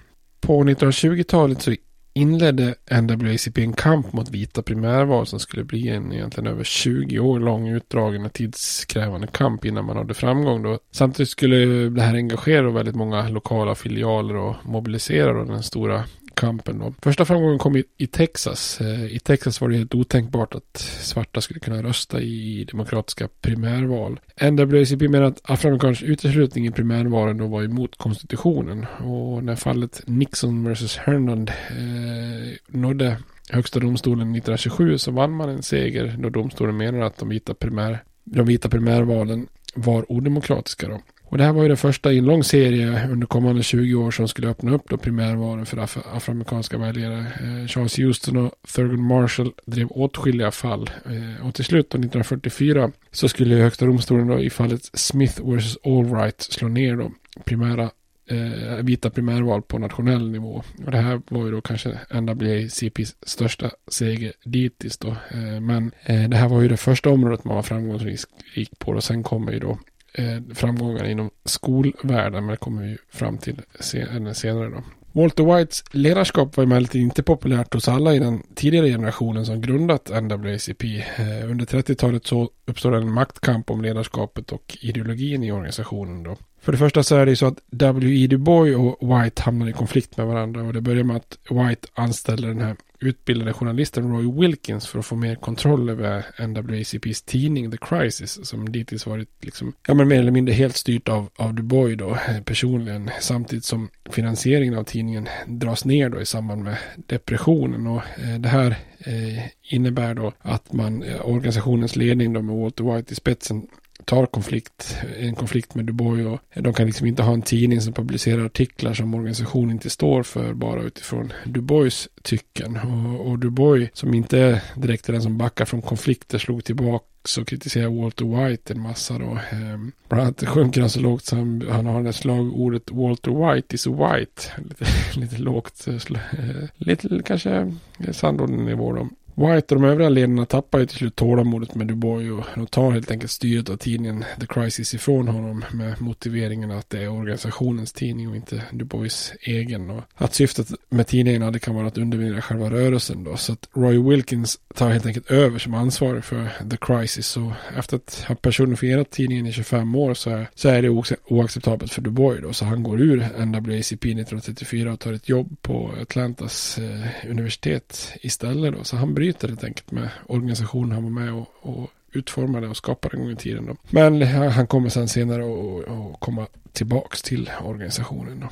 På 0.40 0.64
1920-talet 0.64 1.62
så 1.62 1.74
inledde 2.12 2.74
NAACP 2.90 3.58
en 3.58 3.72
kamp 3.72 4.12
mot 4.12 4.30
vita 4.30 4.62
primärval 4.62 5.26
som 5.26 5.40
skulle 5.40 5.64
bli 5.64 5.88
en 5.88 6.12
egentligen 6.12 6.46
över 6.46 6.64
20 6.64 7.18
år 7.18 7.40
lång 7.40 7.68
utdragen 7.68 8.26
och 8.26 8.32
tidskrävande 8.32 9.26
kamp 9.26 9.64
innan 9.64 9.84
man 9.84 9.96
hade 9.96 10.14
framgång. 10.14 10.62
Då. 10.62 10.78
Samtidigt 10.90 11.30
skulle 11.30 11.88
det 11.88 12.02
här 12.02 12.14
engagera 12.14 12.70
väldigt 12.70 12.94
många 12.94 13.28
lokala 13.28 13.74
filialer 13.74 14.36
och 14.36 14.56
mobilisera 14.62 15.32
då 15.32 15.44
den 15.44 15.62
stora 15.62 16.04
kampen. 16.38 16.78
Då. 16.78 16.94
Första 17.02 17.24
framgången 17.24 17.58
kom 17.58 17.76
i, 17.76 17.84
i, 17.96 18.06
Texas. 18.06 18.80
Eh, 18.80 19.04
I 19.04 19.18
Texas 19.18 19.60
var 19.60 19.68
det 19.68 19.76
helt 19.76 19.94
otänkbart 19.94 20.54
att 20.54 20.76
svarta 21.00 21.40
skulle 21.40 21.60
kunna 21.60 21.82
rösta 21.82 22.20
i 22.20 22.64
demokratiska 22.64 23.28
primärval. 23.40 24.20
NAACP 24.40 25.08
menar 25.08 25.26
att 25.26 25.50
afroamerikansk 25.50 26.02
uteslutning 26.02 26.66
i 26.66 26.70
primärvalen 26.70 27.38
då 27.38 27.46
var 27.46 27.62
emot 27.62 27.96
konstitutionen. 27.96 28.86
Och 29.04 29.44
när 29.44 29.56
fallet 29.56 30.02
Nixon 30.06 30.72
vs. 30.72 30.96
Herndon 30.96 31.48
eh, 31.48 32.56
nådde 32.66 33.16
högsta 33.50 33.80
domstolen 33.80 34.34
1927 34.34 34.98
så 34.98 35.10
vann 35.10 35.32
man 35.32 35.48
en 35.48 35.62
seger 35.62 36.16
då 36.18 36.28
domstolen 36.28 36.76
menade 36.76 37.06
att 37.06 37.16
de 37.16 37.28
vita, 37.28 37.54
primär, 37.54 38.02
de 38.24 38.46
vita 38.46 38.68
primärvalen 38.68 39.46
var 39.74 40.12
odemokratiska. 40.12 40.88
Då. 40.88 41.00
Och 41.30 41.38
det 41.38 41.44
här 41.44 41.52
var 41.52 41.62
ju 41.62 41.68
den 41.68 41.76
första 41.76 42.12
i 42.12 42.18
en 42.18 42.24
lång 42.24 42.44
serie 42.44 43.08
under 43.10 43.26
kommande 43.26 43.62
20 43.62 43.94
år 43.94 44.10
som 44.10 44.28
skulle 44.28 44.48
öppna 44.48 44.74
upp 44.74 44.88
då 44.88 44.96
primärvalen 44.96 45.66
för 45.66 45.76
af 45.76 45.98
afroamerikanska 46.14 46.78
väljare. 46.78 47.18
Eh, 47.18 47.66
Charles 47.66 47.98
Houston 47.98 48.36
och 48.36 48.52
Thurgood 48.74 48.98
Marshall 48.98 49.52
drev 49.66 49.88
åtskilliga 49.90 50.50
fall. 50.50 50.90
Eh, 51.04 51.46
och 51.46 51.54
till 51.54 51.64
slut 51.64 51.90
då 51.90 51.98
1944 51.98 52.90
så 53.10 53.28
skulle 53.28 53.54
högsta 53.54 53.86
domstolen 53.86 54.26
då 54.26 54.40
i 54.40 54.50
fallet 54.50 54.90
Smith 54.92 55.42
vs. 55.42 55.78
Allwright 55.84 56.40
slå 56.40 56.68
ner 56.68 56.96
då 56.96 57.12
primära 57.44 57.90
eh, 58.30 58.76
vita 58.82 59.10
primärval 59.10 59.62
på 59.62 59.78
nationell 59.78 60.30
nivå. 60.30 60.62
Och 60.86 60.90
det 60.90 60.98
här 60.98 61.20
var 61.28 61.44
ju 61.44 61.50
då 61.50 61.60
kanske 61.60 61.98
NAACPs 62.10 63.16
största 63.22 63.70
seger 63.90 64.32
dittills 64.44 64.98
då. 64.98 65.08
Eh, 65.08 65.60
men 65.60 65.90
eh, 66.02 66.28
det 66.28 66.36
här 66.36 66.48
var 66.48 66.62
ju 66.62 66.68
det 66.68 66.76
första 66.76 67.10
området 67.10 67.44
man 67.44 67.56
var 67.56 67.62
framgångsrik 67.62 68.78
på 68.78 68.92
och 68.92 69.04
sen 69.04 69.22
kommer 69.22 69.52
ju 69.52 69.58
då 69.58 69.78
Eh, 70.18 70.54
framgångar 70.54 71.04
inom 71.04 71.30
skolvärlden, 71.44 72.46
men 72.46 72.50
det 72.50 72.56
kommer 72.56 72.82
vi 72.82 72.96
fram 73.10 73.38
till 73.38 73.60
eh, 73.94 74.32
senare 74.32 74.70
då. 74.70 74.82
Walter 75.12 75.56
Whites 75.56 75.84
ledarskap 75.90 76.56
var 76.56 76.64
emellertid 76.64 77.02
inte 77.02 77.22
populärt 77.22 77.74
hos 77.74 77.88
alla 77.88 78.14
i 78.14 78.18
den 78.18 78.42
tidigare 78.54 78.88
generationen 78.88 79.46
som 79.46 79.60
grundat 79.60 80.10
NAACP. 80.10 80.84
Eh, 81.16 81.50
under 81.50 81.66
30-talet 81.66 82.26
så 82.26 82.50
uppstår 82.66 82.94
en 82.94 83.12
maktkamp 83.12 83.70
om 83.70 83.82
ledarskapet 83.82 84.52
och 84.52 84.78
ideologin 84.80 85.42
i 85.42 85.52
organisationen. 85.52 86.22
Då. 86.22 86.36
För 86.60 86.72
det 86.72 86.78
första 86.78 87.02
så 87.02 87.16
är 87.16 87.26
det 87.26 87.32
ju 87.32 87.36
så 87.36 87.46
att 87.46 87.58
W.E. 87.70 88.26
Du 88.26 88.36
Bois 88.36 88.76
och 88.76 89.08
White 89.08 89.42
hamnar 89.42 89.68
i 89.68 89.72
konflikt 89.72 90.16
med 90.16 90.26
varandra 90.26 90.62
och 90.62 90.72
det 90.72 90.80
börjar 90.80 91.04
med 91.04 91.16
att 91.16 91.38
White 91.50 91.88
anställer 91.94 92.48
den 92.48 92.60
här 92.60 92.76
utbildade 93.00 93.52
journalisten 93.52 94.12
Roy 94.12 94.40
Wilkins 94.40 94.86
för 94.86 94.98
att 94.98 95.06
få 95.06 95.16
mer 95.16 95.34
kontroll 95.34 95.90
över 95.90 96.24
NWACPs 96.46 97.22
tidning 97.22 97.70
The 97.70 97.76
Crisis 97.76 98.38
som 98.42 98.72
dittills 98.72 99.06
varit 99.06 99.28
liksom, 99.40 99.72
ja 99.86 99.94
men 99.94 100.08
mer 100.08 100.18
eller 100.18 100.30
mindre 100.30 100.54
helt 100.54 100.76
styrt 100.76 101.08
av, 101.08 101.28
av 101.36 101.54
Du 101.54 101.62
Bois 101.62 101.98
då 101.98 102.10
eh, 102.10 102.42
personligen 102.44 103.10
samtidigt 103.20 103.64
som 103.64 103.88
finansieringen 104.10 104.78
av 104.78 104.84
tidningen 104.84 105.28
dras 105.46 105.84
ner 105.84 106.08
då 106.08 106.20
i 106.20 106.26
samband 106.26 106.64
med 106.64 106.76
depressionen 107.06 107.86
och 107.86 108.02
eh, 108.18 108.38
det 108.38 108.48
här 108.48 108.76
eh, 108.98 109.44
innebär 109.62 110.14
då 110.14 110.32
att 110.38 110.72
man, 110.72 111.02
eh, 111.02 111.28
organisationens 111.28 111.96
ledning 111.96 112.32
då 112.32 112.42
med 112.42 112.56
Walter 112.56 112.84
White 112.96 113.12
i 113.12 113.16
spetsen 113.16 113.66
tar 114.08 114.26
konflikt, 114.26 114.96
en 115.18 115.34
konflikt 115.34 115.74
med 115.74 115.84
Dubois. 115.84 116.26
Och 116.26 116.62
de 116.62 116.72
kan 116.72 116.86
liksom 116.86 117.06
inte 117.06 117.22
ha 117.22 117.32
en 117.32 117.42
tidning 117.42 117.80
som 117.80 117.92
publicerar 117.92 118.44
artiklar 118.44 118.94
som 118.94 119.14
organisationen 119.14 119.70
inte 119.70 119.90
står 119.90 120.22
för 120.22 120.54
bara 120.54 120.82
utifrån 120.82 121.32
Dubois 121.44 122.08
tycken. 122.22 122.76
Och, 122.76 123.30
och 123.30 123.38
Dubois, 123.38 123.90
som 123.92 124.14
inte 124.14 124.62
direkt 124.76 125.08
är 125.08 125.12
den 125.12 125.22
som 125.22 125.38
backar 125.38 125.64
från 125.64 125.82
konflikter 125.82 126.38
slog 126.38 126.64
tillbaka 126.64 127.04
och 127.40 127.48
kritiserar 127.48 128.02
Walter 128.02 128.24
White 128.24 128.72
en 128.72 128.80
massa 128.80 129.18
då. 129.18 129.38
Ehm, 129.50 129.92
bland 130.08 130.22
annat 130.22 130.48
sjunker 130.48 130.80
han 130.80 130.90
så 130.90 131.00
lågt 131.00 131.24
så 131.24 131.36
han, 131.36 131.64
han 131.70 131.86
har 131.86 132.02
det 132.02 132.12
slagordet 132.12 132.90
Walter 132.90 133.54
White 133.54 133.74
is 133.74 133.86
white. 133.86 134.42
Lite, 134.68 134.84
lite 135.20 135.36
lågt, 135.36 135.88
eh, 135.88 135.94
eh 135.94 136.68
lite 136.76 137.22
kanske 137.24 137.74
sandlådenivå 138.12 138.92
då. 138.92 139.08
White 139.38 139.74
och 139.74 139.80
de 139.80 139.84
övriga 139.84 140.08
ledarna 140.08 140.46
tappar 140.46 140.78
ju 140.78 140.86
till 140.86 140.96
slut 140.96 141.16
tålamodet 141.16 141.74
med 141.74 141.86
Dubois 141.86 142.30
och 142.30 142.44
de 142.54 142.66
tar 142.66 142.90
helt 142.90 143.10
enkelt 143.10 143.30
styret 143.30 143.68
av 143.70 143.76
tidningen 143.76 144.24
The 144.40 144.46
Crisis 144.46 144.94
ifrån 144.94 145.28
honom 145.28 145.64
med 145.72 146.00
motiveringen 146.00 146.70
att 146.70 146.90
det 146.90 147.02
är 147.02 147.08
organisationens 147.08 147.92
tidning 147.92 148.28
och 148.28 148.36
inte 148.36 148.62
Dubois 148.70 149.32
egen. 149.40 149.90
Och 149.90 150.02
att 150.14 150.34
syftet 150.34 150.68
med 150.88 151.06
tidningen 151.06 151.42
hade 151.42 151.58
kan 151.58 151.74
vara 151.74 151.86
att 151.86 151.98
underminera 151.98 152.42
själva 152.42 152.70
rörelsen 152.70 153.24
då. 153.24 153.36
Så 153.36 153.52
att 153.52 153.68
Roy 153.72 153.98
Wilkins 153.98 154.58
tar 154.74 154.90
helt 154.90 155.06
enkelt 155.06 155.30
över 155.30 155.58
som 155.58 155.74
ansvarig 155.74 156.24
för 156.24 156.48
The 156.70 156.76
Crisis. 156.76 157.36
Och 157.36 157.52
efter 157.76 157.96
att 157.96 158.24
ha 158.28 158.34
personifierat 158.34 159.10
tidningen 159.10 159.46
i 159.46 159.52
25 159.52 159.94
år 159.94 160.14
så 160.14 160.30
är, 160.30 160.50
så 160.54 160.68
är 160.68 160.82
det 160.82 160.88
oacceptabelt 161.28 161.92
för 161.92 162.02
Dubois 162.02 162.42
då. 162.42 162.52
Så 162.52 162.64
han 162.64 162.82
går 162.82 163.00
ur 163.00 163.16
NAACP 163.46 164.04
1934 164.04 164.92
och 164.92 165.00
tar 165.00 165.12
ett 165.12 165.28
jobb 165.28 165.56
på 165.62 165.90
Atlantas 166.02 166.78
eh, 166.78 167.30
universitet 167.30 168.12
istället 168.22 168.74
då. 168.74 168.84
Så 168.84 168.96
han 168.96 169.14
bryr 169.14 169.27
utbyte 169.28 169.46
helt 169.46 169.64
enkelt 169.64 169.90
med 169.90 170.08
organisationen 170.26 170.92
han 170.92 171.02
var 171.02 171.10
med 171.10 171.32
och, 171.32 171.48
och 171.60 171.90
utformade 172.12 172.68
och 172.68 172.76
skapade 172.76 173.16
en 173.16 173.22
gång 173.22 173.32
i 173.32 173.36
tiden. 173.36 173.66
Då. 173.66 173.76
Men 173.90 174.22
han 174.22 174.66
kommer 174.66 174.88
sen 174.88 175.08
senare 175.08 175.42
att 175.42 176.20
komma 176.20 176.46
tillbaks 176.72 177.22
till 177.22 177.50
organisationen. 177.64 178.40
Då. 178.40 178.48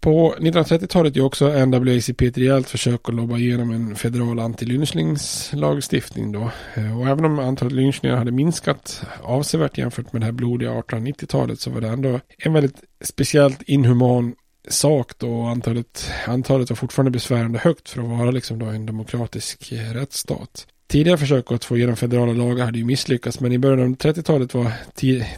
På 0.00 0.34
1930-talet 0.38 1.16
gör 1.16 1.24
också 1.24 1.66
NWACP 1.66 2.26
ett 2.26 2.38
rejält 2.38 2.68
försök 2.70 3.08
att 3.08 3.14
lobba 3.14 3.36
igenom 3.36 3.70
en 3.70 3.96
federal 3.96 4.40
antilynchningslagstiftning 4.40 6.32
då. 6.32 6.50
Eh, 6.74 7.00
och 7.00 7.08
även 7.08 7.24
om 7.24 7.38
antalet 7.38 7.72
lynchningar 7.72 8.16
hade 8.16 8.30
minskat 8.30 9.02
avsevärt 9.22 9.78
jämfört 9.78 10.12
med 10.12 10.22
det 10.22 10.26
här 10.26 10.32
blodiga 10.32 10.70
1890-talet 10.70 11.60
så 11.60 11.70
var 11.70 11.80
det 11.80 11.88
ändå 11.88 12.20
en 12.38 12.52
väldigt 12.52 12.82
speciellt 13.00 13.62
inhuman 13.62 14.34
sak 14.68 15.18
då. 15.18 15.42
Antalet, 15.42 16.10
antalet 16.26 16.70
var 16.70 16.76
fortfarande 16.76 17.10
besvärande 17.10 17.58
högt 17.58 17.88
för 17.88 18.02
att 18.02 18.08
vara 18.08 18.30
liksom 18.30 18.58
då 18.58 18.66
en 18.66 18.86
demokratisk 18.86 19.72
eh, 19.72 19.94
rättsstat. 19.94 20.66
Tidigare 20.90 21.18
försök 21.18 21.52
att 21.52 21.64
få 21.64 21.76
igenom 21.76 21.96
federala 21.96 22.32
lagar 22.32 22.64
hade 22.64 22.78
ju 22.78 22.84
misslyckats 22.84 23.40
men 23.40 23.52
i 23.52 23.58
början 23.58 23.80
av 23.80 23.96
30-talet 23.96 24.54
var 24.54 24.72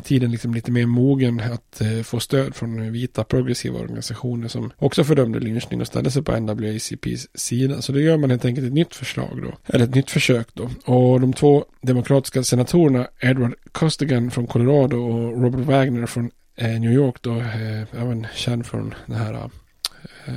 tiden 0.03 0.31
liksom 0.31 0.55
lite 0.55 0.71
mer 0.71 0.87
mogen 0.87 1.41
att 1.41 1.81
eh, 1.81 2.03
få 2.03 2.21
stöd 2.21 2.55
från 2.55 2.93
vita 2.93 3.25
progressiva 3.25 3.79
organisationer 3.79 4.49
som 4.49 4.71
också 4.79 5.05
fördömde 5.05 5.41
lynchning 5.41 5.81
och 5.81 5.87
ställde 5.87 6.11
sig 6.11 6.23
på 6.23 6.41
NAACPs 6.41 7.29
sida. 7.35 7.83
Så 7.83 7.93
då 7.93 8.01
gör 8.01 8.17
man 8.17 8.31
helt 8.31 8.45
enkelt 8.45 8.67
ett 8.67 8.73
nytt 8.73 8.95
förslag 8.95 9.43
då, 9.43 9.75
eller 9.75 9.85
ett 9.85 9.95
nytt 9.95 10.11
försök 10.11 10.49
då. 10.55 10.71
Och 10.85 11.21
de 11.21 11.33
två 11.33 11.65
demokratiska 11.83 12.43
senatorerna 12.43 13.07
Edward 13.21 13.55
Costigan 13.73 14.31
från 14.31 14.47
Colorado 14.47 14.97
och 14.97 15.43
Robert 15.43 15.67
Wagner 15.67 16.07
från 16.07 16.31
Eh, 16.57 16.81
New 16.81 16.93
York 16.93 17.23
då, 17.23 17.37
eh, 17.39 17.83
även 17.93 18.27
känd 18.35 18.67
från 18.67 18.95
det 19.07 19.15
här 19.15 19.51
eh, 20.25 20.35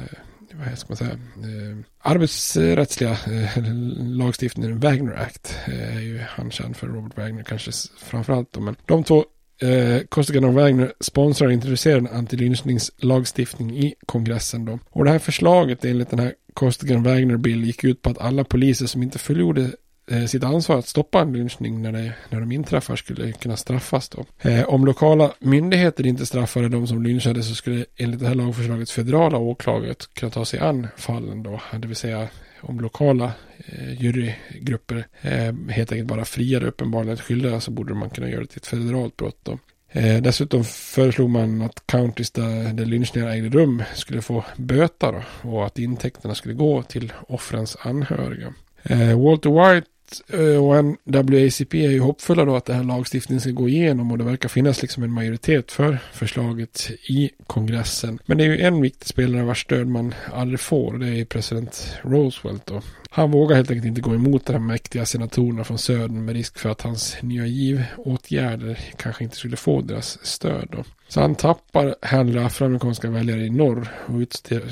vad 0.54 0.78
ska 0.78 0.88
man 0.90 0.98
säga, 0.98 1.12
eh, 1.12 1.78
arbetsrättsliga 2.00 3.12
eh, 3.12 3.58
lagstiftningen 3.98 4.80
Wagner 4.80 5.14
Act 5.14 5.60
eh, 5.68 5.98
är 5.98 6.02
ju 6.02 6.20
han 6.30 6.52
känd 6.52 6.78
för 6.78 6.88
Robert 6.88 7.18
Wagner 7.18 7.44
kanske 7.44 7.72
framförallt 7.98 8.54
då, 8.54 8.60
men 8.60 8.76
de 8.86 9.04
två 9.04 9.26
Eh, 9.62 10.02
Costigan 10.10 10.44
och 10.44 10.54
Wagner 10.54 10.94
sponsrar 11.00 11.48
och 11.48 11.54
introducerar 11.54 11.98
en 11.98 12.08
antilynchningslagstiftning 12.08 13.78
i 13.78 13.94
kongressen 14.06 14.66
då. 14.66 14.80
Och 14.90 15.06
det 15.06 15.12
här 15.12 15.20
förslaget 15.20 15.86
enligt 15.86 16.10
den 16.10 16.20
här 16.20 16.34
Costigan 16.54 17.04
Wagner 17.04 17.38
bill 17.38 17.64
gick 17.64 17.84
ut 17.84 18.02
på 18.02 18.10
att 18.10 18.18
alla 18.18 18.44
poliser 18.44 18.86
som 18.86 19.04
inte 19.04 19.20
fullgjorde 19.20 19.72
Eh, 20.12 20.26
sitt 20.26 20.44
ansvar 20.44 20.80
att 20.80 20.88
stoppa 20.88 21.22
en 21.22 21.34
lynchning 21.34 21.82
när, 21.82 21.92
det, 21.92 22.14
när 22.30 22.40
de 22.40 22.52
inträffar 22.52 22.96
skulle 22.96 23.32
kunna 23.32 23.58
straffas 23.58 24.10
då. 24.10 24.26
Eh, 24.50 24.64
om 24.66 24.86
lokala 24.86 25.34
myndigheter 25.40 26.08
inte 26.08 26.26
straffade 26.26 26.70
de 26.70 26.88
som 26.88 27.04
lynchade 27.04 27.44
så 27.44 27.56
skulle 27.56 27.86
enligt 27.98 28.20
det 28.20 28.28
här 28.28 28.36
lagförslaget 28.36 28.90
federala 28.90 29.38
åklagare 29.38 29.96
kunna 30.14 30.32
ta 30.32 30.46
sig 30.46 30.60
an 30.60 30.88
fallen 30.98 31.44
då. 31.44 31.62
Det 31.80 31.88
vill 31.88 31.96
säga 31.96 32.28
om 32.62 32.80
lokala 32.80 33.32
eh, 33.58 34.02
jurygrupper 34.02 35.08
eh, 35.22 35.54
helt 35.70 35.92
enkelt 35.92 36.08
bara 36.08 36.26
friade 36.26 36.68
uppenbarligen 36.68 37.18
skyldiga 37.18 37.60
så 37.60 37.72
borde 37.72 37.94
man 37.94 38.10
kunna 38.10 38.30
göra 38.30 38.42
det 38.42 38.48
till 38.48 38.58
ett 38.58 38.68
federalt 38.68 39.18
brott 39.18 39.40
då. 39.44 39.60
Eh, 39.92 40.22
dessutom 40.22 40.64
föreslog 40.64 41.30
man 41.30 41.62
att 41.62 41.88
counties 41.88 42.32
där, 42.32 42.74
där 42.74 42.86
lynchningar 42.86 43.30
ägde 43.30 43.50
rum 43.50 43.84
skulle 43.94 44.22
få 44.22 44.44
böta 44.58 45.12
då, 45.12 45.50
och 45.50 45.66
att 45.66 45.80
intäkterna 45.80 46.36
skulle 46.36 46.54
gå 46.54 46.84
till 46.84 47.14
offrens 47.28 47.78
anhöriga. 47.80 48.54
Eh, 48.84 49.24
Walter 49.24 49.74
White 49.74 49.88
Eh, 50.28 50.66
och 50.66 50.78
N.W.ACP 50.78 51.86
är 51.86 51.92
ju 51.92 52.00
hoppfulla 52.00 52.46
då 52.46 52.56
att 52.56 52.66
den 52.66 52.76
här 52.76 52.84
lagstiftningen 52.84 53.42
ska 53.42 53.52
gå 53.52 53.70
igenom 53.70 54.12
och 54.12 54.18
det 54.18 54.24
verkar 54.24 54.50
finnas 54.50 54.82
liksom 54.82 55.04
en 55.04 55.12
majoritet 55.12 55.72
för 55.72 55.98
förslaget 56.14 56.92
i 57.10 57.30
kongressen. 57.48 58.20
Men 58.26 58.38
det 58.38 58.44
är 58.44 58.48
ju 58.48 58.60
en 58.60 58.82
viktig 58.82 59.08
spelare 59.08 59.44
vars 59.44 59.62
stöd 59.62 59.88
man 59.88 60.14
aldrig 60.34 60.60
får 60.60 60.94
och 60.94 61.00
det 61.00 61.08
är 61.08 61.26
president 61.26 61.98
Roosevelt 62.02 62.66
då. 62.66 62.82
Han 63.16 63.32
vågar 63.32 63.56
helt 63.56 63.72
enkelt 63.72 63.86
inte 63.86 64.02
gå 64.02 64.16
emot 64.16 64.46
de 64.46 64.68
mäktiga 64.68 65.06
senatorerna 65.06 65.64
från 65.64 65.78
södern 65.78 66.26
med 66.26 66.36
risk 66.36 66.60
för 66.60 66.70
att 66.70 66.82
hans 66.82 67.18
nya 67.22 67.46
givåtgärder 67.46 68.80
kanske 68.98 69.24
inte 69.24 69.36
skulle 69.36 69.58
få 69.58 69.82
deras 69.82 70.26
stöd 70.26 70.68
då. 70.72 70.84
Så 71.08 71.22
han 71.22 71.36
tappar 71.36 71.96
hellre 72.02 72.46
afroamerikanska 72.46 73.10
väljare 73.10 73.46
i 73.46 73.50
norr 73.50 73.88
och 74.06 74.20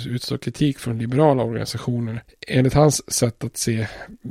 utstår 0.08 0.38
kritik 0.38 0.80
från 0.80 0.98
liberala 0.98 1.44
organisationer. 1.44 2.24
Enligt 2.48 2.74
hans 2.74 3.14
sätt 3.14 3.44
att 3.44 3.58
se, 3.58 3.88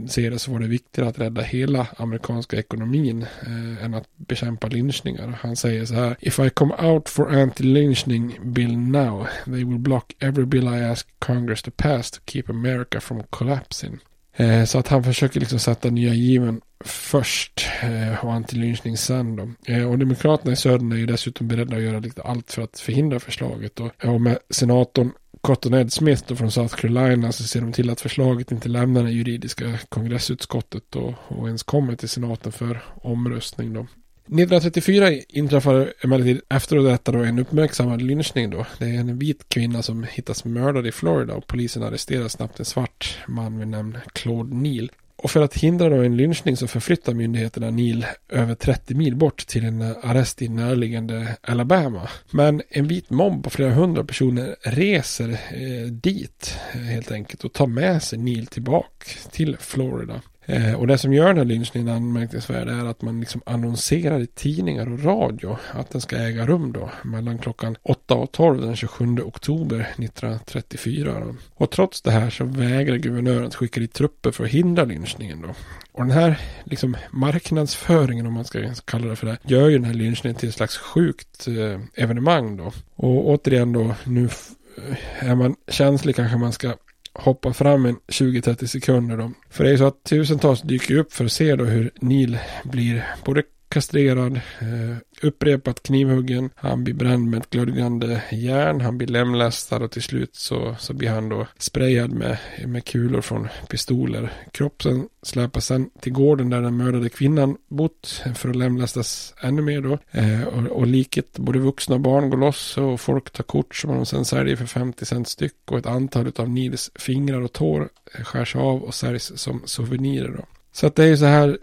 se 0.09 0.31
det 0.31 0.39
så 0.39 0.53
var 0.53 0.61
det 0.61 0.67
viktigare 0.67 1.09
att 1.09 1.19
rädda 1.19 1.43
hela 1.43 1.87
amerikanska 1.97 2.57
ekonomin 2.57 3.23
eh, 3.23 3.85
än 3.85 3.95
att 3.95 4.17
bekämpa 4.17 4.67
lynchningar. 4.67 5.39
Han 5.41 5.57
säger 5.57 5.85
så 5.85 5.95
här. 5.95 6.17
If 6.21 6.39
I 6.39 6.51
come 6.51 6.75
out 6.75 7.09
for 7.09 7.35
anti 7.35 7.65
lynchning 7.65 8.39
bill 8.43 8.79
now, 8.79 9.27
they 9.45 9.65
will 9.65 9.79
block 9.79 10.13
every 10.19 10.45
bill 10.45 10.65
I 10.65 10.85
ask 10.85 11.09
Congress 11.19 11.63
to 11.63 11.71
pass 11.77 12.11
to 12.11 12.21
keep 12.27 12.45
America 12.49 13.01
from 13.01 13.23
collapsing. 13.31 13.99
Eh, 14.37 14.65
så 14.65 14.79
att 14.79 14.89
han 14.89 15.05
försöker 15.05 15.41
liksom 15.41 15.59
sätta 15.59 15.91
nya 15.91 16.15
given 16.15 16.61
först 16.85 17.67
eh, 17.83 18.25
och 18.25 18.33
antilynchning 18.33 18.97
sen 18.97 19.37
då. 19.37 19.73
Eh, 19.73 19.91
och 19.91 19.99
Demokraterna 19.99 20.53
i 20.53 20.57
södern 20.57 20.93
är 20.93 20.97
ju 20.97 21.07
dessutom 21.07 21.49
beredda 21.49 21.77
att 21.77 21.83
göra 21.83 21.99
lite 21.99 22.23
allt 22.23 22.53
för 22.53 22.63
att 22.63 22.79
förhindra 22.79 23.21
förslaget. 23.21 23.81
Och, 23.81 23.91
eh, 24.05 24.15
och 24.15 24.21
med 24.21 24.39
senatorn 24.51 25.13
Cotton 25.41 25.75
Ed 25.75 25.93
Smith 25.93 26.25
då 26.27 26.37
från 26.37 26.51
South 26.51 26.77
Carolina 26.77 27.33
så 27.33 27.45
ser 27.45 27.61
de 27.61 27.73
till 27.73 27.91
att 27.91 28.01
förslaget 28.01 28.53
inte 28.53 28.69
lämnar 28.69 29.03
det 29.03 29.11
juridiska 29.11 29.79
kongressutskottet 29.89 30.83
då, 30.91 31.15
och 31.29 31.47
ens 31.47 31.63
kommer 31.63 31.97
till 31.97 32.09
senaten 32.09 32.53
för 32.53 32.83
omröstning 32.95 33.73
då. 33.73 33.87
1934 34.33 35.13
inträffar 35.29 35.93
emellertid 36.01 36.41
efter 36.49 36.77
detta 36.77 37.13
då 37.13 37.19
en 37.19 37.39
uppmärksammad 37.39 38.03
lynchning 38.03 38.51
då. 38.51 38.67
Det 38.79 38.85
är 38.85 39.01
en 39.01 39.19
vit 39.19 39.49
kvinna 39.49 39.83
som 39.83 40.07
hittas 40.11 40.45
mördad 40.45 40.87
i 40.87 40.93
Florida 40.93 41.35
och 41.35 41.47
polisen 41.47 41.83
arresterar 41.83 42.29
snabbt 42.29 42.59
en 42.59 42.65
svart 42.65 43.19
man 43.27 43.59
vid 43.59 43.69
namn 43.69 43.99
Claude 44.13 44.55
Neal. 44.55 44.91
Och 45.17 45.31
för 45.31 45.43
att 45.43 45.55
hindra 45.55 45.89
då 45.89 45.97
en 45.97 46.17
lynchning 46.17 46.57
så 46.57 46.67
förflyttar 46.67 47.15
myndigheterna 47.15 47.71
Neil 47.71 48.07
över 48.29 48.55
30 48.55 48.95
mil 48.95 49.17
bort 49.17 49.47
till 49.47 49.65
en 49.65 49.83
arrest 49.83 50.43
i 50.43 50.49
närliggande 50.49 51.37
Alabama. 51.43 52.09
Men 52.31 52.63
en 52.69 52.89
vit 52.89 53.11
mobb 53.11 53.45
på 53.45 53.51
flera 53.51 53.73
hundra 53.73 54.05
personer 54.05 54.57
reser 54.63 55.29
eh, 55.31 55.87
dit 55.87 56.59
eh, 56.75 56.81
helt 56.81 57.13
enkelt 57.13 57.45
och 57.45 57.53
tar 57.53 57.67
med 57.67 58.03
sig 58.03 58.19
Neil 58.19 58.47
tillbaka 58.47 59.07
till 59.31 59.57
Florida. 59.61 60.21
Eh, 60.47 60.75
och 60.75 60.87
det 60.87 60.99
som 60.99 61.13
gör 61.13 61.27
den 61.27 61.37
här 61.37 61.45
lynchningen 61.45 61.89
anmärkningsvärd 61.89 62.69
är 62.69 62.85
att 62.85 63.03
man 63.03 63.21
liksom 63.21 63.41
annonserar 63.47 64.21
i 64.21 64.27
tidningar 64.27 64.93
och 64.93 65.05
radio 65.05 65.57
att 65.73 65.91
den 65.91 66.01
ska 66.01 66.17
äga 66.17 66.47
rum 66.47 66.73
då 66.73 66.91
mellan 67.03 67.39
klockan 67.39 67.77
8 67.83 68.15
och 68.15 68.33
12 68.33 68.61
den 68.61 68.77
27 68.77 69.21
oktober 69.21 69.81
1934. 69.99 71.21
Då. 71.21 71.35
Och 71.55 71.71
trots 71.71 72.03
det 72.03 72.11
här 72.11 72.31
så 72.31 72.45
vägrar 72.45 72.97
guvernören 72.97 73.47
att 73.47 73.55
skicka 73.55 73.81
dit 73.81 73.93
trupper 73.93 74.31
för 74.31 74.45
att 74.45 74.51
hindra 74.51 74.85
lynchningen 74.85 75.43
då. 75.43 75.49
Och 75.93 76.03
den 76.03 76.11
här 76.11 76.41
liksom 76.65 76.97
marknadsföringen 77.11 78.27
om 78.27 78.33
man 78.33 78.45
ska 78.45 78.75
kalla 78.85 79.07
det 79.07 79.17
för 79.17 79.27
det 79.27 79.39
gör 79.43 79.69
ju 79.69 79.79
den 79.79 79.85
här 79.85 79.95
lynchningen 79.95 80.37
till 80.37 80.49
ett 80.49 80.55
slags 80.55 80.77
sjukt 80.77 81.49
eh, 81.49 82.03
evenemang 82.05 82.57
då. 82.57 82.73
Och 82.97 83.29
återigen 83.29 83.73
då 83.73 83.95
nu 84.05 84.25
eh, 84.25 85.29
är 85.29 85.35
man 85.35 85.57
känslig 85.69 86.17
kanske 86.17 86.39
man 86.39 86.53
ska 86.53 86.75
hoppa 87.15 87.53
fram 87.53 87.87
en 87.87 87.97
20-30 88.09 88.67
sekunder 88.67 89.17
då. 89.17 89.33
För 89.51 89.65
det 89.65 89.71
är 89.71 89.77
så 89.77 89.87
att 89.87 90.05
tusentals 90.05 90.63
dyker 90.63 90.97
upp 90.97 91.13
för 91.13 91.25
att 91.25 91.33
se 91.33 91.57
då 91.57 91.65
hur 91.65 91.91
Neil 92.01 92.39
blir 92.65 93.07
både 93.25 93.43
kastrerad, 93.73 94.37
eh, 94.61 94.97
upprepat 95.23 95.83
knivhuggen, 95.83 96.51
han 96.55 96.85
blir 96.85 96.95
bränd 96.95 97.31
med 97.31 97.41
ett 97.41 97.51
glödgande 97.51 98.23
järn, 98.33 98.81
han 98.81 98.99
blir 98.99 99.09
lemlästad 99.09 99.83
och 99.83 99.91
till 99.91 100.03
slut 100.03 100.37
så, 100.37 100.77
så 100.79 100.95
blir 100.95 101.09
han 101.09 101.29
då 101.29 101.47
sprayad 101.59 102.13
med, 102.13 102.39
med 102.67 102.85
kulor 102.85 103.21
från 103.21 103.49
pistoler. 103.71 104.33
Kroppen 104.53 105.09
släpas 105.23 105.67
sen 105.67 105.91
till 106.01 106.13
gården 106.13 106.51
där 106.51 106.63
den 106.63 106.77
mördade 106.77 107.09
kvinnan 107.09 107.57
bott 107.69 108.23
för 108.35 108.49
att 108.49 108.57
lemlästas 108.57 109.35
ännu 109.41 109.63
mer 109.63 109.81
då. 109.81 109.99
Eh, 110.11 110.43
och, 110.43 110.67
och 110.67 110.87
liket, 110.87 111.39
både 111.39 111.59
vuxna 111.59 111.95
och 111.95 112.01
barn 112.01 112.31
går 112.31 112.39
loss 112.39 112.79
och 112.79 113.01
folk 113.01 113.31
tar 113.31 113.45
kort 113.45 113.75
som 113.75 113.95
de 113.95 114.07
sen 114.07 114.25
säljer 114.25 114.57
för 114.57 114.67
50 114.67 115.05
cent 115.05 115.29
styck 115.29 115.71
och 115.71 115.79
ett 115.79 115.87
antal 115.87 116.33
av 116.37 116.51
Nils 116.51 116.91
fingrar 116.95 117.41
och 117.41 117.53
tår 117.53 117.89
eh, 118.15 118.25
skärs 118.25 118.57
av 118.57 118.83
och 118.83 118.95
säljs 118.95 119.33
som 119.35 119.63
souvenirer 119.65 120.31
då. 120.37 120.45
Så 120.73 120.87
att 120.87 120.97
det 120.97 121.05
är 121.05 121.09
ju 121.09 121.17
så 121.17 121.25
här 121.25 121.59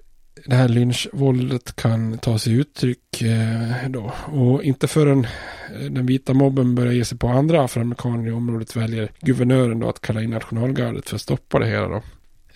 det 0.45 0.55
här 0.55 0.67
lynchvåldet 0.67 1.75
kan 1.75 2.17
ta 2.17 2.39
sig 2.39 2.53
uttryck 2.53 3.21
eh, 3.21 3.89
då. 3.89 4.13
Och 4.25 4.63
inte 4.63 4.87
förrän 4.87 5.27
eh, 5.79 5.91
den 5.91 6.05
vita 6.05 6.33
mobben 6.33 6.75
börjar 6.75 6.93
ge 6.93 7.05
sig 7.05 7.17
på 7.17 7.27
andra 7.27 7.63
afroamerikaner 7.63 8.27
i 8.27 8.31
området 8.31 8.75
väljer 8.75 9.11
guvernören 9.21 9.79
då 9.79 9.89
att 9.89 10.01
kalla 10.01 10.21
in 10.21 10.29
nationalgardet 10.29 11.09
för 11.09 11.15
att 11.15 11.21
stoppa 11.21 11.59
det 11.59 11.67
hela 11.67 11.87
då. 11.87 12.03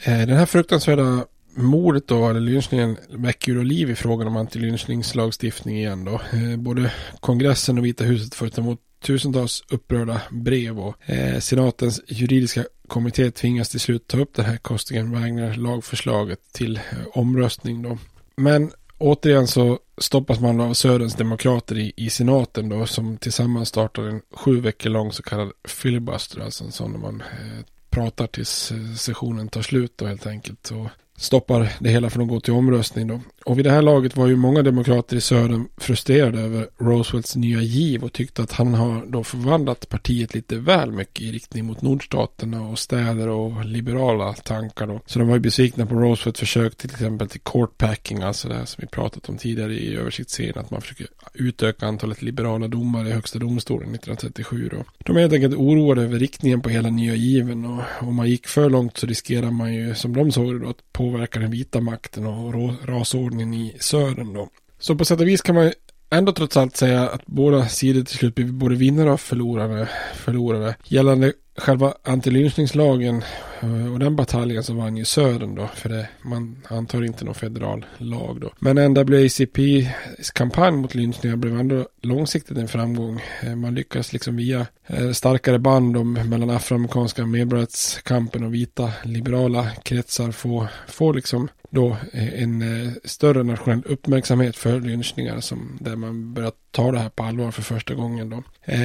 Eh, 0.06 0.28
den 0.28 0.38
här 0.38 0.46
fruktansvärda 0.46 1.26
mordet 1.56 2.08
då, 2.08 2.30
eller 2.30 2.40
lynchningen, 2.40 2.98
väcker 3.10 3.52
ju 3.52 3.64
liv 3.64 3.90
i 3.90 3.96
frågan 3.96 4.28
om 4.28 4.38
antilynchningslagstiftning 4.38 5.78
igen 5.78 6.06
då. 6.06 6.22
Eh, 6.34 6.58
både 6.58 6.92
kongressen 7.20 7.78
och 7.78 7.86
Vita 7.86 8.04
huset 8.04 8.36
får 8.36 8.48
ta 8.48 8.62
emot 8.62 8.80
tusentals 9.04 9.64
upprörda 9.70 10.22
brev 10.32 10.80
och 10.80 11.10
eh, 11.10 11.40
senatens 11.40 12.02
juridiska 12.08 12.66
kommitté 12.88 13.32
tvingas 13.32 13.70
till 13.70 13.80
slut 13.80 14.08
ta 14.08 14.18
upp 14.18 14.34
det 14.34 14.44
här 14.44 14.58
Costigan-Wagner 14.58 15.56
lagförslaget 15.56 16.40
till 16.52 16.78
eh, 16.78 16.82
omröstning 17.14 17.82
då. 17.82 17.98
Men 18.36 18.72
återigen 18.98 19.48
så 19.48 19.80
stoppas 19.98 20.40
man 20.40 20.62
av 20.62 20.74
Söderns 20.74 21.16
demokrater 21.16 21.78
i, 21.78 21.94
i 21.98 22.10
senaten 22.10 22.70
då 22.70 22.86
som 22.86 23.18
tillsammans 23.18 23.70
startar 23.70 24.04
en 24.04 24.22
sju 24.32 24.62
veckor 24.62 24.90
lång 24.90 25.12
så 25.12 25.24
kallad 25.24 25.52
filibuster, 25.64 26.42
alltså 26.42 26.64
en 26.64 26.72
sån 26.72 26.92
där 26.92 27.00
man 27.00 27.22
eh, 27.22 27.66
pratar 27.90 28.28
tills 28.28 28.72
eh, 28.72 28.96
sessionen 28.96 29.48
tar 29.48 29.62
slut 29.62 29.98
då 29.98 30.06
helt 30.06 30.28
enkelt. 30.28 30.72
Och 30.72 30.88
stoppar 31.24 31.70
det 31.80 31.90
hela 31.90 32.10
från 32.10 32.24
att 32.24 32.30
gå 32.30 32.40
till 32.40 32.54
omröstning 32.54 33.08
då. 33.08 33.20
Och 33.46 33.58
vid 33.58 33.66
det 33.66 33.72
här 33.72 33.82
laget 33.82 34.18
var 34.18 34.28
ju 34.28 34.36
många 34.36 34.62
demokrater 34.62 35.16
i 35.18 35.22
södern 35.22 35.68
frustrerade 35.78 36.40
över 36.42 36.70
Roosevelts 36.78 37.36
nya 37.36 37.62
giv 37.62 38.04
och 38.04 38.14
tyckte 38.14 38.44
att 38.44 38.52
han 38.52 38.74
har 38.74 39.06
då 39.06 39.24
förvandlat 39.24 39.90
partiet 39.90 40.34
lite 40.34 40.56
väl 40.56 40.92
mycket 40.92 41.22
i 41.22 41.32
riktning 41.32 41.66
mot 41.66 41.82
nordstaterna 41.82 42.62
och 42.62 42.80
städer 42.80 43.28
och 43.28 43.66
liberala 43.66 44.34
tankar 44.34 44.88
då. 44.88 45.02
Så 45.06 45.20
de 45.20 45.28
var 45.28 45.36
ju 45.36 45.42
besvikna 45.42 45.86
på 45.86 45.96
Roosevelts 45.96 46.40
försök 46.40 46.76
till 46.76 46.92
exempel 46.92 47.30
till 47.30 47.42
court 47.42 47.78
packing, 47.78 48.22
alltså 48.22 48.48
det 48.48 48.56
här 48.56 48.66
som 48.66 48.82
vi 48.82 48.88
pratat 48.88 49.30
om 49.30 49.38
tidigare 49.38 49.74
i 49.74 49.96
översiktsserien, 49.96 50.58
att 50.58 50.72
man 50.72 50.82
försöker 50.82 51.08
utöka 51.34 51.88
antalet 51.88 52.22
liberala 52.22 52.68
domare 52.68 53.10
i 53.10 53.12
högsta 53.12 53.40
domstolen 53.40 53.96
1937 53.96 54.70
då. 54.72 54.84
De 54.98 55.16
är 55.16 55.22
helt 55.22 55.34
enkelt 55.34 55.56
oroade 55.56 56.02
över 56.02 56.20
riktningen 56.20 56.62
på 56.62 56.70
hela 56.70 56.90
nya 56.90 57.16
given 57.16 57.66
och 57.66 57.84
om 58.00 58.16
man 58.16 58.30
gick 58.30 58.48
för 58.48 58.70
långt 58.70 58.98
så 58.98 59.08
riskerar 59.08 59.52
man 59.52 59.74
ju, 59.74 59.96
som 59.96 60.16
de 60.16 60.32
såg 60.32 60.54
det 60.54 60.60
då, 60.60 60.70
att 60.70 60.94
påverka 61.14 61.40
den 61.40 61.52
vita 61.52 61.82
makten 61.82 62.26
och 62.26 62.54
rasordningen 62.88 63.54
i 63.54 63.76
södern 63.80 64.34
då. 64.34 64.50
Så 64.80 64.96
på 64.96 65.06
sätt 65.06 65.22
och 65.22 65.28
vis 65.28 65.42
kan 65.42 65.56
man 65.56 65.72
ändå 66.12 66.32
trots 66.32 66.58
allt 66.58 66.78
säga 66.78 67.10
att 67.10 67.26
båda 67.26 67.68
sidor 67.68 68.04
till 68.04 68.18
slut 68.18 68.36
blir 68.36 68.46
både 68.46 68.76
vinnare 68.76 69.12
och 69.12 69.20
förlorare. 69.20 69.90
förlorare. 70.16 70.76
Gällande 70.84 71.34
själva 71.58 71.94
antilynchningslagen 72.04 73.24
eh, 73.62 73.94
och 73.94 74.00
den 74.00 74.16
bataljen 74.16 74.64
så 74.64 74.74
vann 74.74 74.98
ju 74.98 75.06
Södern 75.06 75.56
då. 75.56 75.68
För 75.76 75.90
det, 75.90 76.10
man 76.22 76.62
antar 76.68 77.04
inte 77.04 77.26
någon 77.26 77.36
federal 77.36 77.86
lag 77.98 78.42
då. 78.42 78.52
Men 78.60 78.94
NAACPs 78.94 80.32
kampanj 80.34 80.78
mot 80.78 80.96
lynchningar 80.96 81.36
blev 81.36 81.60
ändå 81.60 81.88
långsiktigt 82.02 82.58
en 82.58 82.68
framgång. 82.68 83.22
Eh, 83.42 83.56
man 83.56 83.76
lyckas 83.76 84.14
liksom 84.14 84.36
via 84.36 84.68
eh, 84.88 85.12
starkare 85.12 85.60
band 85.60 85.98
om 85.98 86.14
mellan 86.14 86.50
afroamerikanska 86.50 87.26
medborgarrättskampen 87.26 88.44
och 88.44 88.54
vita 88.54 88.92
liberala 89.04 89.70
kretsar 89.84 90.32
få, 90.32 90.68
få 90.88 91.12
liksom 91.12 91.48
då 91.70 91.98
en 92.14 92.64
större 93.04 93.44
nationell 93.44 93.84
uppmärksamhet 93.86 94.56
för 94.56 94.80
lynchningar 94.80 95.40
som 95.40 95.78
där 95.82 95.96
man 95.96 96.34
börjar 96.34 96.52
ta 96.72 96.92
det 96.92 97.00
här 97.00 97.10
på 97.10 97.24
allvar 97.24 97.52
för 97.52 97.62
första 97.62 97.94
gången 97.94 98.30
då. 98.30 98.38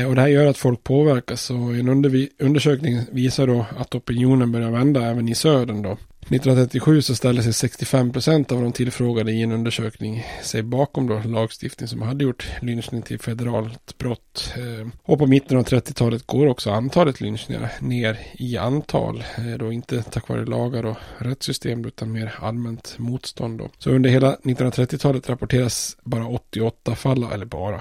och 0.08 0.14
det 0.14 0.20
här 0.20 0.28
gör 0.28 0.46
att 0.46 0.58
folk 0.58 0.84
påverkas 0.84 1.50
och 1.50 1.56
en 1.56 1.88
under 1.88 2.57
undersökning 2.58 3.00
visar 3.12 3.46
då 3.46 3.66
att 3.76 3.94
opinionen 3.94 4.52
börjar 4.52 4.70
vända 4.70 5.06
även 5.06 5.28
i 5.28 5.34
södern 5.34 5.82
då. 5.82 5.98
1937 6.30 7.02
så 7.02 7.14
ställde 7.14 7.42
sig 7.42 7.52
65 7.52 8.12
procent 8.12 8.52
av 8.52 8.62
de 8.62 8.72
tillfrågade 8.72 9.32
i 9.32 9.42
en 9.42 9.52
undersökning 9.52 10.26
sig 10.42 10.62
bakom 10.62 11.06
då 11.06 11.22
lagstiftning 11.24 11.88
som 11.88 12.02
hade 12.02 12.24
gjort 12.24 12.48
lynchning 12.62 13.02
till 13.02 13.18
federalt 13.18 13.98
brott. 13.98 14.54
Eh, 14.56 14.88
och 15.02 15.18
på 15.18 15.26
mitten 15.26 15.58
av 15.58 15.64
30-talet 15.64 16.26
går 16.26 16.46
också 16.46 16.70
antalet 16.70 17.20
lynchningar 17.20 17.72
ner 17.80 18.18
i 18.32 18.56
antal. 18.56 19.24
Eh, 19.38 19.58
då 19.58 19.72
inte 19.72 20.02
tack 20.02 20.28
vare 20.28 20.44
lagar 20.44 20.86
och 20.86 20.96
rättssystem 21.18 21.84
utan 21.84 22.12
mer 22.12 22.34
allmänt 22.40 22.94
motstånd 22.98 23.58
då. 23.58 23.68
Så 23.78 23.90
under 23.90 24.10
hela 24.10 24.36
1930-talet 24.36 25.30
rapporteras 25.30 25.96
bara 26.04 26.26
88 26.26 26.94
fall, 26.94 27.32
eller 27.32 27.46
bara 27.46 27.80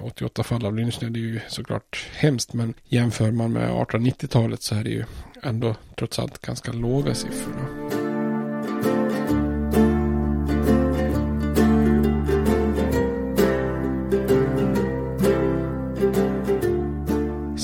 88 0.00 0.42
fall 0.42 0.66
av 0.66 0.76
lynchningar. 0.76 1.12
Det 1.12 1.20
är 1.20 1.22
ju 1.22 1.40
såklart 1.48 2.08
hemskt 2.12 2.52
men 2.52 2.74
jämför 2.88 3.30
man 3.30 3.52
med 3.52 3.70
1890-talet 3.70 4.62
så 4.62 4.74
är 4.74 4.84
det 4.84 4.90
ju 4.90 5.04
ändå 5.42 5.74
trots 5.96 6.18
allt 6.18 6.38
ganska 6.38 6.72
låga 6.72 7.14
siffrorna. 7.14 8.07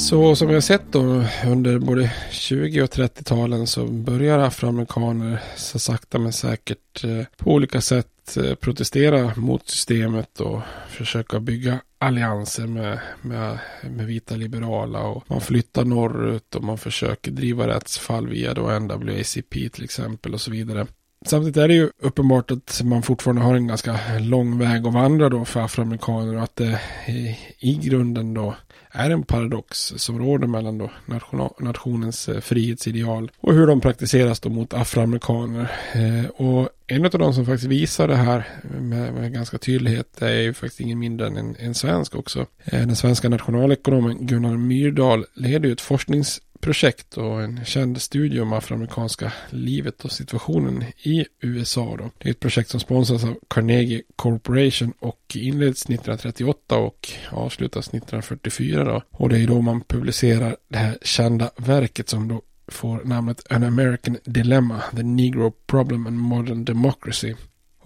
Så 0.05 0.37
som 0.37 0.49
vi 0.49 0.55
har 0.55 0.61
sett 0.61 0.93
då 0.93 1.25
under 1.47 1.79
både 1.79 2.13
20 2.31 2.83
och 2.83 2.91
30-talen 2.91 3.67
så 3.67 3.87
börjar 3.87 4.39
afroamerikaner 4.39 5.43
så 5.57 5.79
sakta 5.79 6.19
men 6.19 6.33
säkert 6.33 7.05
eh, 7.05 7.25
på 7.37 7.53
olika 7.53 7.81
sätt 7.81 8.37
eh, 8.37 8.55
protestera 8.55 9.33
mot 9.37 9.69
systemet 9.69 10.41
och 10.41 10.61
försöka 10.89 11.41
bygga 11.41 11.79
allianser 11.99 12.67
med, 12.67 12.99
med, 13.23 13.59
med 13.83 14.07
vita 14.07 14.37
liberala 14.37 15.03
och 15.03 15.25
man 15.27 15.41
flyttar 15.41 15.85
norrut 15.85 16.55
och 16.55 16.65
man 16.65 16.79
försöker 16.79 17.31
driva 17.31 17.69
rättsfall 17.69 18.29
via 18.29 18.55
då 18.55 18.79
NWACP 18.79 19.69
till 19.69 19.85
exempel 19.85 20.35
och 20.35 20.41
så 20.41 20.51
vidare. 20.51 20.87
Samtidigt 21.27 21.57
är 21.57 21.69
det 21.69 21.75
ju 21.75 21.91
uppenbart 22.03 22.51
att 22.51 22.81
man 22.85 23.03
fortfarande 23.03 23.43
har 23.43 23.55
en 23.55 23.67
ganska 23.67 23.99
lång 24.21 24.59
väg 24.59 24.87
att 24.87 24.95
vandra 24.95 25.29
då 25.29 25.45
för 25.45 25.61
afroamerikaner 25.61 26.37
och 26.37 26.43
att 26.43 26.57
det 26.57 26.81
i 27.59 27.75
grunden 27.83 28.35
då 28.35 28.55
är 28.95 29.11
en 29.11 29.23
paradox 29.23 29.95
som 29.97 30.19
råder 30.19 30.47
mellan 30.47 30.79
då 30.79 30.91
nationens 31.59 32.29
eh, 32.29 32.41
frihetsideal 32.41 33.31
och 33.41 33.55
hur 33.55 33.67
de 33.67 33.81
praktiseras 33.81 34.41
då 34.41 34.49
mot 34.49 34.75
afroamerikaner. 34.75 35.71
Eh, 35.93 36.31
och 36.31 36.69
en 36.87 37.05
av 37.05 37.11
de 37.11 37.35
som 37.35 37.47
faktiskt 37.47 37.71
visar 37.71 38.09
det 38.09 38.17
här 38.17 38.49
med, 38.81 39.15
med 39.15 39.33
ganska 39.33 39.59
tydlighet 39.59 40.23
är 40.23 40.41
ju 40.41 40.55
faktiskt 40.55 40.81
ingen 40.81 40.99
mindre 40.99 41.27
än 41.27 41.37
en, 41.37 41.57
en 41.59 41.75
svensk 41.75 42.15
också. 42.15 42.47
Eh, 42.65 42.87
den 42.87 42.97
svenska 42.97 43.29
nationalekonomen 43.29 44.27
Gunnar 44.27 44.57
Myrdal 44.57 45.25
leder 45.35 45.67
ju 45.67 45.73
ett 45.73 45.81
forsknings 45.81 46.41
projekt 46.65 47.17
och 47.17 47.43
en 47.43 47.65
känd 47.65 48.03
studie 48.03 48.41
om 48.41 48.53
afroamerikanska 48.53 49.33
livet 49.51 50.05
och 50.05 50.13
situationen 50.13 50.85
i 51.03 51.27
USA. 51.41 51.97
Då. 51.99 52.11
Det 52.19 52.29
är 52.29 52.31
ett 52.31 52.41
projekt 52.41 52.71
som 52.71 52.81
sponsras 52.81 53.25
av 53.25 53.37
Carnegie 53.49 54.03
Corporation 54.17 54.93
och 54.99 55.21
inleds 55.35 55.83
1938 55.83 56.77
och 56.77 57.11
avslutas 57.31 57.89
1944. 57.89 58.85
Då. 58.85 59.03
Och 59.11 59.29
det 59.29 59.39
är 59.39 59.47
då 59.47 59.61
man 59.61 59.81
publicerar 59.81 60.57
det 60.69 60.79
här 60.79 60.99
kända 61.03 61.51
verket 61.57 62.09
som 62.09 62.29
då 62.29 62.43
får 62.69 63.05
namnet 63.05 63.47
An 63.51 63.65
American 63.65 64.17
Dilemma, 64.25 64.81
The 64.97 65.03
Negro 65.03 65.51
Problem 65.67 66.07
and 66.07 66.19
Modern 66.19 66.65
Democracy. 66.65 67.35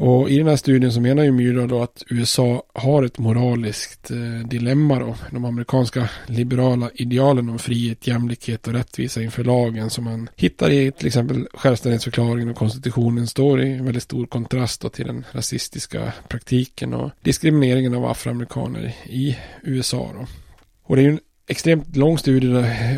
Och 0.00 0.30
i 0.30 0.38
den 0.38 0.46
här 0.46 0.56
studien 0.56 0.92
så 0.92 1.00
menar 1.00 1.24
ju 1.24 1.32
Myrdal 1.32 1.68
då 1.68 1.82
att 1.82 2.04
USA 2.08 2.62
har 2.72 3.02
ett 3.02 3.18
moraliskt 3.18 4.10
eh, 4.10 4.48
dilemma 4.48 4.98
då. 4.98 5.16
De 5.30 5.44
amerikanska 5.44 6.10
liberala 6.26 6.90
idealen 6.94 7.48
om 7.48 7.58
frihet, 7.58 8.06
jämlikhet 8.06 8.66
och 8.66 8.72
rättvisa 8.72 9.22
inför 9.22 9.44
lagen 9.44 9.90
som 9.90 10.04
man 10.04 10.30
hittar 10.36 10.70
i 10.70 10.92
till 10.92 11.06
exempel 11.06 11.48
självständighetsförklaringen 11.54 12.48
och 12.48 12.56
konstitutionen 12.56 13.26
står 13.26 13.62
i 13.62 13.80
väldigt 13.82 14.02
stor 14.02 14.26
kontrast 14.26 14.80
då 14.80 14.88
till 14.88 15.06
den 15.06 15.24
rasistiska 15.32 16.12
praktiken 16.28 16.94
och 16.94 17.10
diskrimineringen 17.22 17.94
av 17.94 18.06
afroamerikaner 18.06 18.94
i 19.04 19.38
USA 19.62 20.10
då. 20.14 20.26
Och 20.82 20.96
det 20.96 21.02
är 21.02 21.04
ju 21.04 21.12
en 21.12 21.20
extremt 21.48 21.96
lång 21.96 22.18
studie 22.18 22.48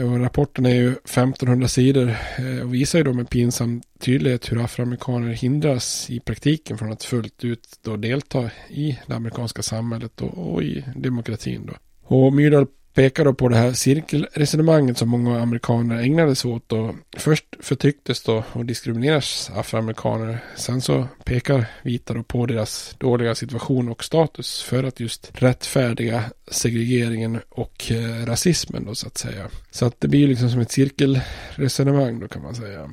och 0.03 0.21
rapporten 0.21 0.67
är 0.67 0.75
ju 0.75 0.91
1500 0.91 1.69
sidor 1.69 2.17
eh, 2.39 2.63
och 2.65 2.75
visar 2.75 2.99
ju 2.99 3.05
då 3.05 3.13
med 3.13 3.31
pinsam 3.31 3.83
tydlighet 3.99 4.53
hur 4.53 4.65
afroamerikaner 4.65 5.33
hindras 5.33 6.11
i 6.11 6.21
praktiken 6.21 6.79
från 6.79 6.93
att 6.93 7.05
fullt 7.05 7.45
ut 7.45 7.79
då 7.83 7.97
delta 7.97 8.51
i 8.69 8.99
det 9.07 9.15
amerikanska 9.15 9.63
samhället 9.63 10.21
och, 10.21 10.53
och 10.53 10.63
i 10.63 10.85
demokratin 10.97 11.67
då. 11.67 11.73
Och 12.17 12.33
Myrdal 12.33 12.67
pekar 12.95 13.25
då 13.25 13.35
på 13.35 13.49
det 13.49 13.57
här 13.57 13.73
cirkelresonemanget 13.73 14.99
som 14.99 15.09
många 15.09 15.41
amerikaner 15.41 16.03
ägnade 16.03 16.35
sig 16.35 16.51
åt. 16.51 16.73
Och 16.73 16.95
först 17.17 17.47
förtrycktes 17.61 18.23
då 18.23 18.45
och 18.53 18.65
diskrimineras 18.65 19.51
afroamerikaner. 19.55 20.45
Sen 20.57 20.81
så 20.81 21.09
pekar 21.25 21.65
vita 21.83 22.15
då 22.15 22.23
på 22.23 22.47
deras 22.47 22.95
dåliga 22.99 23.35
situation 23.35 23.89
och 23.89 24.05
status 24.05 24.63
för 24.63 24.85
att 24.85 25.01
just 25.01 25.31
rättfärdiga 25.35 26.25
segregeringen 26.51 27.41
och 27.49 27.93
eh, 27.93 28.27
rasismen 28.27 28.85
då 28.85 28.95
så 28.95 29.07
att 29.07 29.19
säga. 29.19 29.49
Så 29.71 29.87
att 29.87 30.01
det 30.01 30.09
blir 30.09 30.29
liksom 30.29 30.51
som 30.51 30.61
ett 30.61 30.73
cirkelresonemang 30.73 32.21
då 32.21 32.29
kan 32.29 32.43
man 32.43 32.55
säga. 32.55 32.91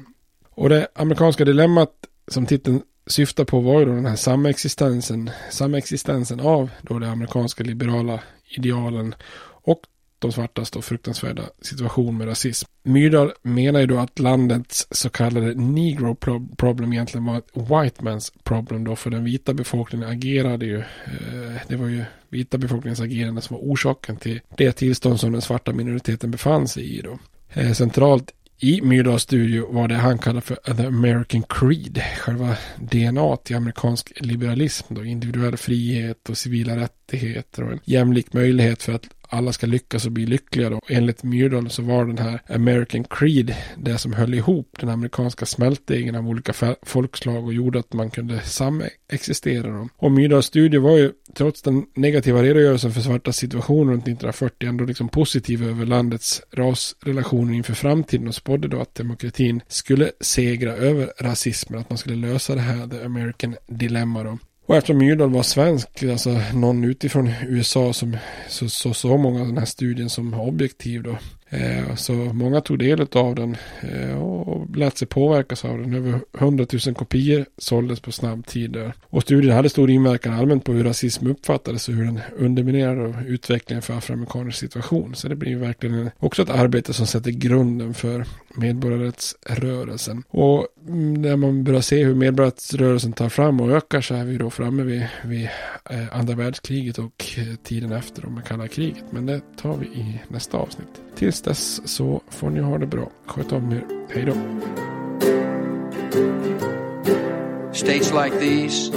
Och 0.49 0.69
det 0.69 0.87
amerikanska 0.95 1.45
dilemmat 1.45 1.91
som 2.27 2.45
titeln 2.45 2.81
syftar 3.07 3.45
på 3.45 3.59
var 3.59 3.79
ju 3.79 3.85
då 3.85 3.91
den 3.91 4.05
här 4.05 4.15
samexistensen, 4.15 5.29
samexistensen 5.51 6.39
av 6.39 6.69
då 6.81 6.99
de 6.99 7.09
amerikanska 7.09 7.63
liberala 7.63 8.19
idealen 8.49 9.15
och 9.68 9.82
de 10.20 10.32
svartas 10.32 10.72
då 10.72 10.82
fruktansvärda 10.82 11.43
situation 11.61 12.18
med 12.18 12.28
rasism. 12.28 12.68
Myrdal 12.84 13.32
menar 13.41 13.80
ju 13.80 13.86
då 13.86 13.97
att 13.97 14.20
landets 14.20 14.88
så 14.91 15.09
kallade 15.09 15.53
negro 15.53 16.15
problem 16.57 16.93
egentligen 16.93 17.26
var 17.26 17.38
ett 17.38 17.51
white 17.53 18.01
man's 18.01 18.34
problem 18.43 18.84
då 18.84 18.95
för 18.95 19.09
den 19.09 19.24
vita 19.24 19.53
befolkningen 19.53 20.09
agerade 20.09 20.65
ju. 20.65 20.78
Eh, 20.80 21.61
det 21.68 21.76
var 21.76 21.88
ju 21.88 22.03
vita 22.30 22.57
befolkningens 22.57 22.99
agerande 22.99 23.41
som 23.41 23.55
var 23.55 23.63
orsaken 23.63 24.18
till 24.18 24.41
det 24.57 24.72
tillstånd 24.72 25.20
som 25.20 25.32
den 25.32 25.41
svarta 25.41 25.74
minoriteten 25.74 26.32
befann 26.32 26.68
sig 26.68 26.97
i 26.97 27.01
då. 27.01 27.20
Eh, 27.53 27.72
centralt 27.72 28.34
i 28.59 28.82
Myrdals 28.82 29.24
studio 29.24 29.74
var 29.74 29.88
det 29.88 29.95
han 29.95 30.18
kallar 30.18 30.41
för 30.41 30.55
The 30.55 30.86
American 30.86 31.43
Creed, 31.43 32.01
själva 32.18 32.57
DNA 32.76 33.38
till 33.38 33.55
amerikansk 33.55 34.13
liberalism 34.15 34.93
då, 34.93 35.05
individuell 35.05 35.57
frihet 35.57 36.30
och 36.30 36.38
civila 36.38 36.76
rättigheter 36.76 37.63
och 37.63 37.72
en 37.72 37.80
jämlik 37.84 38.34
möjlighet 38.34 38.84
för 38.84 38.93
att 38.93 39.05
alla 39.30 39.53
ska 39.53 39.67
lyckas 39.67 40.05
och 40.05 40.11
bli 40.11 40.25
lyckliga 40.25 40.69
då. 40.69 40.82
Enligt 40.88 41.23
Myrdal 41.23 41.69
så 41.69 41.82
var 41.82 42.05
den 42.05 42.17
här 42.17 42.41
American 42.49 43.03
Creed 43.03 43.55
det 43.78 43.97
som 43.97 44.13
höll 44.13 44.34
ihop 44.34 44.78
den 44.80 44.89
amerikanska 44.89 45.45
smältdegen 45.45 46.15
av 46.15 46.28
olika 46.28 46.53
folkslag 46.82 47.45
och 47.45 47.53
gjorde 47.53 47.80
att 47.80 47.93
man 47.93 48.09
kunde 48.09 48.41
samexistera 48.41 49.71
dem. 49.71 49.89
Och 49.97 50.11
Myrdals 50.11 50.45
studie 50.45 50.78
var 50.78 50.97
ju 50.97 51.11
trots 51.34 51.61
den 51.61 51.86
negativa 51.95 52.43
redogörelsen 52.43 52.91
för 52.91 53.01
svarta 53.01 53.34
situation 53.34 53.89
runt 53.89 54.03
1940 54.03 54.69
ändå 54.69 54.86
liksom 54.86 55.09
positiv 55.09 55.63
över 55.63 55.86
landets 55.86 56.41
rasrelationer 56.51 57.53
inför 57.53 57.73
framtiden 57.73 58.28
och 58.28 58.36
spådde 58.36 58.67
då 58.67 58.82
att 58.82 58.95
demokratin 58.95 59.61
skulle 59.67 60.11
segra 60.21 60.71
över 60.71 61.13
rasismen, 61.19 61.80
att 61.80 61.89
man 61.89 61.97
skulle 61.97 62.15
lösa 62.15 62.55
det 62.55 62.61
här 62.61 62.88
the 62.88 63.03
American 63.03 63.55
dilemma 63.67 64.23
då. 64.23 64.38
Och 64.68 64.76
eftersom 64.76 64.97
Myrdal 64.97 65.30
var 65.30 65.43
svensk, 65.43 66.03
alltså 66.03 66.41
någon 66.53 66.84
utifrån 66.84 67.34
USA 67.47 67.93
som 67.93 68.18
så 68.49 68.70
så, 68.70 68.93
så 68.93 69.18
många 69.18 69.39
den 69.43 69.57
här 69.57 69.65
studien 69.65 70.09
som 70.09 70.34
objektiv 70.34 71.03
då. 71.03 71.18
Eh, 71.49 71.95
så 71.95 72.13
många 72.13 72.61
tog 72.61 72.79
del 72.79 73.07
av 73.11 73.35
den 73.35 73.57
eh, 73.81 74.21
och 74.21 74.75
lät 74.75 74.97
sig 74.97 75.07
påverkas 75.07 75.65
av 75.65 75.77
den. 75.77 75.93
Över 75.93 76.19
100 76.37 76.65
000 76.85 76.95
kopior 76.95 77.45
såldes 77.57 77.99
på 77.99 78.11
snabb 78.11 78.45
tid. 78.45 78.91
Och 79.03 79.21
studien 79.21 79.55
hade 79.55 79.69
stor 79.69 79.89
inverkan 79.89 80.33
allmänt 80.33 80.63
på 80.63 80.71
hur 80.71 80.83
rasism 80.83 81.27
uppfattades 81.27 81.87
och 81.87 81.93
hur 81.93 82.05
den 82.05 82.19
underminerade 82.37 83.23
utvecklingen 83.27 83.81
för 83.81 83.93
afroamerikaners 83.93 84.55
situation. 84.55 85.15
Så 85.15 85.27
det 85.27 85.35
blir 85.35 85.49
ju 85.49 85.57
verkligen 85.57 86.09
också 86.19 86.41
ett 86.41 86.49
arbete 86.49 86.93
som 86.93 87.07
sätter 87.07 87.31
grunden 87.31 87.93
för 87.93 88.25
medborgarrättsrörelsen. 88.55 90.23
Och 90.29 90.67
mm, 90.87 91.13
när 91.13 91.35
man 91.35 91.63
börjar 91.63 91.81
se 91.81 92.03
hur 92.03 92.15
medborgarrättsrörelsen 92.15 93.13
tar 93.13 93.29
fram 93.29 93.61
och 93.61 93.71
ökar 93.71 94.01
så 94.01 94.15
är 94.15 94.25
vi 94.25 94.37
då 94.37 94.49
framme 94.49 94.83
vid, 94.83 95.07
vid 95.25 95.49
eh, 95.89 96.17
andra 96.17 96.35
världskriget 96.35 96.97
och 96.99 97.25
tiden 97.63 97.91
efter 97.91 98.25
om 98.25 98.33
man 98.33 98.43
kallar 98.43 98.67
kriget. 98.67 99.03
Men 99.11 99.25
det 99.25 99.41
tar 99.61 99.77
vi 99.77 99.85
i 99.85 100.19
nästa 100.29 100.57
avsnitt. 100.57 101.06
Tills 101.18 101.41
dess 101.41 101.82
så 101.86 102.22
får 102.30 102.49
ni 102.49 102.59
ha 102.59 102.78
det 102.78 102.86
bra. 102.86 103.09
Sköt 103.26 103.51
om 103.51 103.72
er. 103.72 103.82
Hej 104.13 104.26
då. 104.26 104.34
States 107.74 108.13
like 108.13 108.39
these 108.39 108.91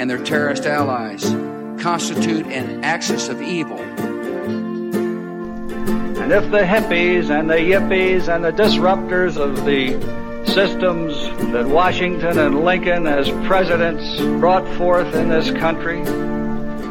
and 0.00 0.10
their 0.10 0.24
terrorist 0.24 0.66
allies 0.66 1.24
constitute 1.82 2.46
an 2.46 2.84
axis 2.84 3.28
of 3.28 3.40
evil. 3.40 3.78
And 6.22 6.32
if 6.32 6.50
the 6.50 6.64
hippies 6.64 7.30
and 7.30 7.50
the 7.50 7.58
yippies 7.58 8.28
and 8.28 8.44
the 8.44 8.62
disruptors 8.62 9.36
of 9.36 9.64
the 9.64 9.92
systems 10.46 11.14
that 11.52 11.66
Washington 11.66 12.38
and 12.38 12.64
Lincoln 12.64 13.06
as 13.06 13.30
presidents 13.46 14.20
brought 14.40 14.66
forth 14.76 15.14
in 15.14 15.28
this 15.28 15.50
country 15.52 16.02